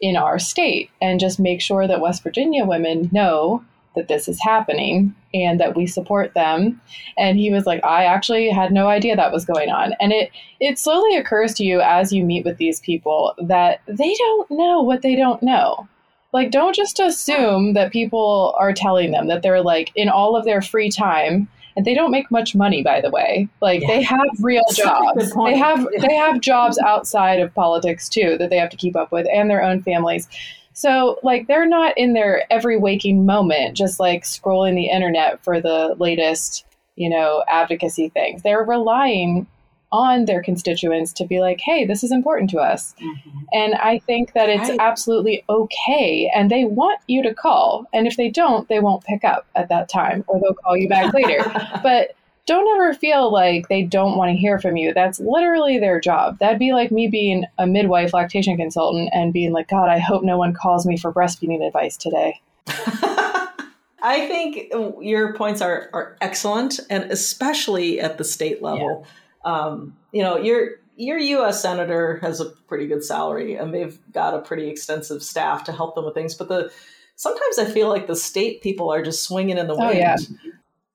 in 0.01 0.17
our 0.17 0.39
state 0.39 0.91
and 1.01 1.21
just 1.21 1.41
make 1.41 1.61
sure 1.61 1.87
that 1.87 2.01
West 2.01 2.23
Virginia 2.23 2.65
women 2.65 3.09
know 3.13 3.65
that 3.95 4.09
this 4.09 4.29
is 4.29 4.43
happening 4.43 5.15
and 5.33 5.59
that 5.61 5.77
we 5.77 5.87
support 5.87 6.35
them. 6.35 6.81
And 7.17 7.39
he 7.39 7.51
was 7.51 7.65
like 7.65 7.83
i 7.85 8.05
actually 8.05 8.51
had 8.51 8.73
no 8.73 8.89
idea 8.89 9.17
that 9.17 9.33
was 9.33 9.45
going 9.45 9.71
on. 9.71 9.95
And 10.01 10.13
it 10.13 10.31
it 10.61 10.79
slowly 10.79 11.17
occurs 11.17 11.55
to 11.55 11.65
you 11.65 11.81
as 11.81 12.13
you 12.13 12.25
meet 12.25 12.45
with 12.45 12.59
these 12.59 12.81
people 12.81 13.35
that 13.39 13.81
they 13.87 14.15
don't 14.15 14.51
know 14.51 14.83
what 14.83 15.03
they 15.03 15.17
don't 15.17 15.43
know. 15.43 15.89
Like 16.33 16.51
don't 16.51 16.75
just 16.75 16.99
assume 16.99 17.75
that 17.75 17.93
people 17.93 18.55
are 18.59 18.73
telling 18.73 19.13
them 19.13 19.29
that 19.29 19.43
they're 19.43 19.63
like 19.63 19.93
in 19.95 20.09
all 20.09 20.37
of 20.37 20.45
their 20.45 20.61
free 20.61 20.91
time 20.91 21.49
and 21.77 21.85
they 21.85 21.95
don't 21.95 22.11
make 22.11 22.31
much 22.31 22.55
money 22.55 22.83
by 22.83 23.01
the 23.01 23.11
way. 23.11 23.49
Like 23.61 23.83
they 23.87 24.03
have 24.03 24.27
real 24.41 24.65
good 24.69 24.77
jobs. 24.77 25.33
They 25.45 25.57
have 25.57 25.87
they 26.01 26.15
have 26.15 26.41
jobs 26.41 26.79
outside 26.79 27.41
of 27.41 27.55
politics 27.55 28.09
too 28.09 28.37
that 28.39 28.51
they 28.51 28.59
have 28.59 28.71
to 28.71 28.77
keep 28.77 28.97
up 28.97 29.13
with 29.13 29.27
and 29.33 29.51
their 29.51 29.63
own 29.63 29.83
families. 29.83 30.29
So 30.73 31.19
like 31.23 31.47
they're 31.47 31.69
not 31.69 31.97
in 31.97 32.15
their 32.15 32.51
every 32.53 32.77
waking 32.77 33.27
moment 33.27 33.77
just 33.77 34.01
like 34.01 34.25
scrolling 34.25 34.75
the 34.75 34.89
internet 34.89 35.43
for 35.43 35.61
the 35.61 35.95
latest 35.99 36.65
you 36.97 37.11
know 37.11 37.45
advocacy 37.49 38.09
things. 38.09 38.43
They're 38.43 38.65
relying 38.65 39.47
on 39.95 40.25
their 40.25 40.43
constituents 40.43 41.13
to 41.13 41.25
be 41.25 41.41
like 41.41 41.61
hey 41.61 41.85
this 41.87 42.03
is 42.03 42.11
important 42.11 42.51
to 42.51 42.59
us 42.59 42.95
mm-hmm. 43.01 43.39
and 43.53 43.75
I 43.77 44.01
think 44.01 44.33
that 44.33 44.49
it's 44.49 44.65
Right. 44.69 44.81
absolutely 44.81 45.45
okay. 45.49 46.31
And 46.35 46.51
they 46.51 46.65
want 46.65 47.01
you 47.07 47.23
to 47.23 47.35
call. 47.35 47.87
And 47.93 48.07
if 48.07 48.17
they 48.17 48.31
don't, 48.31 48.69
they 48.69 48.81
won't 48.81 49.05
pick 49.05 49.25
up 49.25 49.47
at 49.55 49.69
that 49.69 49.89
time 49.89 50.25
or 50.27 50.41
they'll 50.41 50.55
call 50.55 50.77
you 50.77 50.89
back 50.89 51.13
later. 51.13 51.45
But 51.83 52.15
don't 52.47 52.67
ever 52.77 52.95
feel 52.95 53.33
like 53.33 53.69
they 53.69 53.83
don't 53.83 54.17
want 54.17 54.31
to 54.31 54.37
hear 54.37 54.59
from 54.59 54.77
you. 54.77 54.93
That's 54.93 55.19
literally 55.19 55.79
their 55.79 56.01
job. 56.01 56.39
That'd 56.39 56.59
be 56.59 56.73
like 56.73 56.91
me 56.91 57.09
being 57.09 57.45
a 57.59 57.67
midwife 57.67 58.13
lactation 58.13 58.57
consultant 58.57 59.11
and 59.13 59.33
being 59.33 59.53
like, 59.53 59.69
God, 59.69 59.89
I 59.89 59.99
hope 59.99 60.23
no 60.23 60.37
one 60.37 60.53
calls 60.53 60.87
me 60.87 60.97
for 60.97 61.13
breastfeeding 61.13 61.67
advice 61.67 61.97
today. 61.97 62.41
I 62.67 64.27
think 64.29 64.73
your 65.01 65.35
points 65.35 65.63
are, 65.63 65.89
are 65.95 66.17
excellent, 66.21 66.81
and 66.91 67.11
especially 67.11 68.01
at 68.01 68.19
the 68.19 68.25
state 68.25 68.63
level. 68.63 69.07
Um, 69.45 69.97
you 70.13 70.23
know, 70.23 70.37
your 70.39 70.73
your 70.97 71.19
U.S. 71.19 71.61
senator 71.61 72.19
has 72.23 72.41
a 72.41 72.47
pretty 72.69 72.87
good 72.87 73.05
salary, 73.05 73.55
and 73.57 73.75
they've 73.75 73.99
got 74.13 74.35
a 74.35 74.41
pretty 74.41 74.69
extensive 74.69 75.23
staff 75.23 75.65
to 75.65 75.73
help 75.73 75.95
them 75.95 76.05
with 76.05 76.15
things. 76.15 76.35
But 76.35 76.49
the 76.49 76.73
sometimes 77.17 77.59
I 77.59 77.65
feel 77.67 77.89
like 77.89 78.07
the 78.07 78.17
state 78.17 78.63
people 78.63 78.91
are 78.93 79.03
just 79.03 79.25
swinging 79.25 79.59
in 79.59 79.67
the 79.67 79.75
wind, 79.75 79.85
Oh, 79.85 79.89
wind, 79.89 79.99
yeah. 79.99 80.17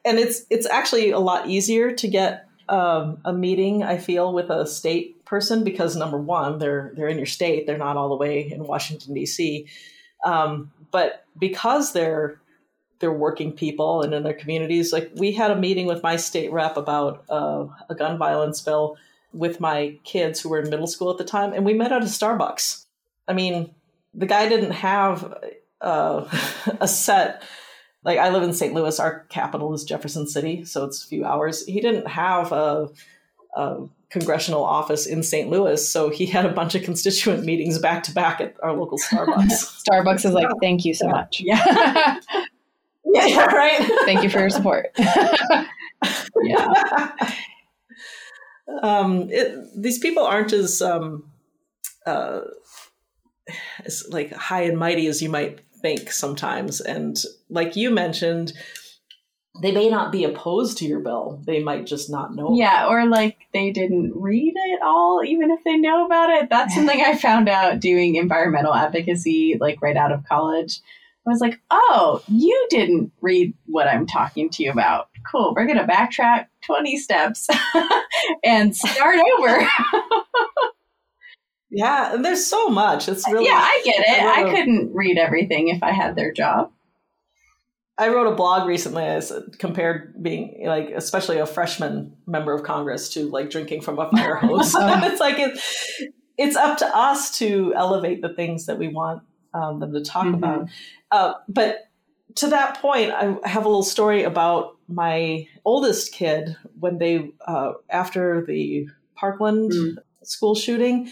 and 0.05 0.19
it's 0.19 0.45
it's 0.49 0.67
actually 0.67 1.11
a 1.11 1.19
lot 1.19 1.49
easier 1.49 1.91
to 1.91 2.07
get 2.07 2.47
um, 2.69 3.19
a 3.25 3.33
meeting. 3.33 3.83
I 3.83 3.97
feel 3.97 4.33
with 4.33 4.49
a 4.49 4.65
state 4.65 5.25
person 5.25 5.63
because 5.63 5.95
number 5.95 6.17
one, 6.17 6.59
they're 6.59 6.91
they're 6.95 7.07
in 7.09 7.17
your 7.17 7.25
state; 7.25 7.67
they're 7.67 7.77
not 7.77 7.97
all 7.97 8.09
the 8.09 8.15
way 8.15 8.51
in 8.51 8.63
Washington 8.63 9.13
D.C. 9.13 9.67
Um, 10.25 10.71
but 10.91 11.23
because 11.37 11.93
they're 11.93 12.41
they're 12.99 13.11
working 13.11 13.51
people 13.51 14.01
and 14.01 14.13
in 14.13 14.23
their 14.23 14.33
communities. 14.33 14.91
Like 14.91 15.11
we 15.15 15.31
had 15.31 15.51
a 15.51 15.55
meeting 15.55 15.85
with 15.85 16.03
my 16.03 16.17
state 16.17 16.51
rep 16.51 16.77
about 16.77 17.23
uh, 17.29 17.67
a 17.89 17.95
gun 17.95 18.17
violence 18.17 18.61
bill 18.61 18.97
with 19.33 19.59
my 19.59 19.97
kids 20.03 20.41
who 20.41 20.49
were 20.49 20.59
in 20.59 20.69
middle 20.69 20.87
school 20.87 21.11
at 21.11 21.17
the 21.17 21.23
time, 21.23 21.53
and 21.53 21.65
we 21.65 21.73
met 21.73 21.91
at 21.91 22.01
a 22.01 22.05
Starbucks. 22.05 22.85
I 23.27 23.33
mean, 23.33 23.73
the 24.13 24.25
guy 24.25 24.49
didn't 24.49 24.71
have 24.71 25.33
uh, 25.81 26.25
a 26.81 26.87
set. 26.87 27.43
Like 28.03 28.17
I 28.17 28.29
live 28.29 28.43
in 28.43 28.53
St. 28.53 28.73
Louis, 28.73 28.99
our 28.99 29.25
capital 29.29 29.73
is 29.73 29.83
Jefferson 29.83 30.27
City, 30.27 30.65
so 30.65 30.85
it's 30.85 31.03
a 31.03 31.07
few 31.07 31.25
hours. 31.25 31.65
He 31.65 31.81
didn't 31.81 32.07
have 32.07 32.51
a 32.51 32.89
uh, 33.55 33.81
congressional 34.09 34.63
office 34.63 35.05
in 35.05 35.21
St. 35.21 35.49
Louis. 35.49 35.87
So 35.87 36.09
he 36.09 36.25
had 36.25 36.45
a 36.45 36.51
bunch 36.51 36.75
of 36.75 36.83
constituent 36.83 37.45
meetings 37.45 37.79
back 37.79 38.03
to 38.03 38.13
back 38.13 38.41
at 38.41 38.55
our 38.63 38.73
local 38.73 38.97
Starbucks. 38.97 39.83
Starbucks 39.89 40.25
is 40.25 40.33
like, 40.33 40.47
thank 40.61 40.85
you 40.85 40.93
so 40.93 41.07
much. 41.07 41.41
yeah. 41.41 42.19
Yeah, 43.13 43.45
right. 43.45 43.91
Thank 44.05 44.23
you 44.23 44.29
for 44.29 44.39
your 44.39 44.49
support. 44.49 44.95
Yeah. 46.43 47.11
um, 48.81 49.29
it, 49.29 49.57
these 49.75 49.99
people 49.99 50.23
aren't 50.23 50.53
as 50.53 50.81
um, 50.81 51.29
uh, 52.05 52.41
as 53.85 54.05
like 54.09 54.33
high 54.33 54.63
and 54.63 54.77
mighty 54.77 55.07
as 55.07 55.21
you 55.21 55.29
might 55.29 55.61
think 55.81 56.11
sometimes, 56.11 56.81
and 56.81 57.17
like 57.49 57.75
you 57.75 57.89
mentioned, 57.89 58.53
they 59.61 59.71
may 59.71 59.89
not 59.89 60.11
be 60.11 60.23
opposed 60.23 60.77
to 60.77 60.85
your 60.85 60.99
bill. 60.99 61.41
They 61.45 61.61
might 61.61 61.85
just 61.85 62.09
not 62.09 62.35
know. 62.35 62.53
Yeah, 62.55 62.87
or 62.87 63.05
like 63.07 63.37
they 63.53 63.71
didn't 63.71 64.13
read 64.15 64.53
it 64.55 64.81
all, 64.83 65.21
even 65.25 65.51
if 65.51 65.63
they 65.63 65.77
know 65.77 66.05
about 66.05 66.29
it. 66.29 66.49
That's 66.49 66.75
something 66.75 67.01
I 67.01 67.17
found 67.17 67.49
out 67.49 67.79
doing 67.79 68.15
environmental 68.15 68.73
advocacy, 68.73 69.57
like 69.59 69.81
right 69.81 69.97
out 69.97 70.11
of 70.11 70.25
college. 70.25 70.79
Was 71.29 71.41
like, 71.41 71.59
oh, 71.71 72.21
you 72.27 72.67
didn't 72.69 73.11
read 73.21 73.53
what 73.65 73.87
I'm 73.87 74.05
talking 74.05 74.49
to 74.49 74.63
you 74.63 74.71
about. 74.71 75.09
Cool. 75.31 75.53
We're 75.55 75.67
going 75.67 75.77
to 75.77 75.85
backtrack 75.85 76.47
20 76.65 76.97
steps 76.97 77.47
and 78.43 78.75
start 78.75 79.19
over. 79.37 79.69
Yeah, 81.71 82.17
there's 82.19 82.45
so 82.45 82.69
much. 82.69 83.07
It's 83.07 83.29
really 83.29 83.45
yeah, 83.45 83.59
I 83.61 83.81
get 83.85 83.99
it. 83.99 84.23
I 84.23 84.43
I, 84.43 84.55
couldn't 84.55 84.93
read 84.93 85.17
everything 85.17 85.67
if 85.67 85.83
I 85.83 85.91
had 85.91 86.15
their 86.15 86.33
job. 86.33 86.71
I 87.97 88.09
wrote 88.09 88.31
a 88.31 88.35
blog 88.35 88.67
recently. 88.67 89.03
I 89.03 89.21
compared 89.59 90.21
being 90.21 90.63
like, 90.65 90.89
especially 90.89 91.37
a 91.37 91.45
freshman 91.45 92.15
member 92.25 92.53
of 92.53 92.63
Congress, 92.63 93.09
to 93.09 93.29
like 93.29 93.49
drinking 93.49 93.81
from 93.81 93.99
a 93.99 94.09
fire 94.09 94.35
hose. 94.35 94.73
it's 94.79 95.19
like 95.19 95.37
it, 95.37 95.59
it's 96.37 96.55
up 96.55 96.79
to 96.79 96.87
us 96.87 97.37
to 97.37 97.73
elevate 97.75 98.21
the 98.21 98.33
things 98.33 98.65
that 98.65 98.79
we 98.79 98.87
want 98.87 99.21
um, 99.53 99.79
them 99.79 99.93
to 99.93 100.01
talk 100.01 100.25
Mhm. 100.25 100.33
about. 100.35 100.67
Uh, 101.11 101.33
but 101.47 101.89
to 102.35 102.47
that 102.47 102.79
point, 102.81 103.11
I 103.11 103.37
have 103.47 103.65
a 103.65 103.69
little 103.69 103.83
story 103.83 104.23
about 104.23 104.77
my 104.87 105.47
oldest 105.65 106.13
kid 106.13 106.55
when 106.79 106.97
they, 106.97 107.31
uh, 107.47 107.73
after 107.89 108.45
the 108.45 108.87
Parkland 109.15 109.71
Mm. 109.71 109.97
school 110.23 110.55
shooting, 110.55 111.09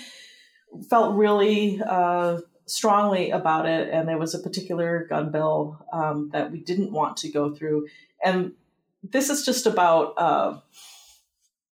felt 0.90 1.16
really 1.16 1.82
uh, 1.86 2.40
strongly 2.66 3.32
about 3.32 3.66
it, 3.66 3.90
and 3.90 4.08
there 4.08 4.18
was 4.18 4.36
a 4.36 4.40
particular 4.40 5.06
gun 5.10 5.32
bill 5.32 5.80
um, 5.92 6.30
that 6.34 6.52
we 6.52 6.60
didn't 6.60 6.92
want 6.92 7.18
to 7.18 7.30
go 7.32 7.54
through. 7.54 7.88
And 8.24 8.52
this 9.04 9.30
is 9.30 9.46
just 9.46 9.66
about 9.66 10.14
uh, 10.18 10.60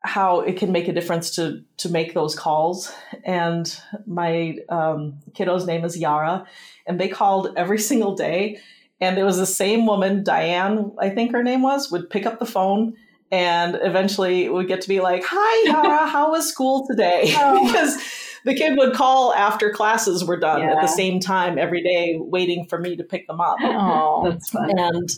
how 0.05 0.41
it 0.41 0.57
can 0.57 0.71
make 0.71 0.87
a 0.87 0.93
difference 0.93 1.31
to 1.35 1.63
to 1.77 1.89
make 1.89 2.13
those 2.13 2.35
calls. 2.35 2.93
And 3.23 3.79
my 4.05 4.57
um, 4.69 5.19
kiddo's 5.33 5.65
name 5.65 5.83
is 5.83 5.97
Yara, 5.97 6.45
and 6.85 6.99
they 6.99 7.07
called 7.07 7.53
every 7.57 7.79
single 7.91 8.15
day. 8.15 8.59
And 9.01 9.17
there 9.17 9.25
was 9.25 9.37
the 9.37 9.45
same 9.45 9.85
woman, 9.85 10.23
Diane, 10.23 10.93
I 10.97 11.09
think 11.09 11.33
her 11.33 11.43
name 11.43 11.61
was, 11.61 11.91
would 11.91 12.09
pick 12.09 12.25
up 12.25 12.39
the 12.39 12.45
phone 12.45 12.95
and 13.31 13.77
eventually 13.81 14.45
it 14.45 14.53
would 14.53 14.67
get 14.67 14.81
to 14.81 14.87
be 14.87 15.01
like, 15.01 15.23
"Hi, 15.25 15.69
Yara, 15.69 16.07
how 16.09 16.31
was 16.31 16.47
school 16.47 16.87
today?" 16.87 17.23
because 17.65 17.97
the 18.45 18.53
kid 18.53 18.77
would 18.77 18.93
call 18.93 19.33
after 19.33 19.71
classes 19.71 20.23
were 20.23 20.37
done 20.37 20.61
at 20.61 20.79
the 20.81 20.87
same 20.87 21.19
time 21.19 21.57
every 21.57 21.81
day, 21.81 22.15
waiting 22.17 22.65
for 22.67 22.79
me 22.79 22.95
to 22.95 23.03
pick 23.03 23.27
them 23.27 23.41
up. 23.41 23.57
Oh, 23.61 24.29
That's 24.29 24.49
fun. 24.49 24.77
And 24.77 25.09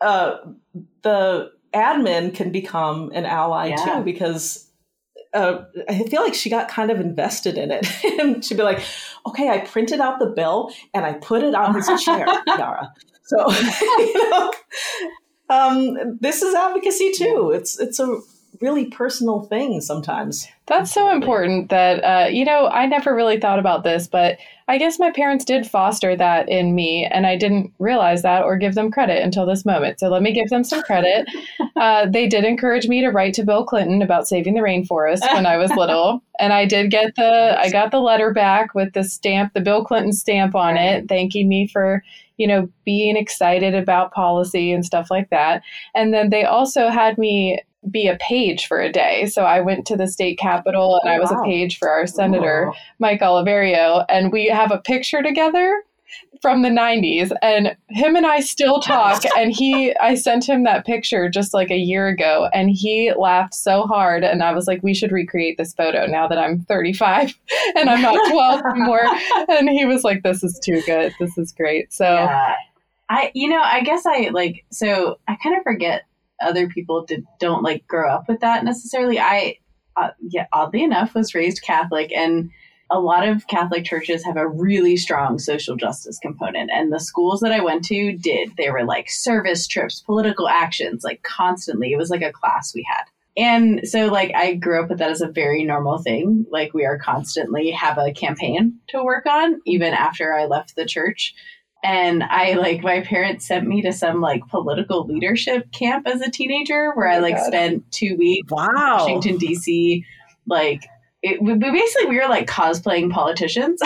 uh, 0.00 0.36
the 1.02 1.50
admin 1.74 2.34
can 2.34 2.50
become 2.50 3.10
an 3.14 3.24
ally 3.26 3.68
Yeah. 3.68 3.76
too 3.76 4.02
because 4.04 4.70
uh, 5.34 5.64
I 5.88 6.02
feel 6.04 6.22
like 6.22 6.34
she 6.34 6.48
got 6.48 6.68
kind 6.68 6.90
of 6.90 6.98
invested 6.98 7.58
in 7.58 7.70
it. 7.70 7.86
and 8.20 8.44
she'd 8.44 8.56
be 8.56 8.62
like, 8.62 8.82
okay, 9.26 9.48
I 9.50 9.58
printed 9.58 10.00
out 10.00 10.18
the 10.18 10.26
bill 10.26 10.72
and 10.94 11.04
I 11.04 11.14
put 11.14 11.42
it 11.42 11.54
on 11.54 11.74
his 11.74 11.86
chair, 12.02 12.26
Yara. 12.46 12.92
So, 13.24 13.50
you 13.98 14.30
know, 14.30 14.52
um, 15.50 16.18
this 16.20 16.42
is 16.42 16.54
advocacy 16.54 17.12
too. 17.12 17.52
It's, 17.54 17.78
it's 17.78 17.98
a 18.00 18.18
really 18.60 18.86
personal 18.86 19.42
thing 19.42 19.80
sometimes. 19.80 20.48
That's 20.66 20.92
so 20.92 21.10
important 21.10 21.70
that, 21.70 22.00
uh, 22.02 22.28
you 22.28 22.44
know, 22.44 22.66
I 22.66 22.86
never 22.86 23.14
really 23.14 23.38
thought 23.38 23.58
about 23.58 23.84
this, 23.84 24.08
but 24.08 24.38
I 24.68 24.78
guess 24.78 24.98
my 24.98 25.12
parents 25.12 25.44
did 25.44 25.64
foster 25.64 26.16
that 26.16 26.48
in 26.48 26.74
me, 26.74 27.06
and 27.06 27.24
I 27.24 27.36
didn't 27.36 27.72
realize 27.78 28.22
that 28.22 28.42
or 28.42 28.56
give 28.56 28.74
them 28.74 28.90
credit 28.90 29.22
until 29.22 29.46
this 29.46 29.64
moment. 29.64 30.00
So 30.00 30.08
let 30.08 30.22
me 30.22 30.32
give 30.32 30.48
them 30.48 30.64
some 30.64 30.82
credit. 30.82 31.28
Uh, 31.76 32.06
they 32.06 32.26
did 32.26 32.42
encourage 32.44 32.88
me 32.88 33.02
to 33.02 33.10
write 33.10 33.34
to 33.34 33.44
Bill 33.44 33.62
Clinton 33.62 34.00
about 34.00 34.26
saving 34.26 34.54
the 34.54 34.60
rainforest 34.60 35.20
when 35.34 35.44
I 35.44 35.58
was 35.58 35.70
little, 35.72 36.22
and 36.40 36.54
I 36.54 36.64
did 36.64 36.90
get 36.90 37.14
the 37.16 37.54
I 37.60 37.70
got 37.70 37.90
the 37.90 38.00
letter 38.00 38.32
back 38.32 38.74
with 38.74 38.94
the 38.94 39.04
stamp, 39.04 39.52
the 39.52 39.60
Bill 39.60 39.84
Clinton 39.84 40.14
stamp 40.14 40.54
on 40.54 40.78
it, 40.78 41.06
thanking 41.06 41.50
me 41.50 41.66
for 41.66 42.02
you 42.38 42.46
know 42.46 42.66
being 42.86 43.18
excited 43.18 43.74
about 43.74 44.12
policy 44.12 44.72
and 44.72 44.86
stuff 44.86 45.10
like 45.10 45.28
that. 45.28 45.62
And 45.94 46.14
then 46.14 46.30
they 46.30 46.44
also 46.44 46.88
had 46.88 47.18
me 47.18 47.60
be 47.90 48.08
a 48.08 48.16
page 48.16 48.66
for 48.66 48.80
a 48.80 48.90
day. 48.90 49.26
So 49.26 49.42
I 49.42 49.60
went 49.60 49.86
to 49.86 49.96
the 49.96 50.06
state 50.06 50.38
capitol 50.38 51.00
and 51.02 51.10
I 51.10 51.18
was 51.18 51.30
wow. 51.30 51.40
a 51.40 51.44
page 51.44 51.78
for 51.78 51.88
our 51.88 52.06
senator, 52.06 52.72
Mike 52.98 53.20
Oliverio, 53.20 54.04
and 54.08 54.32
we 54.32 54.46
have 54.48 54.72
a 54.72 54.78
picture 54.78 55.22
together 55.22 55.82
from 56.40 56.62
the 56.62 56.68
90s 56.68 57.32
and 57.42 57.76
him 57.88 58.14
and 58.14 58.26
I 58.26 58.40
still 58.40 58.80
talk. 58.80 59.22
And 59.36 59.52
he 59.52 59.94
I 59.96 60.14
sent 60.14 60.48
him 60.48 60.64
that 60.64 60.86
picture 60.86 61.28
just 61.28 61.52
like 61.52 61.70
a 61.70 61.76
year 61.76 62.08
ago. 62.08 62.48
And 62.54 62.70
he 62.70 63.12
laughed 63.16 63.54
so 63.54 63.82
hard. 63.82 64.24
And 64.24 64.42
I 64.42 64.52
was 64.52 64.66
like 64.66 64.82
we 64.82 64.94
should 64.94 65.12
recreate 65.12 65.58
this 65.58 65.74
photo 65.74 66.06
now 66.06 66.26
that 66.28 66.38
I'm 66.38 66.60
35 66.62 67.34
and 67.76 67.90
I'm 67.90 68.00
not 68.00 68.30
12 68.30 68.62
anymore. 68.70 69.04
And 69.48 69.68
he 69.68 69.84
was 69.84 70.04
like 70.04 70.22
this 70.22 70.42
is 70.42 70.58
too 70.58 70.80
good. 70.86 71.14
This 71.18 71.36
is 71.36 71.52
great. 71.52 71.92
So 71.92 72.04
Yeah. 72.04 72.54
I, 73.08 73.30
you 73.34 73.48
know, 73.48 73.60
I 73.62 73.82
guess 73.82 74.04
I 74.04 74.30
like, 74.32 74.64
so 74.70 75.18
I 75.28 75.36
kind 75.36 75.56
of 75.56 75.62
forget 75.62 76.06
other 76.40 76.68
people 76.68 77.04
did, 77.04 77.24
don't 77.40 77.62
like 77.62 77.86
grow 77.86 78.10
up 78.10 78.28
with 78.28 78.40
that 78.40 78.64
necessarily. 78.64 79.18
I, 79.18 79.58
uh, 79.96 80.10
yeah, 80.20 80.46
oddly 80.52 80.82
enough, 80.82 81.14
was 81.14 81.34
raised 81.34 81.62
Catholic 81.62 82.12
and 82.12 82.50
a 82.90 83.00
lot 83.00 83.26
of 83.28 83.46
Catholic 83.46 83.84
churches 83.84 84.24
have 84.24 84.36
a 84.36 84.46
really 84.46 84.96
strong 84.96 85.38
social 85.38 85.76
justice 85.76 86.18
component. 86.18 86.70
And 86.70 86.92
the 86.92 87.00
schools 87.00 87.40
that 87.40 87.52
I 87.52 87.60
went 87.60 87.84
to 87.86 88.16
did. 88.16 88.52
They 88.56 88.70
were 88.70 88.84
like 88.84 89.10
service 89.10 89.66
trips, 89.66 90.02
political 90.02 90.48
actions, 90.48 91.02
like 91.02 91.22
constantly. 91.22 91.92
It 91.92 91.98
was 91.98 92.10
like 92.10 92.22
a 92.22 92.32
class 92.32 92.74
we 92.74 92.86
had. 92.88 93.04
And 93.38 93.86
so, 93.86 94.06
like, 94.06 94.32
I 94.34 94.54
grew 94.54 94.82
up 94.82 94.88
with 94.88 94.98
that 95.00 95.10
as 95.10 95.20
a 95.20 95.28
very 95.28 95.62
normal 95.62 95.98
thing. 95.98 96.46
Like, 96.50 96.72
we 96.72 96.86
are 96.86 96.96
constantly 96.96 97.70
have 97.70 97.98
a 97.98 98.12
campaign 98.12 98.78
to 98.88 99.04
work 99.04 99.26
on, 99.26 99.60
even 99.66 99.92
after 99.92 100.32
I 100.32 100.46
left 100.46 100.74
the 100.74 100.86
church 100.86 101.34
and 101.84 102.22
I 102.22 102.54
like 102.54 102.82
my 102.82 103.00
parents 103.02 103.46
sent 103.46 103.66
me 103.66 103.82
to 103.82 103.92
some 103.92 104.20
like 104.20 104.46
political 104.48 105.06
leadership 105.06 105.70
camp 105.72 106.06
as 106.06 106.20
a 106.20 106.30
teenager 106.30 106.90
where 106.94 107.08
I 107.08 107.18
like 107.18 107.36
God. 107.36 107.46
spent 107.46 107.92
two 107.92 108.16
weeks 108.16 108.50
in 108.50 108.56
Wow. 108.56 108.98
Washington 108.98 109.36
D.C. 109.38 110.04
Like 110.46 110.84
it, 111.22 111.40
we, 111.42 111.52
we 111.54 111.70
basically 111.70 112.06
we 112.08 112.16
were 112.20 112.28
like 112.28 112.46
cosplaying 112.48 113.10
politicians. 113.10 113.80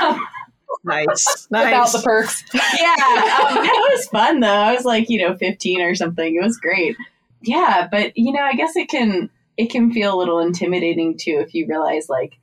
Um, 0.00 0.26
Nice. 0.84 1.48
without 1.50 1.90
the 1.92 2.00
perks 2.04 2.44
yeah, 2.54 2.60
um, 2.60 3.58
it 3.64 3.92
was 3.96 4.06
fun 4.08 4.40
though. 4.40 4.46
I 4.48 4.72
was 4.74 4.84
like 4.84 5.10
you 5.10 5.18
know 5.18 5.36
15 5.36 5.80
or 5.80 5.94
something. 5.94 6.34
It 6.36 6.42
was 6.42 6.56
great. 6.56 6.96
Yeah, 7.42 7.88
but 7.90 8.16
you 8.16 8.32
know 8.32 8.40
I 8.42 8.54
guess 8.54 8.76
it 8.76 8.88
can 8.88 9.28
it 9.56 9.70
can 9.70 9.92
feel 9.92 10.14
a 10.14 10.18
little 10.18 10.38
intimidating 10.38 11.16
too 11.18 11.42
if 11.44 11.52
you 11.54 11.66
realize 11.66 12.08
like 12.08 12.38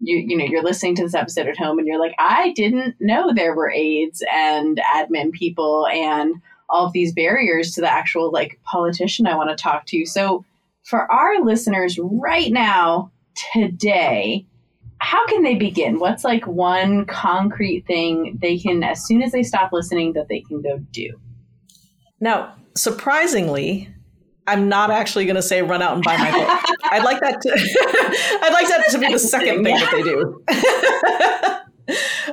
you 0.00 0.16
you 0.16 0.36
know 0.36 0.44
you're 0.44 0.62
listening 0.62 0.94
to 0.96 1.02
this 1.02 1.14
episode 1.14 1.48
at 1.48 1.56
home 1.56 1.78
and 1.78 1.86
you're 1.86 2.00
like 2.00 2.14
I 2.18 2.52
didn't 2.52 2.96
know 3.00 3.32
there 3.32 3.54
were 3.54 3.70
aides 3.70 4.22
and 4.32 4.80
admin 4.94 5.32
people 5.32 5.86
and 5.88 6.36
all 6.70 6.86
of 6.86 6.92
these 6.92 7.12
barriers 7.12 7.72
to 7.72 7.80
the 7.80 7.92
actual 7.92 8.30
like 8.30 8.60
politician 8.64 9.26
I 9.26 9.36
want 9.36 9.50
to 9.50 9.56
talk 9.56 9.86
to. 9.86 10.06
So 10.06 10.44
for 10.84 11.10
our 11.10 11.42
listeners 11.42 11.98
right 12.00 12.52
now 12.52 13.10
today 13.52 14.46
how 15.00 15.26
can 15.26 15.42
they 15.42 15.54
begin? 15.54 15.98
What's 15.98 16.24
like 16.24 16.46
one 16.46 17.06
concrete 17.06 17.86
thing 17.86 18.38
they 18.40 18.58
can, 18.58 18.82
as 18.82 19.06
soon 19.06 19.22
as 19.22 19.32
they 19.32 19.42
stop 19.42 19.72
listening, 19.72 20.12
that 20.14 20.28
they 20.28 20.40
can 20.40 20.60
go 20.60 20.78
do? 20.90 21.18
Now, 22.20 22.54
surprisingly, 22.74 23.88
I'm 24.48 24.68
not 24.68 24.90
actually 24.90 25.26
going 25.26 25.36
to 25.36 25.42
say 25.42 25.60
run 25.60 25.82
out 25.82 25.94
and 25.94 26.02
buy 26.02 26.16
my 26.16 26.30
book. 26.30 26.48
I'd 26.84 27.04
like 27.04 27.20
that 27.20 27.40
to 27.42 27.50
I'd 28.42 28.52
like 28.52 28.68
that 28.68 28.86
to 28.90 28.98
be 28.98 29.12
the 29.12 29.18
second 29.18 29.62
thing 29.62 29.74
that 29.74 29.92
they 29.92 30.02
do. 30.02 30.42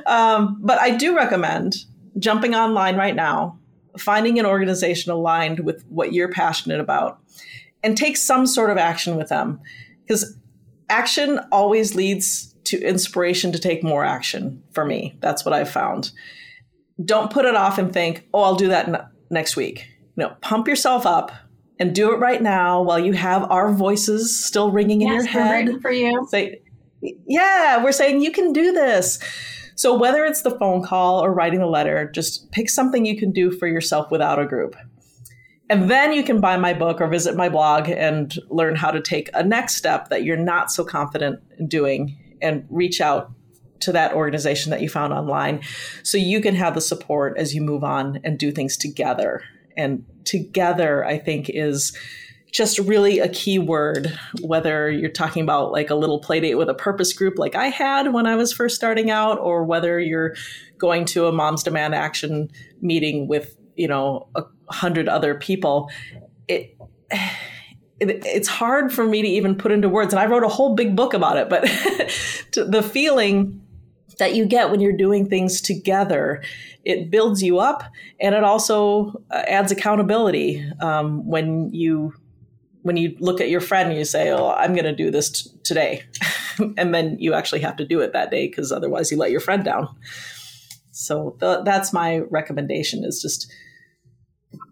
um, 0.06 0.58
but 0.62 0.80
I 0.80 0.90
do 0.92 1.14
recommend 1.14 1.76
jumping 2.18 2.54
online 2.54 2.96
right 2.96 3.14
now, 3.14 3.58
finding 3.98 4.38
an 4.38 4.46
organization 4.46 5.12
aligned 5.12 5.60
with 5.60 5.84
what 5.88 6.14
you're 6.14 6.32
passionate 6.32 6.80
about, 6.80 7.18
and 7.82 7.96
take 7.96 8.16
some 8.16 8.46
sort 8.46 8.70
of 8.70 8.78
action 8.78 9.16
with 9.16 9.28
them. 9.28 9.60
Because 10.02 10.38
action 10.88 11.38
always 11.52 11.94
leads 11.94 12.54
to 12.64 12.80
inspiration 12.82 13.52
to 13.52 13.58
take 13.58 13.82
more 13.82 14.04
action 14.04 14.62
for 14.72 14.86
me. 14.86 15.18
That's 15.20 15.44
what 15.44 15.52
I've 15.52 15.70
found. 15.70 16.12
Don't 17.04 17.30
put 17.30 17.44
it 17.44 17.54
off 17.54 17.76
and 17.76 17.92
think, 17.92 18.26
oh, 18.32 18.42
I'll 18.42 18.56
do 18.56 18.68
that 18.68 18.88
n- 18.88 19.06
next 19.28 19.54
week. 19.54 19.86
No, 20.16 20.30
pump 20.40 20.66
yourself 20.66 21.04
up, 21.04 21.30
and 21.78 21.94
do 21.94 22.12
it 22.12 22.16
right 22.18 22.42
now 22.42 22.82
while 22.82 22.98
you 22.98 23.12
have 23.12 23.50
our 23.50 23.72
voices 23.72 24.42
still 24.44 24.70
ringing 24.70 25.02
in 25.02 25.08
Yes, 25.08 25.32
your 25.32 25.42
we're 25.42 25.48
head. 25.48 25.80
for 25.82 25.90
you. 25.90 26.26
Say, 26.30 26.60
yeah, 27.26 27.82
we're 27.82 27.92
saying 27.92 28.22
you 28.22 28.32
can 28.32 28.52
do 28.52 28.72
this. 28.72 29.18
So 29.74 29.94
whether 29.96 30.24
it's 30.24 30.42
the 30.42 30.52
phone 30.58 30.82
call 30.82 31.22
or 31.22 31.34
writing 31.34 31.60
a 31.60 31.66
letter, 31.68 32.10
just 32.10 32.50
pick 32.50 32.70
something 32.70 33.04
you 33.04 33.18
can 33.18 33.30
do 33.30 33.50
for 33.50 33.66
yourself 33.66 34.10
without 34.10 34.38
a 34.38 34.46
group. 34.46 34.74
And 35.68 35.90
then 35.90 36.12
you 36.12 36.22
can 36.22 36.40
buy 36.40 36.56
my 36.56 36.72
book 36.72 37.00
or 37.00 37.08
visit 37.08 37.36
my 37.36 37.48
blog 37.48 37.88
and 37.90 38.34
learn 38.48 38.76
how 38.76 38.90
to 38.90 39.00
take 39.00 39.28
a 39.34 39.42
next 39.42 39.74
step 39.74 40.08
that 40.08 40.22
you're 40.22 40.36
not 40.36 40.70
so 40.70 40.84
confident 40.84 41.40
in 41.58 41.66
doing 41.68 42.16
and 42.40 42.64
reach 42.70 43.00
out 43.00 43.32
to 43.80 43.92
that 43.92 44.14
organization 44.14 44.70
that 44.70 44.80
you 44.80 44.88
found 44.88 45.12
online 45.12 45.60
so 46.02 46.16
you 46.16 46.40
can 46.40 46.54
have 46.54 46.74
the 46.74 46.80
support 46.80 47.36
as 47.36 47.54
you 47.54 47.60
move 47.60 47.84
on 47.84 48.20
and 48.24 48.38
do 48.38 48.50
things 48.50 48.76
together. 48.76 49.42
And 49.76 50.04
together, 50.24 51.04
I 51.04 51.18
think, 51.18 51.48
is 51.48 51.96
just 52.52 52.78
really 52.78 53.18
a 53.18 53.28
key 53.28 53.58
word, 53.58 54.18
whether 54.40 54.90
you're 54.90 55.10
talking 55.10 55.42
about 55.42 55.72
like 55.72 55.90
a 55.90 55.94
little 55.94 56.20
play 56.20 56.40
date 56.40 56.54
with 56.54 56.70
a 56.70 56.74
purpose 56.74 57.12
group 57.12 57.38
like 57.38 57.54
I 57.54 57.66
had 57.66 58.12
when 58.12 58.26
I 58.26 58.36
was 58.36 58.52
first 58.52 58.76
starting 58.76 59.10
out, 59.10 59.38
or 59.38 59.64
whether 59.64 60.00
you're 60.00 60.34
going 60.78 61.04
to 61.06 61.26
a 61.26 61.32
Moms 61.32 61.62
Demand 61.62 61.94
Action 61.94 62.50
meeting 62.80 63.28
with, 63.28 63.56
you 63.76 63.88
know, 63.88 64.28
a 64.34 64.44
hundred 64.70 65.08
other 65.08 65.34
people. 65.34 65.90
It, 66.48 66.76
it, 68.00 68.24
it's 68.24 68.48
hard 68.48 68.92
for 68.92 69.04
me 69.04 69.22
to 69.22 69.28
even 69.28 69.56
put 69.56 69.72
into 69.72 69.88
words. 69.88 70.12
And 70.12 70.20
I 70.20 70.26
wrote 70.26 70.44
a 70.44 70.48
whole 70.48 70.74
big 70.74 70.96
book 70.96 71.14
about 71.14 71.36
it, 71.36 71.48
but 71.48 71.62
the 72.52 72.82
feeling 72.82 73.65
that 74.18 74.34
you 74.34 74.46
get 74.46 74.70
when 74.70 74.80
you're 74.80 74.96
doing 74.96 75.28
things 75.28 75.60
together, 75.60 76.42
it 76.84 77.10
builds 77.10 77.42
you 77.42 77.58
up 77.58 77.82
and 78.20 78.34
it 78.34 78.44
also 78.44 79.22
uh, 79.30 79.42
adds 79.46 79.72
accountability 79.72 80.64
um, 80.80 81.26
when 81.26 81.72
you 81.72 82.14
when 82.82 82.96
you 82.96 83.16
look 83.18 83.40
at 83.40 83.50
your 83.50 83.60
friend 83.60 83.88
and 83.88 83.98
you 83.98 84.04
say, 84.04 84.30
"Oh, 84.30 84.50
I'm 84.50 84.72
going 84.72 84.84
to 84.84 84.94
do 84.94 85.10
this 85.10 85.30
t- 85.30 85.50
today," 85.64 86.04
and 86.76 86.94
then 86.94 87.16
you 87.18 87.34
actually 87.34 87.60
have 87.60 87.76
to 87.78 87.84
do 87.84 88.00
it 88.00 88.12
that 88.12 88.30
day 88.30 88.46
because 88.46 88.70
otherwise 88.70 89.10
you 89.10 89.18
let 89.18 89.32
your 89.32 89.40
friend 89.40 89.64
down. 89.64 89.88
So 90.92 91.36
th- 91.40 91.64
that's 91.64 91.92
my 91.92 92.18
recommendation: 92.30 93.04
is 93.04 93.20
just 93.20 93.52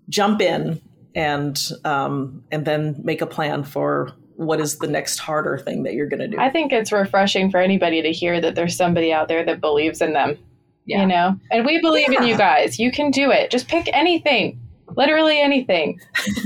jump 0.08 0.40
in 0.40 0.80
and 1.14 1.60
um, 1.84 2.44
and 2.52 2.64
then 2.64 3.00
make 3.02 3.20
a 3.20 3.26
plan 3.26 3.64
for 3.64 4.12
what 4.36 4.60
is 4.60 4.78
the 4.78 4.86
next 4.86 5.18
harder 5.18 5.58
thing 5.58 5.84
that 5.84 5.94
you're 5.94 6.08
going 6.08 6.20
to 6.20 6.28
do. 6.28 6.38
I 6.38 6.50
think 6.50 6.72
it's 6.72 6.92
refreshing 6.92 7.50
for 7.50 7.58
anybody 7.58 8.02
to 8.02 8.12
hear 8.12 8.40
that 8.40 8.54
there's 8.54 8.76
somebody 8.76 9.12
out 9.12 9.28
there 9.28 9.44
that 9.44 9.60
believes 9.60 10.00
in 10.00 10.12
them. 10.12 10.38
Yeah. 10.86 11.02
You 11.02 11.06
know? 11.06 11.38
And 11.50 11.64
we 11.64 11.80
believe 11.80 12.10
in 12.10 12.24
you 12.24 12.36
guys. 12.36 12.78
You 12.78 12.90
can 12.90 13.10
do 13.10 13.30
it. 13.30 13.50
Just 13.50 13.68
pick 13.68 13.88
anything. 13.92 14.60
Literally 14.96 15.40
anything. 15.40 16.00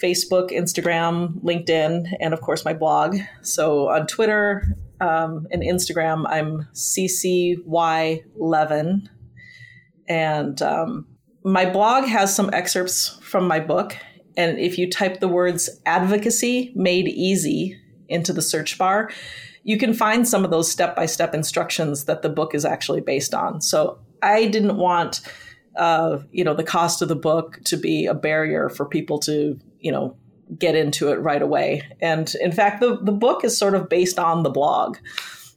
Facebook, 0.00 0.52
Instagram, 0.52 1.42
LinkedIn, 1.42 2.06
and 2.20 2.32
of 2.32 2.40
course 2.40 2.64
my 2.64 2.72
blog. 2.72 3.16
So 3.42 3.88
on 3.88 4.06
Twitter 4.06 4.76
um, 5.00 5.48
and 5.50 5.60
Instagram, 5.60 6.24
I'm 6.28 6.68
ccylevin. 6.72 9.08
And 10.06 10.62
um, 10.62 11.08
my 11.44 11.68
blog 11.68 12.04
has 12.04 12.34
some 12.34 12.50
excerpts 12.52 13.18
from 13.22 13.46
my 13.46 13.60
book. 13.60 13.96
And 14.36 14.58
if 14.58 14.78
you 14.78 14.90
type 14.90 15.20
the 15.20 15.28
words 15.28 15.70
advocacy 15.86 16.72
made 16.74 17.06
easy 17.06 17.78
into 18.08 18.32
the 18.32 18.42
search 18.42 18.78
bar, 18.78 19.10
you 19.62 19.78
can 19.78 19.94
find 19.94 20.26
some 20.26 20.44
of 20.44 20.50
those 20.50 20.70
step 20.70 20.96
by 20.96 21.06
step 21.06 21.34
instructions 21.34 22.04
that 22.04 22.22
the 22.22 22.28
book 22.28 22.54
is 22.54 22.64
actually 22.64 23.00
based 23.00 23.34
on. 23.34 23.60
So 23.60 23.98
I 24.22 24.46
didn't 24.46 24.76
want, 24.76 25.20
uh, 25.76 26.18
you 26.32 26.44
know, 26.44 26.54
the 26.54 26.64
cost 26.64 27.02
of 27.02 27.08
the 27.08 27.16
book 27.16 27.60
to 27.64 27.76
be 27.76 28.06
a 28.06 28.14
barrier 28.14 28.68
for 28.68 28.86
people 28.86 29.18
to, 29.20 29.58
you 29.78 29.92
know, 29.92 30.16
get 30.58 30.74
into 30.74 31.10
it 31.10 31.16
right 31.16 31.42
away. 31.42 31.82
And 32.00 32.34
in 32.40 32.52
fact, 32.52 32.80
the, 32.80 32.98
the 33.00 33.12
book 33.12 33.44
is 33.44 33.56
sort 33.56 33.74
of 33.74 33.88
based 33.88 34.18
on 34.18 34.42
the 34.42 34.50
blog. 34.50 34.98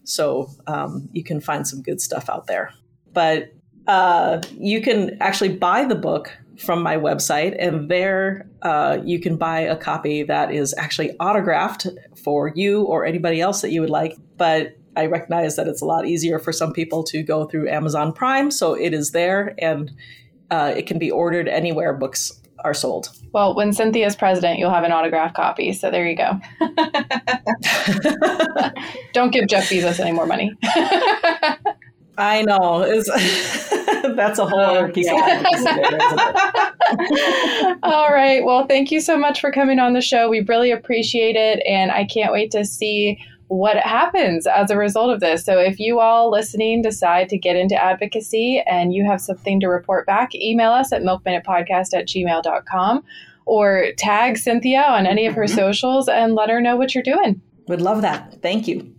So 0.04 0.50
um, 0.68 1.10
you 1.12 1.24
can 1.24 1.42
find 1.42 1.68
some 1.68 1.82
good 1.82 2.00
stuff 2.00 2.30
out 2.30 2.48
there. 2.48 2.72
But 3.12 3.54
uh, 3.88 4.42
you 4.58 4.82
can 4.82 5.18
actually 5.22 5.56
buy 5.56 5.86
the 5.86 5.96
book 5.96 6.32
from 6.58 6.82
my 6.82 6.98
website, 6.98 7.56
and 7.60 7.90
there 7.90 8.48
uh, 8.62 8.98
you 9.04 9.20
can 9.20 9.38
buy 9.38 9.62
a 9.62 9.76
copy 9.76 10.24
that 10.24 10.54
is 10.54 10.74
actually 10.78 11.12
autographed 11.20 11.88
for 12.22 12.52
you 12.56 12.84
or 12.84 13.06
anybody 13.06 13.40
else 13.40 13.62
that 13.62 13.72
you 13.72 13.82
would 13.82 13.90
like. 13.90 14.18
But 14.38 14.76
I 14.96 15.06
recognize 15.06 15.56
that 15.56 15.68
it's 15.68 15.82
a 15.82 15.86
lot 15.86 16.08
easier 16.08 16.40
for 16.40 16.52
some 16.52 16.74
people 16.74 17.04
to 17.06 17.24
go 17.24 17.46
through 17.46 17.70
Amazon 17.70 18.12
Prime, 18.12 18.52
so 18.52 18.74
it 18.74 18.94
is 18.94 19.12
there 19.12 19.56
and 19.60 19.92
uh, 20.50 20.74
it 20.76 20.88
can 20.88 20.98
be 20.98 21.12
ordered 21.12 21.48
anywhere 21.48 21.94
books 21.94 22.42
are 22.64 22.74
sold. 22.74 23.10
Well, 23.34 23.56
when 23.56 23.72
Cynthia's 23.72 24.16
president, 24.16 24.60
you'll 24.60 24.72
have 24.72 24.84
an 24.84 24.92
autographed 24.92 25.36
copy. 25.36 25.74
So 25.74 25.92
there 25.92 26.08
you 26.08 26.18
go. 26.18 26.40
Don't 29.14 29.32
give 29.32 29.48
Jeff 29.48 29.70
Bezos 29.70 30.00
any 30.00 30.12
more 30.12 30.26
money. 30.26 30.52
I 32.18 32.42
know. 32.44 32.82
That's 34.16 34.40
a 34.40 34.46
whole 34.46 34.60
uh, 34.60 34.74
other 34.74 34.92
piece 34.92 35.08
of 35.08 35.16
it? 35.18 35.46
All 37.84 38.10
right. 38.12 38.44
Well, 38.44 38.66
thank 38.66 38.92
you 38.92 39.02
so 39.02 39.18
much 39.18 39.40
for 39.42 39.52
coming 39.52 39.80
on 39.80 39.94
the 39.94 40.02
show. 40.02 40.30
We 40.30 40.42
really 40.42 40.72
appreciate 40.72 41.36
it. 41.36 41.62
And 41.68 41.92
I 41.92 42.06
can't 42.06 42.32
wait 42.32 42.52
to 42.52 42.66
see 42.66 43.20
what 43.48 43.78
happens 43.78 44.46
as 44.48 44.72
a 44.72 44.78
result 44.78 45.12
of 45.12 45.20
this. 45.20 45.46
So, 45.46 45.60
if 45.60 45.80
you 45.80 46.00
all 46.00 46.30
listening 46.30 46.82
decide 46.82 47.30
to 47.30 47.38
get 47.38 47.56
into 47.56 47.82
advocacy 47.82 48.62
and 48.68 48.94
you 48.94 49.06
have 49.06 49.22
something 49.22 49.60
to 49.62 49.68
report 49.68 50.06
back, 50.06 50.36
email 50.36 50.72
us 50.72 50.92
at 50.92 51.02
milkminutepodcast 51.02 51.94
at 51.94 52.08
gmail.com 52.08 53.04
or 53.46 53.86
tag 53.98 54.38
Cynthia 54.38 54.82
on 54.82 55.08
any 55.08 55.26
of 55.26 55.34
her 55.36 55.46
mm-hmm. 55.46 55.56
socials 55.56 56.10
and 56.10 56.36
let 56.36 56.50
her 56.50 56.60
know 56.60 56.76
what 56.76 56.94
you're 56.94 57.04
doing. 57.04 57.42
Would 57.68 57.82
love 57.82 58.02
that. 58.02 58.42
Thank 58.42 58.68
you. 58.68 58.94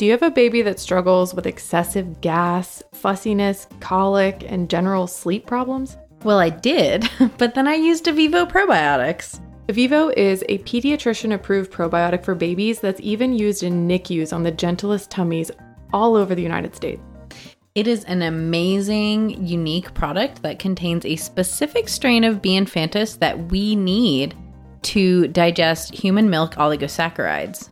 Do 0.00 0.06
you 0.06 0.12
have 0.12 0.22
a 0.22 0.30
baby 0.30 0.62
that 0.62 0.80
struggles 0.80 1.34
with 1.34 1.46
excessive 1.46 2.22
gas, 2.22 2.82
fussiness, 2.94 3.66
colic, 3.80 4.42
and 4.48 4.70
general 4.70 5.06
sleep 5.06 5.44
problems? 5.44 5.98
Well, 6.24 6.38
I 6.38 6.48
did, 6.48 7.06
but 7.36 7.54
then 7.54 7.68
I 7.68 7.74
used 7.74 8.06
Evivo 8.06 8.50
probiotics. 8.50 9.42
Evivo 9.68 10.10
is 10.16 10.42
a 10.48 10.56
pediatrician 10.60 11.34
approved 11.34 11.70
probiotic 11.70 12.24
for 12.24 12.34
babies 12.34 12.80
that's 12.80 13.02
even 13.02 13.36
used 13.36 13.62
in 13.62 13.86
NICUs 13.86 14.32
on 14.32 14.42
the 14.42 14.50
gentlest 14.50 15.10
tummies 15.10 15.50
all 15.92 16.16
over 16.16 16.34
the 16.34 16.40
United 16.40 16.74
States. 16.74 17.02
It 17.74 17.86
is 17.86 18.04
an 18.04 18.22
amazing, 18.22 19.46
unique 19.46 19.92
product 19.92 20.40
that 20.40 20.58
contains 20.58 21.04
a 21.04 21.16
specific 21.16 21.90
strain 21.90 22.24
of 22.24 22.40
B. 22.40 22.58
infantis 22.58 23.18
that 23.18 23.50
we 23.50 23.76
need 23.76 24.34
to 24.80 25.28
digest 25.28 25.94
human 25.94 26.30
milk 26.30 26.54
oligosaccharides. 26.54 27.68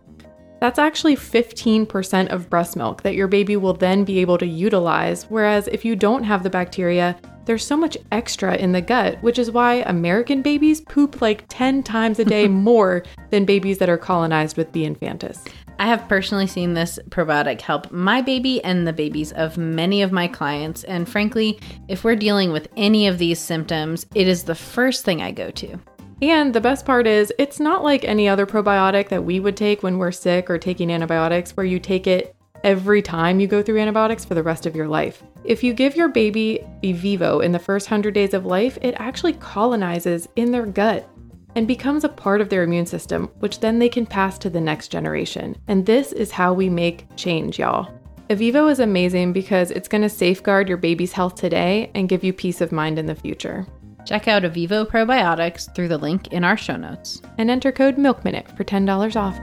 That's 0.61 0.79
actually 0.79 1.17
15% 1.17 2.29
of 2.29 2.51
breast 2.51 2.77
milk 2.77 3.03
that 3.03 3.15
your 3.15 3.29
baby 3.29 3.57
will 3.57 3.75
then 3.75 4.05
be 4.05 4.19
able 4.19 4.39
to 4.39 4.47
utilize. 4.47 5.25
Whereas 5.25 5.69
if 5.69 5.85
you 5.85 5.95
don't 5.95 6.25
have 6.25 6.43
the 6.43 6.51
bacteria, 6.51 7.17
there's 7.45 7.65
so 7.65 7.77
much 7.77 7.97
extra 8.13 8.57
in 8.57 8.73
the 8.73 8.83
gut, 8.83 9.23
which 9.23 9.39
is 9.39 9.51
why 9.51 9.77
American 9.87 10.43
babies 10.43 10.83
poop 10.83 11.23
like 11.23 11.45
10 11.49 11.83
times 11.83 12.19
a 12.19 12.25
day 12.25 12.47
more 12.49 13.03
than 13.31 13.45
babies 13.47 13.79
that 13.79 13.89
are 13.89 13.97
colonized 13.97 14.57
with 14.57 14.71
B. 14.71 14.83
infantis. 14.83 15.49
I 15.79 15.87
have 15.87 16.09
personally 16.09 16.49
seen 16.49 16.75
this 16.75 16.99
probiotic 17.09 17.61
help 17.61 17.91
my 17.93 18.21
baby 18.21 18.63
and 18.65 18.87
the 18.87 18.93
babies 18.93 19.33
of 19.33 19.57
many 19.57 20.03
of 20.03 20.11
my 20.11 20.27
clients. 20.27 20.83
And 20.85 21.09
frankly, 21.09 21.61
if 21.87 22.03
we're 22.03 22.17
dealing 22.17 22.51
with 22.53 22.69
any 22.77 23.07
of 23.07 23.19
these 23.19 23.39
symptoms, 23.39 24.05
it 24.15 24.27
is 24.27 24.43
the 24.43 24.57
first 24.57 25.05
thing 25.05 25.23
I 25.23 25.31
go 25.31 25.51
to. 25.53 25.79
And 26.21 26.53
the 26.53 26.61
best 26.61 26.85
part 26.85 27.07
is, 27.07 27.33
it's 27.39 27.61
not 27.61 27.85
like 27.85 28.05
any 28.05 28.29
other 28.29 28.47
probiotic 28.47 29.09
that 29.09 29.25
we 29.25 29.39
would 29.41 29.57
take 29.57 29.83
when 29.83 29.99
we're 29.99 30.11
sick 30.11 30.51
or 30.51 30.59
taking 30.59 30.91
antibiotics, 30.91 31.57
where 31.57 31.66
you 31.66 31.79
take 31.79 32.07
it 32.07 32.35
every 32.64 33.03
time 33.03 33.39
you 33.39 33.47
go 33.47 33.62
through 33.62 33.79
antibiotics 33.79 34.25
for 34.25 34.35
the 34.35 34.43
rest 34.43 34.66
of 34.66 34.75
your 34.75 34.89
life. 34.89 35.23
If 35.45 35.62
you 35.62 35.73
give 35.73 35.95
your 35.95 36.09
baby 36.09 36.64
Evivo 36.83 37.43
in 37.45 37.53
the 37.53 37.59
first 37.59 37.89
100 37.89 38.12
days 38.14 38.35
of 38.35 38.47
life, 38.47 38.79
it 38.83 38.97
actually 38.99 39.35
colonizes 39.35 40.29
in 40.35 40.51
their 40.51 40.66
gut 40.66 41.09
and 41.55 41.66
becomes 41.66 42.05
a 42.05 42.09
part 42.09 42.41
of 42.41 42.49
their 42.49 42.64
immune 42.64 42.87
system, 42.87 43.31
which 43.39 43.61
then 43.61 43.79
they 43.79 43.89
can 43.89 44.05
pass 44.05 44.39
to 44.39 44.51
the 44.51 44.61
next 44.61 44.89
generation. 44.89 45.57
And 45.69 45.87
this 45.87 46.12
is 46.12 46.33
how 46.33 46.53
we 46.53 46.69
make 46.69 47.07
change, 47.16 47.59
y'all. 47.59 47.93
Evivo 48.29 48.71
is 48.71 48.81
amazing 48.81 49.33
because 49.33 49.71
it's 49.71 49.89
going 49.89 50.03
to 50.03 50.09
safeguard 50.09 50.69
your 50.69 50.77
baby's 50.77 51.12
health 51.12 51.37
today 51.37 51.91
and 51.95 52.09
give 52.09 52.23
you 52.23 52.33
peace 52.33 52.61
of 52.61 52.73
mind 52.73 52.99
in 52.99 53.07
the 53.07 53.14
future. 53.14 53.66
Check 54.09 54.27
out 54.27 54.43
Evivo 54.43 54.87
Probiotics 54.87 55.75
through 55.75 55.89
the 55.89 55.99
link 55.99 56.29
in 56.29 56.43
our 56.43 56.57
show 56.57 56.77
notes. 56.77 57.21
And 57.37 57.51
enter 57.51 57.71
code 57.71 57.99
MILKMINUTE 57.99 58.57
for 58.57 58.65
$10 58.65 59.17
off. 59.17 59.37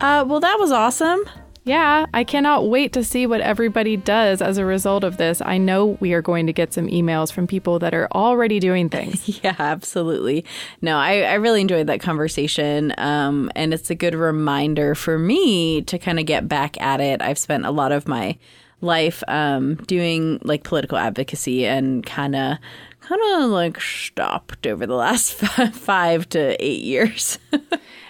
Uh, 0.00 0.24
well, 0.26 0.40
that 0.40 0.56
was 0.58 0.72
awesome. 0.72 1.20
Yeah, 1.64 2.06
I 2.14 2.24
cannot 2.24 2.70
wait 2.70 2.94
to 2.94 3.04
see 3.04 3.26
what 3.26 3.42
everybody 3.42 3.98
does 3.98 4.40
as 4.40 4.56
a 4.56 4.64
result 4.64 5.04
of 5.04 5.18
this. 5.18 5.42
I 5.44 5.58
know 5.58 5.98
we 6.00 6.14
are 6.14 6.22
going 6.22 6.46
to 6.46 6.54
get 6.54 6.72
some 6.72 6.86
emails 6.86 7.30
from 7.30 7.46
people 7.46 7.78
that 7.80 7.92
are 7.92 8.08
already 8.12 8.58
doing 8.58 8.88
things. 8.88 9.40
Yeah, 9.44 9.56
absolutely. 9.58 10.46
No, 10.80 10.96
I, 10.96 11.20
I 11.20 11.34
really 11.34 11.60
enjoyed 11.60 11.88
that 11.88 12.00
conversation. 12.00 12.94
Um, 12.96 13.50
and 13.54 13.74
it's 13.74 13.90
a 13.90 13.94
good 13.94 14.14
reminder 14.14 14.94
for 14.94 15.18
me 15.18 15.82
to 15.82 15.98
kind 15.98 16.18
of 16.18 16.24
get 16.24 16.48
back 16.48 16.80
at 16.80 17.02
it. 17.02 17.20
I've 17.20 17.38
spent 17.38 17.66
a 17.66 17.70
lot 17.70 17.92
of 17.92 18.08
my 18.08 18.38
life 18.80 19.22
um, 19.28 19.76
doing 19.86 20.38
like 20.42 20.64
political 20.64 20.98
advocacy 20.98 21.66
and 21.66 22.04
kind 22.04 22.36
of 22.36 22.58
kind 23.00 23.20
of 23.36 23.50
like 23.50 23.80
stopped 23.80 24.66
over 24.66 24.86
the 24.86 24.94
last 24.94 25.32
five 25.72 26.28
to 26.30 26.62
eight 26.64 26.82
years. 26.82 27.38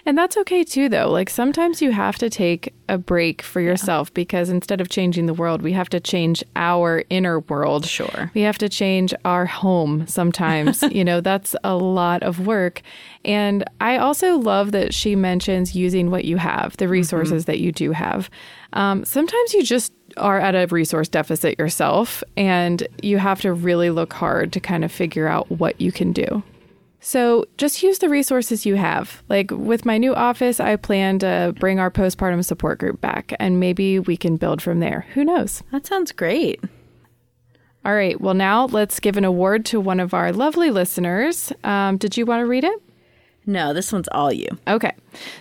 And 0.06 0.16
that's 0.16 0.36
okay 0.36 0.62
too, 0.62 0.88
though. 0.88 1.10
Like 1.10 1.28
sometimes 1.28 1.82
you 1.82 1.90
have 1.90 2.16
to 2.18 2.30
take 2.30 2.72
a 2.88 2.96
break 2.96 3.42
for 3.42 3.60
yourself 3.60 4.08
yeah. 4.10 4.14
because 4.14 4.48
instead 4.50 4.80
of 4.80 4.88
changing 4.88 5.26
the 5.26 5.34
world, 5.34 5.62
we 5.62 5.72
have 5.72 5.88
to 5.90 5.98
change 5.98 6.44
our 6.54 7.02
inner 7.10 7.40
world. 7.40 7.84
Sure. 7.86 8.30
We 8.32 8.42
have 8.42 8.56
to 8.58 8.68
change 8.68 9.12
our 9.24 9.46
home 9.46 10.06
sometimes. 10.06 10.82
you 10.92 11.04
know, 11.04 11.20
that's 11.20 11.56
a 11.64 11.74
lot 11.74 12.22
of 12.22 12.46
work. 12.46 12.82
And 13.24 13.64
I 13.80 13.96
also 13.96 14.38
love 14.38 14.70
that 14.70 14.94
she 14.94 15.16
mentions 15.16 15.74
using 15.74 16.12
what 16.12 16.24
you 16.24 16.36
have, 16.36 16.76
the 16.76 16.84
mm-hmm. 16.84 16.92
resources 16.92 17.42
mm-hmm. 17.42 17.50
that 17.50 17.58
you 17.58 17.72
do 17.72 17.90
have. 17.90 18.30
Um, 18.74 19.04
sometimes 19.04 19.54
you 19.54 19.64
just 19.64 19.92
are 20.16 20.38
at 20.38 20.54
a 20.54 20.66
resource 20.66 21.08
deficit 21.08 21.58
yourself, 21.58 22.22
and 22.36 22.86
you 23.02 23.18
have 23.18 23.40
to 23.42 23.52
really 23.52 23.90
look 23.90 24.12
hard 24.12 24.52
to 24.52 24.60
kind 24.60 24.84
of 24.84 24.92
figure 24.92 25.26
out 25.26 25.50
what 25.50 25.80
you 25.80 25.92
can 25.92 26.12
do. 26.12 26.42
So 27.00 27.44
just 27.56 27.84
use 27.84 28.00
the 28.00 28.08
resources 28.08 28.66
you 28.66 28.74
have. 28.74 29.22
Like 29.28 29.52
with 29.52 29.84
my 29.84 29.96
new 29.96 30.12
office, 30.14 30.58
I 30.58 30.74
plan 30.74 31.20
to 31.20 31.54
bring 31.60 31.78
our 31.78 31.90
postpartum 31.90 32.44
support 32.44 32.80
group 32.80 33.00
back 33.00 33.32
and 33.38 33.60
maybe 33.60 34.00
we 34.00 34.16
can 34.16 34.36
build 34.36 34.60
from 34.60 34.80
there. 34.80 35.06
Who 35.14 35.24
knows? 35.24 35.62
That 35.70 35.86
sounds 35.86 36.10
great. 36.10 36.60
All 37.84 37.94
right. 37.94 38.20
Well, 38.20 38.34
now 38.34 38.66
let's 38.66 38.98
give 38.98 39.16
an 39.16 39.24
award 39.24 39.64
to 39.66 39.78
one 39.78 40.00
of 40.00 40.14
our 40.14 40.32
lovely 40.32 40.70
listeners. 40.70 41.52
Um, 41.62 41.96
did 41.96 42.16
you 42.16 42.26
want 42.26 42.40
to 42.40 42.46
read 42.46 42.64
it? 42.64 42.82
No, 43.48 43.72
this 43.72 43.92
one's 43.92 44.08
all 44.08 44.32
you. 44.32 44.48
Okay. 44.66 44.92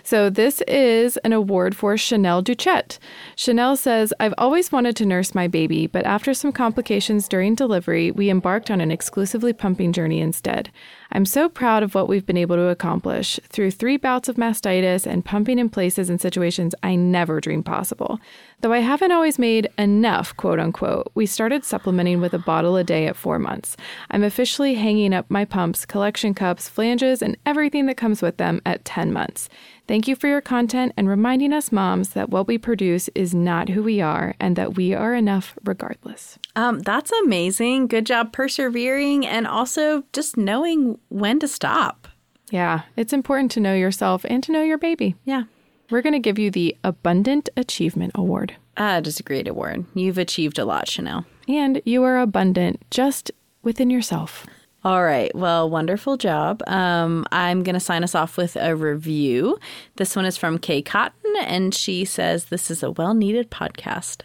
So 0.04 0.30
this 0.30 0.62
is 0.68 1.18
an 1.18 1.34
award 1.34 1.76
for 1.76 1.98
Chanel 1.98 2.44
Duchette. 2.44 3.00
Chanel 3.36 3.76
says, 3.76 4.14
I've 4.20 4.36
always 4.38 4.72
wanted 4.72 4.96
to 4.98 5.06
nurse 5.06 5.34
my 5.34 5.48
baby, 5.48 5.88
but 5.88 6.06
after 6.06 6.34
some 6.36 6.52
complications 6.52 7.28
during 7.28 7.56
delivery, 7.56 8.12
we 8.12 8.30
embarked 8.30 8.70
on 8.70 8.80
an 8.80 8.92
exclusively 8.92 9.54
pumping 9.54 9.92
journey 9.92 10.22
instead. 10.22 10.72
I'm 11.12 11.26
so 11.26 11.50
proud 11.50 11.82
of 11.82 11.96
what 11.96 12.08
we've 12.08 12.26
been 12.26 12.38
able 12.38 12.56
to 12.58 12.68
accomplish 12.68 13.40
through 13.50 13.72
three 13.72 13.98
bouts 13.98 14.30
of 14.30 14.36
mastitis 14.36 15.08
and 15.08 15.26
pumping 15.26 15.58
in 15.58 15.70
places 15.70 16.10
and 16.10 16.22
situations 16.22 16.76
I 16.84 16.96
never 16.96 17.42
dreamed 17.42 17.66
possible. 17.66 18.20
Though 18.62 18.74
I 18.74 18.80
haven't 18.80 19.12
always 19.12 19.38
made 19.38 19.70
enough, 19.78 20.36
quote 20.38 20.60
unquote, 20.60 21.12
we 21.14 21.26
started 21.26 21.64
supplementing 21.64 22.22
with 22.22 22.34
a 22.34 22.40
bottle 22.40 22.78
a 22.78 22.84
day 22.84 23.06
at 23.06 23.16
four 23.16 23.38
months. 23.38 23.78
I'm 24.12 24.24
officially 24.24 24.76
hanging 24.76 25.14
up 25.14 25.30
my 25.30 25.46
pumps, 25.46 25.86
collection 25.86 26.34
cups, 26.34 26.70
flanges, 26.70 27.22
and 27.22 27.38
everything 27.46 27.86
that 27.88 27.98
comes 27.98 28.22
with 28.22 28.38
them 28.38 28.62
at 28.66 28.86
10 28.86 29.14
months. 29.14 29.50
Thank 29.88 30.08
you 30.08 30.16
for 30.16 30.28
your 30.28 30.42
content 30.42 30.94
and 30.98 31.08
reminding 31.08 31.54
us 31.54 31.72
moms 31.72 32.10
that 32.10 32.30
what 32.30 32.48
we 32.48 32.58
produce 32.58 33.08
is 33.14 33.36
not 33.36 33.70
who 33.70 33.84
we 33.84 34.02
are 34.02 34.34
and 34.40 34.56
that 34.56 34.76
we 34.76 34.94
are 34.94 35.14
enough 35.14 35.58
regardless. 35.64 36.40
Um, 36.56 36.80
that's 36.80 37.12
amazing. 37.24 37.88
Good 37.88 38.06
job 38.06 38.34
persevering 38.34 39.28
and 39.28 39.46
also 39.46 40.04
just 40.12 40.38
knowing 40.38 40.98
when 41.10 41.40
to 41.40 41.48
stop. 41.48 42.08
Yeah, 42.52 42.84
it's 42.96 43.14
important 43.14 43.52
to 43.52 43.60
know 43.60 43.74
yourself 43.74 44.26
and 44.28 44.42
to 44.44 44.52
know 44.52 44.64
your 44.64 44.78
baby. 44.78 45.16
Yeah. 45.24 45.44
We're 45.90 46.02
going 46.02 46.14
to 46.14 46.20
give 46.20 46.40
you 46.40 46.50
the 46.50 46.76
Abundant 46.84 47.50
Achievement 47.56 48.14
Award. 48.16 48.56
Ah, 48.78 49.02
just 49.02 49.20
a 49.20 49.24
great 49.24 49.48
award. 49.48 49.86
You've 49.94 50.18
achieved 50.18 50.58
a 50.58 50.66
lot, 50.66 50.88
Chanel. 50.88 51.26
And 51.48 51.82
you 51.86 52.04
are 52.04 52.20
abundant 52.20 52.84
just 52.90 53.32
within 53.62 53.90
yourself. 53.90 54.46
All 54.84 55.04
right. 55.04 55.34
Well, 55.36 55.70
wonderful 55.70 56.18
job. 56.18 56.62
Um, 56.68 57.26
I'm 57.32 57.64
going 57.64 57.74
to 57.74 57.80
sign 57.80 58.04
us 58.04 58.14
off 58.16 58.38
with 58.38 58.56
a 58.56 58.76
review. 58.76 59.58
This 59.96 60.16
one 60.16 60.26
is 60.26 60.38
from 60.38 60.60
Kay 60.60 60.82
Cotton, 60.82 61.34
and 61.42 61.74
she 61.74 62.06
says, 62.06 62.46
This 62.46 62.70
is 62.70 62.84
a 62.84 62.92
well 62.92 63.14
needed 63.14 63.50
podcast. 63.50 64.22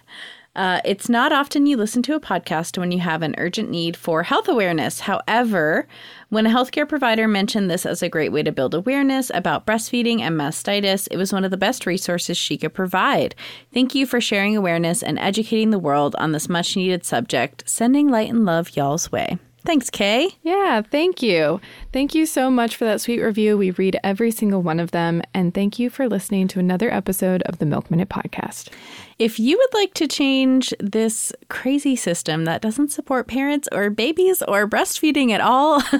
Uh, 0.61 0.79
it's 0.85 1.09
not 1.09 1.33
often 1.33 1.65
you 1.65 1.75
listen 1.75 2.03
to 2.03 2.15
a 2.15 2.21
podcast 2.21 2.77
when 2.77 2.93
you 2.93 2.99
have 2.99 3.23
an 3.23 3.35
urgent 3.39 3.71
need 3.71 3.97
for 3.97 4.25
health 4.25 4.47
awareness. 4.47 5.01
However, 5.01 5.89
when 6.29 6.45
a 6.45 6.51
healthcare 6.51 6.87
provider 6.87 7.27
mentioned 7.27 7.71
this 7.71 7.87
as 7.87 8.03
a 8.03 8.11
great 8.11 8.31
way 8.31 8.43
to 8.43 8.53
build 8.53 8.75
awareness 8.75 9.31
about 9.33 9.65
breastfeeding 9.65 10.21
and 10.21 10.39
mastitis, 10.39 11.09
it 11.11 11.17
was 11.17 11.33
one 11.33 11.47
of 11.47 11.51
the 11.51 11.57
best 11.57 11.87
resources 11.87 12.37
she 12.37 12.59
could 12.59 12.75
provide. 12.75 13.35
Thank 13.73 13.95
you 13.95 14.05
for 14.05 14.21
sharing 14.21 14.55
awareness 14.55 15.03
and 15.03 15.19
educating 15.19 15.71
the 15.71 15.79
world 15.79 16.15
on 16.19 16.33
this 16.33 16.47
much 16.47 16.77
needed 16.77 17.07
subject. 17.07 17.63
Sending 17.67 18.11
light 18.11 18.29
and 18.29 18.45
love 18.45 18.77
y'all's 18.77 19.11
way. 19.11 19.39
Thanks, 19.65 19.91
Kay. 19.91 20.31
Yeah, 20.43 20.83
thank 20.83 21.23
you. 21.23 21.61
Thank 21.93 22.15
you 22.15 22.25
so 22.27 22.51
much 22.51 22.77
for 22.77 22.85
that 22.87 23.01
sweet 23.01 23.21
review. 23.21 23.59
We 23.59 23.73
read 23.73 23.99
every 24.03 24.31
single 24.31 24.63
one 24.63 24.81
of 24.81 24.91
them. 24.91 25.23
And 25.35 25.53
thank 25.53 25.79
you 25.79 25.91
for 25.91 26.09
listening 26.09 26.49
to 26.49 26.59
another 26.59 26.93
episode 26.93 27.43
of 27.43 27.59
the 27.59 27.67
Milk 27.67 27.91
Minute 27.91 28.09
Podcast. 28.09 28.71
If 29.19 29.39
you 29.39 29.59
would 29.59 29.75
like 29.79 29.93
to 29.95 30.09
change 30.09 30.73
this 30.81 31.33
crazy 31.49 31.95
system 31.95 32.47
that 32.47 32.63
doesn't 32.63 32.91
support 32.91 33.29
parents 33.29 33.69
or 33.71 33.91
babies 33.91 34.43
or 34.49 34.67
breastfeeding 34.67 35.31
at 35.31 35.41
all, 35.41 35.83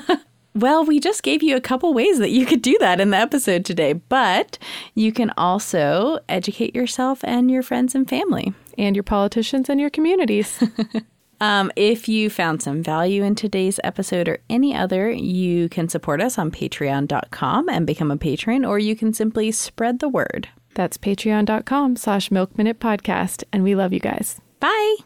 Well, 0.53 0.85
we 0.85 0.99
just 0.99 1.23
gave 1.23 1.45
you 1.45 1.55
a 1.55 1.61
couple 1.61 1.95
ways 1.95 2.19
that 2.19 2.31
you 2.31 2.45
could 2.45 2.61
do 2.61 2.77
that 2.81 3.01
in 3.01 3.11
the 3.11 3.17
episode 3.17 3.65
today, 3.65 3.93
but 3.93 4.59
you 4.97 5.13
can 5.13 5.33
also 5.37 6.19
educate 6.29 6.75
yourself 6.75 7.21
and 7.23 7.49
your 7.49 7.63
friends 7.63 7.95
and 7.95 8.09
family. 8.09 8.53
And 8.77 8.97
your 8.97 9.03
politicians 9.05 9.69
and 9.69 9.81
your 9.81 9.91
communities. 9.91 10.63
Um, 11.41 11.73
if 11.75 12.09
you 12.09 12.29
found 12.29 12.63
some 12.63 12.83
value 12.83 13.23
in 13.23 13.35
today's 13.35 13.81
episode 13.83 14.29
or 14.29 14.39
any 14.51 14.75
other, 14.75 15.11
you 15.11 15.69
can 15.71 15.89
support 15.89 16.21
us 16.21 16.39
on 16.39 16.51
patreon.com 16.51 17.69
and 17.69 17.87
become 17.87 18.11
a 18.11 18.17
patron, 18.17 18.65
or 18.65 18.79
you 18.79 18.95
can 18.95 19.15
simply 19.15 19.51
spread 19.51 20.01
the 20.01 20.09
word. 20.09 20.49
That's 20.75 20.99
patreon.com 20.99 21.97
slash 21.97 22.31
milk 22.31 22.57
minute 22.57 22.79
podcast. 22.79 23.45
And 23.53 23.63
we 23.63 23.75
love 23.75 23.93
you 23.93 24.01
guys. 24.01 24.41
Bye. 24.61 24.97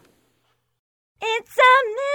It's 1.21 1.57
a 1.57 2.05